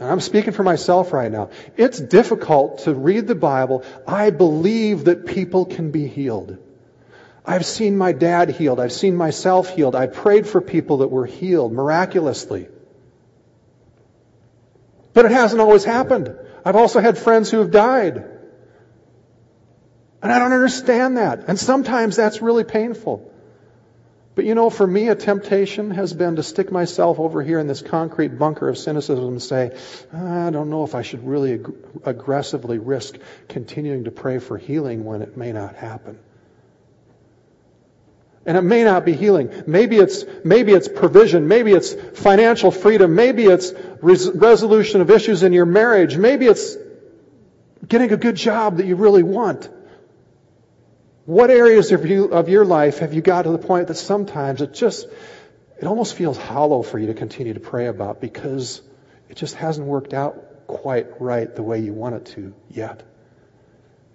I'm 0.00 0.20
speaking 0.20 0.52
for 0.52 0.62
myself 0.62 1.12
right 1.12 1.30
now. 1.30 1.50
It's 1.76 2.00
difficult 2.00 2.78
to 2.80 2.94
read 2.94 3.26
the 3.26 3.34
Bible. 3.34 3.84
I 4.06 4.30
believe 4.30 5.04
that 5.04 5.26
people 5.26 5.66
can 5.66 5.90
be 5.90 6.06
healed. 6.06 6.58
I've 7.44 7.66
seen 7.66 7.98
my 7.98 8.12
dad 8.12 8.50
healed. 8.50 8.80
I've 8.80 8.92
seen 8.92 9.16
myself 9.16 9.68
healed. 9.68 9.94
I 9.94 10.06
prayed 10.06 10.46
for 10.46 10.62
people 10.62 10.98
that 10.98 11.08
were 11.08 11.26
healed 11.26 11.72
miraculously. 11.72 12.68
But 15.12 15.26
it 15.26 15.32
hasn't 15.32 15.60
always 15.60 15.84
happened. 15.84 16.34
I've 16.64 16.76
also 16.76 17.00
had 17.00 17.18
friends 17.18 17.50
who 17.50 17.58
have 17.58 17.70
died. 17.70 18.24
And 20.22 20.32
I 20.32 20.38
don't 20.38 20.52
understand 20.52 21.18
that. 21.18 21.44
And 21.48 21.58
sometimes 21.58 22.16
that's 22.16 22.40
really 22.40 22.64
painful. 22.64 23.30
But 24.34 24.46
you 24.46 24.54
know, 24.56 24.68
for 24.68 24.86
me, 24.86 25.08
a 25.08 25.14
temptation 25.14 25.92
has 25.92 26.12
been 26.12 26.36
to 26.36 26.42
stick 26.42 26.72
myself 26.72 27.20
over 27.20 27.42
here 27.42 27.60
in 27.60 27.68
this 27.68 27.82
concrete 27.82 28.36
bunker 28.36 28.68
of 28.68 28.76
cynicism 28.76 29.24
and 29.28 29.42
say, 29.42 29.76
I 30.12 30.50
don't 30.50 30.70
know 30.70 30.82
if 30.82 30.96
I 30.96 31.02
should 31.02 31.24
really 31.26 31.54
ag- 31.54 31.72
aggressively 32.04 32.78
risk 32.78 33.16
continuing 33.48 34.04
to 34.04 34.10
pray 34.10 34.40
for 34.40 34.58
healing 34.58 35.04
when 35.04 35.22
it 35.22 35.36
may 35.36 35.52
not 35.52 35.76
happen. 35.76 36.18
And 38.46 38.58
it 38.58 38.62
may 38.62 38.84
not 38.84 39.04
be 39.04 39.14
healing. 39.14 39.50
Maybe 39.66 39.96
it's, 39.96 40.24
maybe 40.44 40.72
it's 40.72 40.88
provision. 40.88 41.48
Maybe 41.48 41.72
it's 41.72 41.94
financial 41.94 42.70
freedom. 42.72 43.14
Maybe 43.14 43.44
it's 43.44 43.72
res- 44.02 44.28
resolution 44.30 45.00
of 45.00 45.10
issues 45.10 45.42
in 45.42 45.52
your 45.52 45.64
marriage. 45.64 46.18
Maybe 46.18 46.46
it's 46.46 46.76
getting 47.86 48.12
a 48.12 48.16
good 48.16 48.36
job 48.36 48.78
that 48.78 48.86
you 48.86 48.96
really 48.96 49.22
want. 49.22 49.70
What 51.26 51.50
areas 51.50 51.90
of, 51.92 52.04
you, 52.04 52.26
of 52.26 52.48
your 52.48 52.64
life 52.64 52.98
have 52.98 53.14
you 53.14 53.22
got 53.22 53.42
to 53.42 53.50
the 53.50 53.58
point 53.58 53.88
that 53.88 53.94
sometimes 53.94 54.60
it 54.60 54.74
just, 54.74 55.06
it 55.78 55.84
almost 55.86 56.14
feels 56.14 56.36
hollow 56.36 56.82
for 56.82 56.98
you 56.98 57.06
to 57.06 57.14
continue 57.14 57.54
to 57.54 57.60
pray 57.60 57.86
about 57.86 58.20
because 58.20 58.82
It 59.28 59.36
just 59.36 59.54
hasn't 59.56 59.86
worked 59.86 60.14
out 60.14 60.66
quite 60.66 61.20
right 61.20 61.52
the 61.54 61.62
way 61.62 61.80
you 61.80 61.92
want 61.92 62.14
it 62.14 62.26
to 62.36 62.54
yet. 62.70 63.02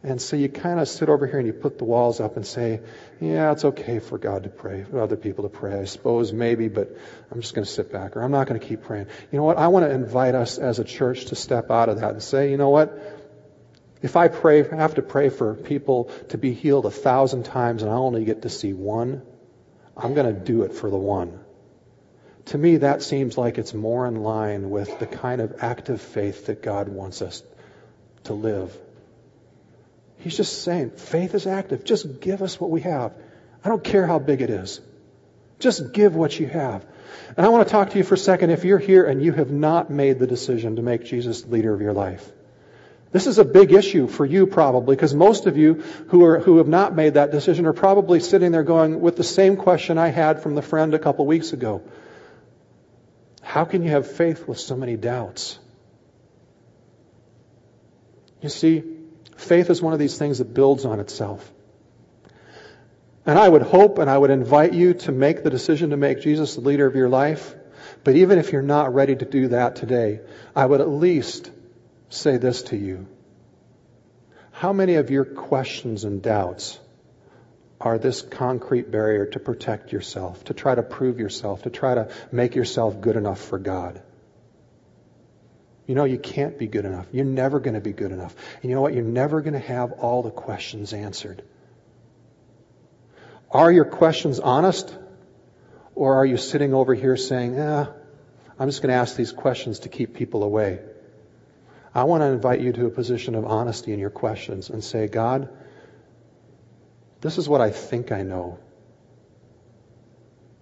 And 0.01 0.21
so 0.21 0.37
you 0.37 0.47
kind 0.47 0.79
of 0.79 0.87
sit 0.87 1.09
over 1.09 1.27
here 1.27 1.39
and 1.39 1.45
you 1.47 1.51
put 1.51 1.77
the 1.77 1.83
walls 1.83 2.21
up 2.21 2.37
and 2.37 2.47
say, 2.47 2.79
yeah, 3.19 3.51
it's 3.51 3.65
okay 3.65 3.99
for 3.99 4.17
God 4.17 4.43
to 4.43 4.49
pray, 4.49 4.85
for 4.85 5.01
other 5.01 5.17
people 5.17 5.43
to 5.43 5.49
pray. 5.49 5.77
I 5.77 5.83
suppose 5.83 6.31
maybe, 6.31 6.69
but 6.69 6.95
I'm 7.29 7.41
just 7.41 7.53
going 7.53 7.65
to 7.65 7.71
sit 7.71 7.91
back 7.91 8.15
or 8.15 8.21
I'm 8.21 8.31
not 8.31 8.47
going 8.47 8.57
to 8.57 8.65
keep 8.65 8.83
praying. 8.83 9.07
You 9.29 9.39
know 9.39 9.43
what? 9.43 9.57
I 9.57 9.67
want 9.67 9.85
to 9.85 9.91
invite 9.91 10.35
us 10.35 10.57
as 10.57 10.79
a 10.79 10.85
church 10.85 11.25
to 11.25 11.35
step 11.35 11.69
out 11.69 11.89
of 11.89 11.99
that 11.99 12.11
and 12.11 12.23
say, 12.23 12.49
you 12.49 12.55
know 12.55 12.69
what? 12.69 13.18
If 14.01 14.15
I 14.15 14.29
pray, 14.29 14.67
I 14.69 14.75
have 14.75 14.95
to 14.95 15.01
pray 15.01 15.29
for 15.29 15.55
people 15.55 16.05
to 16.29 16.37
be 16.37 16.53
healed 16.53 16.85
a 16.85 16.91
thousand 16.91 17.43
times 17.43 17.83
and 17.83 17.91
I 17.91 17.95
only 17.95 18.23
get 18.23 18.43
to 18.43 18.49
see 18.49 18.73
one, 18.73 19.21
I'm 19.97 20.13
going 20.13 20.33
to 20.33 20.39
do 20.39 20.63
it 20.63 20.73
for 20.73 20.89
the 20.89 20.97
one. 20.97 21.39
To 22.45 22.57
me, 22.57 22.77
that 22.77 23.03
seems 23.03 23.37
like 23.37 23.57
it's 23.57 23.73
more 23.73 24.07
in 24.07 24.15
line 24.15 24.69
with 24.69 24.99
the 24.99 25.05
kind 25.05 25.41
of 25.41 25.61
active 25.61 26.01
faith 26.01 26.47
that 26.47 26.63
God 26.63 26.87
wants 26.87 27.21
us 27.21 27.43
to 28.23 28.33
live. 28.33 28.75
He's 30.17 30.35
just 30.35 30.63
saying, 30.63 30.91
faith 30.91 31.35
is 31.35 31.45
active. 31.45 31.83
Just 31.83 32.21
give 32.21 32.41
us 32.41 32.59
what 32.59 32.71
we 32.71 32.81
have. 32.81 33.13
I 33.63 33.69
don't 33.69 33.83
care 33.83 34.07
how 34.07 34.19
big 34.19 34.41
it 34.41 34.49
is. 34.49 34.79
Just 35.59 35.91
give 35.91 36.15
what 36.15 36.39
you 36.39 36.47
have. 36.47 36.85
And 37.35 37.45
I 37.45 37.49
want 37.49 37.67
to 37.67 37.71
talk 37.71 37.91
to 37.91 37.97
you 37.97 38.03
for 38.03 38.15
a 38.15 38.17
second 38.17 38.49
if 38.49 38.63
you're 38.63 38.79
here 38.79 39.05
and 39.05 39.21
you 39.21 39.33
have 39.33 39.51
not 39.51 39.89
made 39.89 40.19
the 40.19 40.27
decision 40.27 40.77
to 40.77 40.81
make 40.81 41.03
Jesus 41.03 41.41
the 41.41 41.51
leader 41.51 41.73
of 41.73 41.81
your 41.81 41.93
life. 41.93 42.31
This 43.11 43.25
is 43.25 43.39
a 43.39 43.45
big 43.45 43.71
issue 43.73 44.07
for 44.07 44.25
you 44.25 44.45
probably 44.45 44.95
because 44.95 45.15
most 45.15 45.47
of 45.47 45.57
you 45.57 45.75
who 46.09 46.23
are 46.25 46.39
who 46.39 46.57
have 46.57 46.67
not 46.67 46.95
made 46.95 47.15
that 47.15 47.31
decision 47.31 47.65
are 47.65 47.73
probably 47.73 48.19
sitting 48.19 48.51
there 48.51 48.63
going 48.63 49.01
with 49.01 49.15
the 49.15 49.23
same 49.23 49.57
question 49.57 49.97
I 49.97 50.09
had 50.09 50.43
from 50.43 50.55
the 50.55 50.61
friend 50.61 50.93
a 50.93 50.99
couple 50.99 51.25
weeks 51.25 51.53
ago. 51.53 51.81
How 53.41 53.65
can 53.65 53.83
you 53.83 53.89
have 53.89 54.11
faith 54.11 54.47
with 54.47 54.59
so 54.59 54.75
many 54.75 54.95
doubts? 54.95 55.57
You 58.41 58.49
see, 58.49 58.83
Faith 59.39 59.69
is 59.69 59.81
one 59.81 59.93
of 59.93 59.99
these 59.99 60.17
things 60.17 60.39
that 60.39 60.53
builds 60.53 60.83
on 60.83 60.99
itself. 60.99 61.49
And 63.25 63.39
I 63.39 63.47
would 63.47 63.61
hope 63.61 63.97
and 63.97 64.09
I 64.09 64.17
would 64.17 64.31
invite 64.31 64.73
you 64.73 64.95
to 64.95 65.13
make 65.13 65.43
the 65.43 65.49
decision 65.49 65.91
to 65.91 65.97
make 65.97 66.19
Jesus 66.19 66.55
the 66.55 66.61
leader 66.61 66.85
of 66.85 66.95
your 66.95 67.07
life. 67.07 67.55
But 68.03 68.17
even 68.17 68.37
if 68.37 68.51
you're 68.51 68.61
not 68.61 68.93
ready 68.93 69.15
to 69.15 69.23
do 69.23 69.47
that 69.49 69.77
today, 69.77 70.19
I 70.53 70.65
would 70.65 70.81
at 70.81 70.89
least 70.89 71.49
say 72.09 72.37
this 72.37 72.63
to 72.63 72.77
you. 72.77 73.07
How 74.51 74.73
many 74.73 74.95
of 74.95 75.09
your 75.09 75.25
questions 75.25 76.03
and 76.03 76.21
doubts 76.21 76.79
are 77.79 77.97
this 77.97 78.21
concrete 78.21 78.91
barrier 78.91 79.27
to 79.27 79.39
protect 79.39 79.93
yourself, 79.93 80.43
to 80.45 80.53
try 80.53 80.75
to 80.75 80.83
prove 80.83 81.19
yourself, 81.19 81.63
to 81.63 81.69
try 81.69 81.95
to 81.95 82.09
make 82.31 82.55
yourself 82.55 82.99
good 82.99 83.15
enough 83.15 83.39
for 83.39 83.57
God? 83.57 84.01
You 85.85 85.95
know, 85.95 86.03
you 86.03 86.19
can't 86.19 86.57
be 86.59 86.67
good 86.67 86.85
enough. 86.85 87.07
You're 87.11 87.25
never 87.25 87.59
going 87.59 87.73
to 87.73 87.79
be 87.79 87.93
good 87.93 88.11
enough. 88.11 88.35
And 88.61 88.69
you 88.69 88.75
know 88.75 88.81
what? 88.81 88.93
You're 88.93 89.03
never 89.03 89.41
going 89.41 89.53
to 89.53 89.59
have 89.59 89.93
all 89.93 90.21
the 90.21 90.29
questions 90.29 90.93
answered. 90.93 91.41
Are 93.49 93.71
your 93.71 93.85
questions 93.85 94.39
honest? 94.39 94.95
Or 95.95 96.15
are 96.15 96.25
you 96.25 96.37
sitting 96.37 96.73
over 96.73 96.93
here 96.93 97.17
saying, 97.17 97.57
eh, 97.57 97.85
I'm 98.59 98.67
just 98.67 98.81
going 98.81 98.89
to 98.89 98.99
ask 98.99 99.15
these 99.15 99.31
questions 99.31 99.79
to 99.79 99.89
keep 99.89 100.15
people 100.15 100.43
away? 100.43 100.79
I 101.99 102.03
want 102.03 102.21
to 102.21 102.27
invite 102.27 102.61
you 102.61 102.71
to 102.71 102.85
a 102.85 102.89
position 102.89 103.35
of 103.35 103.43
honesty 103.43 103.91
in 103.91 103.99
your 103.99 104.09
questions 104.09 104.69
and 104.69 104.81
say, 104.81 105.07
God, 105.07 105.49
this 107.19 107.37
is 107.37 107.49
what 107.49 107.59
I 107.59 107.71
think 107.71 108.13
I 108.13 108.21
know. 108.21 108.57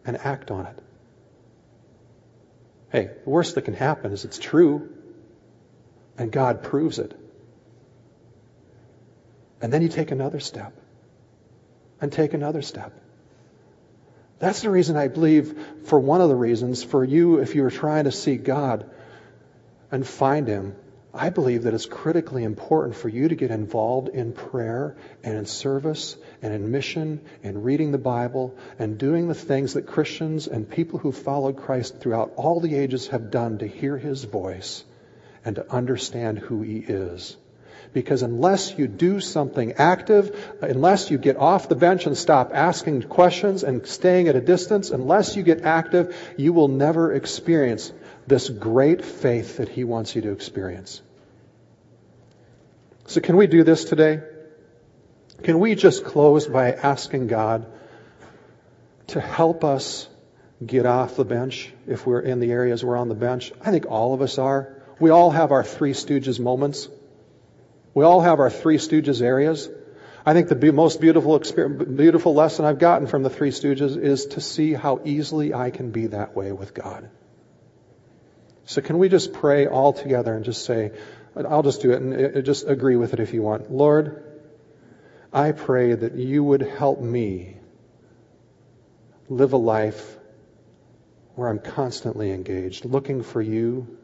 And 0.03 0.17
act 0.17 0.49
on 0.49 0.65
it. 0.65 0.79
Hey, 2.91 3.11
the 3.23 3.29
worst 3.29 3.53
that 3.53 3.65
can 3.65 3.75
happen 3.75 4.13
is 4.13 4.25
it's 4.25 4.39
true. 4.39 4.89
And 6.17 6.31
God 6.31 6.63
proves 6.63 6.97
it. 6.97 7.15
And 9.61 9.71
then 9.71 9.83
you 9.83 9.89
take 9.89 10.09
another 10.09 10.39
step. 10.39 10.73
And 12.01 12.11
take 12.11 12.33
another 12.33 12.63
step. 12.63 12.99
That's 14.39 14.63
the 14.63 14.71
reason 14.71 14.97
I 14.97 15.07
believe, 15.07 15.55
for 15.83 15.99
one 15.99 16.19
of 16.19 16.29
the 16.29 16.35
reasons, 16.35 16.83
for 16.83 17.03
you, 17.03 17.38
if 17.38 17.53
you 17.53 17.63
are 17.63 17.69
trying 17.69 18.05
to 18.05 18.11
seek 18.11 18.43
God 18.43 18.89
and 19.91 20.07
find 20.07 20.47
Him, 20.47 20.75
I 21.14 21.30
believe 21.30 21.64
that 21.64 21.74
it's 21.74 21.86
critically 21.86 22.43
important 22.43 22.95
for 22.95 23.10
you 23.10 23.30
to 23.30 23.36
get 23.36 23.49
involved 23.49 24.10
in 24.10 24.34
prayer 24.34 24.95
and 25.24 25.38
in 25.38 25.45
service 25.45 26.18
and 26.41 26.53
in 26.53 26.72
mission 26.72 27.22
and 27.43 27.64
reading 27.64 27.91
the 27.91 27.97
Bible 27.97 28.55
and 28.78 28.97
doing 28.97 29.28
the 29.28 29.34
things 29.34 29.74
that 29.74 29.88
Christians 29.88 30.47
and 30.47 30.70
people 30.70 30.99
who 30.99 31.12
followed 31.12 31.58
Christ 31.58 31.99
throughout 31.99 32.34
all 32.36 32.60
the 32.60 32.76
ages 32.76 33.08
have 33.08 33.32
done 33.32 33.60
to 33.60 33.68
hear 33.68 33.97
His 33.97 34.26
voice 34.26 34.84
and 35.45 35.55
to 35.55 35.72
understand 35.72 36.39
who 36.39 36.62
He 36.62 36.78
is. 36.78 37.38
Because 37.93 38.22
unless 38.22 38.78
you 38.78 38.86
do 38.88 39.22
something 39.22 39.74
active, 39.74 40.58
unless 40.62 41.10
you 41.10 41.18
get 41.18 41.38
off 41.38 41.70
the 41.70 41.76
bench 41.76 42.05
and 42.05 42.18
stop 42.18 42.51
asking 42.53 43.03
questions 43.03 43.64
and 43.64 43.88
staying 43.88 44.28
at 44.28 44.36
a 44.36 44.41
distance, 44.41 44.91
unless 44.91 45.38
you 45.38 45.43
get 45.43 45.64
active, 45.64 46.16
you 46.38 46.51
will 46.51 46.68
never 46.68 47.14
experience 47.14 47.91
this 48.28 48.49
great 48.49 49.03
faith 49.03 49.57
that 49.57 49.69
He 49.69 49.84
wants 49.84 50.15
you 50.15 50.21
to 50.23 50.32
experience. 50.32 51.01
So, 53.07 53.21
can 53.21 53.38
we 53.38 53.47
do 53.47 53.63
this 53.63 53.86
today? 53.86 54.21
Can 55.43 55.59
we 55.59 55.75
just 55.75 56.03
close 56.03 56.45
by 56.45 56.73
asking 56.73 57.28
God 57.28 57.67
to 59.07 59.21
help 59.21 59.63
us 59.63 60.07
get 60.65 60.86
off 60.86 61.15
the 61.15 61.23
bench 61.23 61.71
if 61.88 62.05
we're 62.05 62.19
in 62.19 62.39
the 62.39 62.51
areas 62.51 62.84
we're 62.84 62.97
on 62.97 63.07
the 63.07 63.15
bench? 63.15 63.53
I 63.61 63.71
think 63.71 63.86
all 63.86 64.13
of 64.13 64.21
us 64.21 64.38
are. 64.38 64.82
We 64.99 65.09
all 65.11 65.32
have 65.32 65.51
our 65.51 65.63
Three 65.63 65.93
Stooges 65.93 66.39
moments. 66.39 66.89
We 67.93 68.03
all 68.03 68.19
have 68.21 68.39
our 68.39 68.49
Three 68.49 68.78
Stooges 68.78 69.21
areas. 69.21 69.69
I 70.25 70.34
think 70.34 70.49
the 70.49 70.71
most 70.73 70.99
beautiful, 70.99 71.39
beautiful 71.39 72.34
lesson 72.34 72.65
I've 72.65 72.80
gotten 72.80 73.07
from 73.07 73.23
the 73.23 73.30
Three 73.30 73.51
Stooges 73.51 73.95
is 73.95 74.25
to 74.28 74.41
see 74.41 74.73
how 74.73 74.99
easily 75.05 75.53
I 75.53 75.69
can 75.69 75.91
be 75.91 76.07
that 76.07 76.36
way 76.36 76.51
with 76.51 76.73
God. 76.73 77.09
So 78.68 78.82
can 78.82 78.97
we 78.97 79.07
just 79.07 79.32
pray 79.32 79.65
all 79.65 79.93
together 79.93 80.36
and 80.36 80.43
just 80.43 80.65
say, 80.65 80.91
I'll 81.38 81.63
just 81.63 81.82
do 81.82 81.91
it 81.91 82.01
and 82.01 82.38
uh, 82.38 82.41
just 82.41 82.68
agree 82.68 82.97
with 82.97 83.13
it 83.13 83.22
if 83.22 83.34
you 83.34 83.41
want. 83.41 83.72
Lord, 83.72 84.26
I 85.32 85.53
pray 85.53 85.93
that 85.93 86.15
you 86.15 86.43
would 86.43 86.61
help 86.61 86.99
me 86.99 87.55
live 89.30 89.53
a 89.53 89.57
life 89.57 90.18
where 91.36 91.47
I'm 91.47 91.59
constantly 91.59 92.32
engaged, 92.32 92.84
looking 92.84 93.24
for 93.24 93.41
you, 93.41 93.97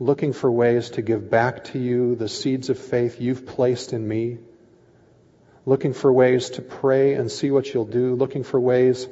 looking 0.00 0.32
for 0.32 0.50
ways 0.50 0.90
to 0.90 1.02
give 1.02 1.30
back 1.30 1.64
to 1.64 1.78
you 1.78 2.16
the 2.16 2.28
seeds 2.28 2.70
of 2.70 2.80
faith 2.80 3.20
you've 3.20 3.46
placed 3.46 3.92
in 3.92 4.06
me, 4.06 4.38
looking 5.64 5.92
for 5.92 6.12
ways 6.12 6.50
to 6.50 6.62
pray 6.62 7.14
and 7.14 7.30
see 7.30 7.52
what 7.52 7.72
you'll 7.72 7.84
do, 7.84 8.16
looking 8.16 8.42
for 8.42 8.58
ways 8.58 9.06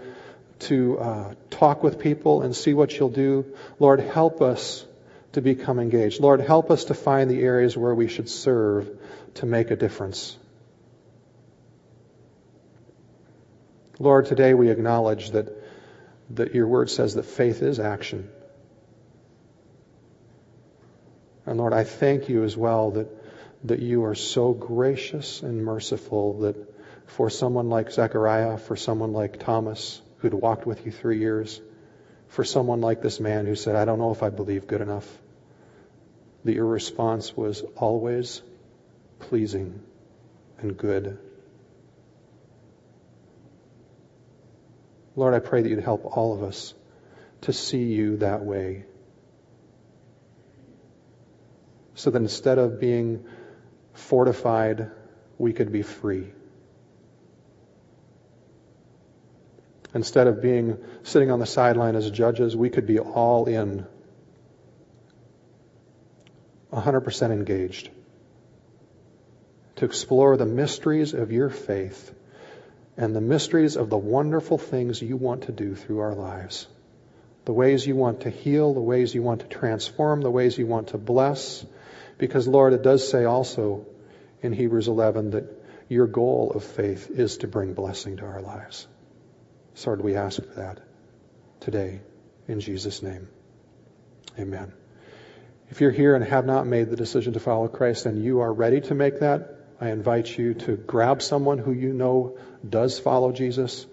to 0.59 0.99
uh, 0.99 1.35
talk 1.51 1.83
with 1.83 1.99
people 1.99 2.43
and 2.43 2.55
see 2.55 2.75
what 2.75 2.97
you'll 2.99 3.09
do. 3.09 3.55
Lord, 3.79 4.01
help 4.01 4.41
us 4.41 4.85
to 5.33 5.43
become 5.43 5.79
engaged. 5.79 6.21
Lord, 6.21 6.41
help 6.41 6.71
us 6.71 6.87
to 6.87 6.95
find 6.95 7.31
the 7.31 7.43
areas 7.43 7.77
where 7.77 7.95
we 7.95 8.09
should 8.09 8.29
serve 8.29 8.89
to 9.35 9.47
make 9.47 9.71
a 9.71 9.77
difference. 9.77 10.37
Lord, 13.99 14.27
today 14.27 14.55
we 14.55 14.71
acknowledge 14.71 15.31
that, 15.31 15.49
that 16.31 16.55
your 16.55 16.67
word 16.67 16.91
says 16.91 17.15
that 17.15 17.25
faith 17.25 17.63
is 17.63 17.81
action. 17.81 18.31
And 21.47 21.59
Lord, 21.59 21.73
I 21.73 21.85
thank 21.85 22.29
you 22.29 22.45
as 22.45 22.57
well 22.57 22.91
that, 22.93 23.09
that 23.65 23.81
you 23.81 24.05
are 24.05 24.15
so 24.15 24.53
gracious 24.53 25.43
and 25.43 25.65
merciful 25.65 26.41
that 26.41 26.57
for 27.07 27.31
someone 27.31 27.69
like 27.69 27.93
Zechariah, 27.93 28.59
for 28.59 28.77
someone 28.77 29.13
like 29.13 29.39
Thomas, 29.39 30.03
who'd 30.19 30.35
walked 30.35 30.67
with 30.67 30.85
you 30.87 30.93
three 30.93 31.19
years, 31.19 31.61
for 32.29 32.45
someone 32.45 32.81
like 32.81 33.03
this 33.03 33.21
man 33.21 33.47
who 33.47 33.55
said, 33.55 33.77
I 33.77 33.85
don't 33.85 33.99
know 33.99 34.11
if 34.11 34.23
I 34.23 34.31
believe 34.31 34.67
good 34.67 34.81
enough, 34.81 35.07
that 36.45 36.55
your 36.55 36.67
response 36.67 37.37
was 37.37 37.62
always 37.77 38.43
pleasing 39.19 39.83
and 40.59 40.77
good. 40.77 41.19
Lord, 45.14 45.35
I 45.35 45.39
pray 45.39 45.62
that 45.62 45.69
you'd 45.69 45.81
help 45.81 46.05
all 46.05 46.35
of 46.35 46.43
us 46.43 46.75
to 47.43 47.53
see 47.53 47.85
you 47.85 48.19
that 48.19 48.45
way 48.45 48.85
so 51.95 52.11
that 52.11 52.21
instead 52.21 52.59
of 52.59 52.79
being 52.79 53.25
fortified, 53.95 54.91
we 55.39 55.53
could 55.55 55.73
be 55.73 55.83
free. 55.83 56.31
Instead 59.97 60.26
of 60.26 60.42
being 60.42 60.76
sitting 61.05 61.30
on 61.30 61.38
the 61.38 61.47
sideline 61.47 61.97
as 61.97 62.11
judges, 62.11 62.55
we 62.55 62.68
could 62.68 62.86
be 62.86 62.99
all 62.99 63.47
in, 63.47 63.86
100% 66.70 67.30
engaged 67.30 67.88
to 69.76 69.86
explore 69.86 70.36
the 70.36 70.44
mysteries 70.44 71.14
of 71.14 71.32
your 71.32 71.49
faith 71.49 72.14
and 72.99 73.16
the 73.16 73.22
mysteries 73.22 73.76
of 73.76 73.88
the 73.88 73.97
wonderful 73.97 74.59
things 74.59 75.01
you 75.01 75.16
want 75.16 75.44
to 75.44 75.53
do 75.53 75.74
through 75.74 76.01
our 76.01 76.14
lives. 76.14 76.66
the 77.47 77.53
ways 77.53 77.86
you 77.86 77.97
want 77.97 78.22
to 78.22 78.30
heal, 78.30 78.74
the 78.74 78.80
ways 78.80 79.14
you 79.14 79.22
want 79.22 79.40
to 79.40 79.47
transform, 79.47 80.20
the 80.20 80.30
ways 80.30 80.59
you 80.59 80.66
want 80.66 80.88
to 80.88 80.99
bless. 80.99 81.64
Because, 82.18 82.47
Lord, 82.47 82.72
it 82.72 82.82
does 82.82 83.09
say 83.09 83.24
also 83.24 83.86
in 84.42 84.53
Hebrews 84.53 84.88
11 84.88 85.30
that 85.30 85.44
your 85.88 86.09
goal 86.09 86.53
of 86.55 86.64
faith 86.64 87.09
is 87.09 87.38
to 87.38 87.49
bring 87.49 87.72
blessing 87.72 88.16
to 88.18 88.24
our 88.24 88.42
lives. 88.42 88.88
So, 89.77 89.91
Lord, 89.91 90.01
we 90.01 90.16
ask 90.16 90.43
for 90.43 90.55
that 90.55 90.81
today 91.61 92.01
in 92.49 92.61
Jesus' 92.61 93.03
name. 93.03 93.29
Amen. 94.39 94.72
If 95.68 95.83
you're 95.83 95.91
here 95.91 96.14
and 96.14 96.24
have 96.24 96.47
not 96.47 96.66
made 96.66 96.89
the 96.89 96.97
decision 96.97 97.35
to 97.35 97.41
follow 97.41 97.68
Christ 97.68 98.07
and 98.07 98.24
you 98.24 98.41
are 98.41 98.51
ready 98.51 98.81
to 98.81 98.95
make 98.95 99.20
that, 99.20 99.55
I 99.79 99.91
invite 99.91 100.39
you 100.39 100.55
to 100.55 100.77
grab 100.77 101.20
someone 101.20 101.59
who 101.59 101.72
you 101.72 101.93
know 101.93 102.39
does 102.66 102.99
follow 102.99 103.33
Jesus 103.33 103.87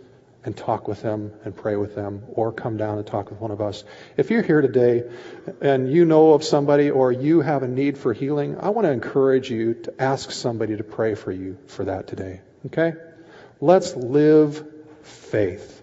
and 0.45 0.55
talk 0.55 0.87
with 0.87 1.01
them 1.01 1.33
and 1.43 1.53
pray 1.53 1.75
with 1.75 1.95
them 1.95 2.23
or 2.29 2.53
come 2.53 2.77
down 2.77 2.97
and 2.97 3.05
talk 3.05 3.29
with 3.29 3.41
one 3.41 3.51
of 3.51 3.59
us. 3.59 3.83
If 4.15 4.31
you're 4.31 4.41
here 4.41 4.61
today 4.61 5.03
and 5.59 5.91
you 5.91 6.05
know 6.05 6.31
of 6.31 6.45
somebody 6.45 6.91
or 6.91 7.11
you 7.11 7.41
have 7.41 7.61
a 7.61 7.67
need 7.67 7.97
for 7.97 8.13
healing, 8.13 8.57
I 8.57 8.69
want 8.69 8.85
to 8.85 8.91
encourage 8.91 9.51
you 9.51 9.73
to 9.73 10.01
ask 10.01 10.31
somebody 10.31 10.77
to 10.77 10.83
pray 10.85 11.15
for 11.15 11.33
you 11.33 11.57
for 11.67 11.83
that 11.83 12.07
today. 12.07 12.39
Okay? 12.67 12.93
Let's 13.59 13.97
live 13.97 14.72
faith. 15.03 15.81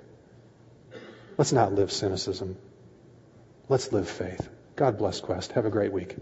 Let's 1.38 1.52
not 1.52 1.72
live 1.72 1.92
cynicism. 1.92 2.56
Let's 3.68 3.92
live 3.92 4.08
faith. 4.08 4.48
God 4.76 4.98
bless 4.98 5.20
Quest. 5.20 5.52
Have 5.52 5.66
a 5.66 5.70
great 5.70 5.92
week. 5.92 6.16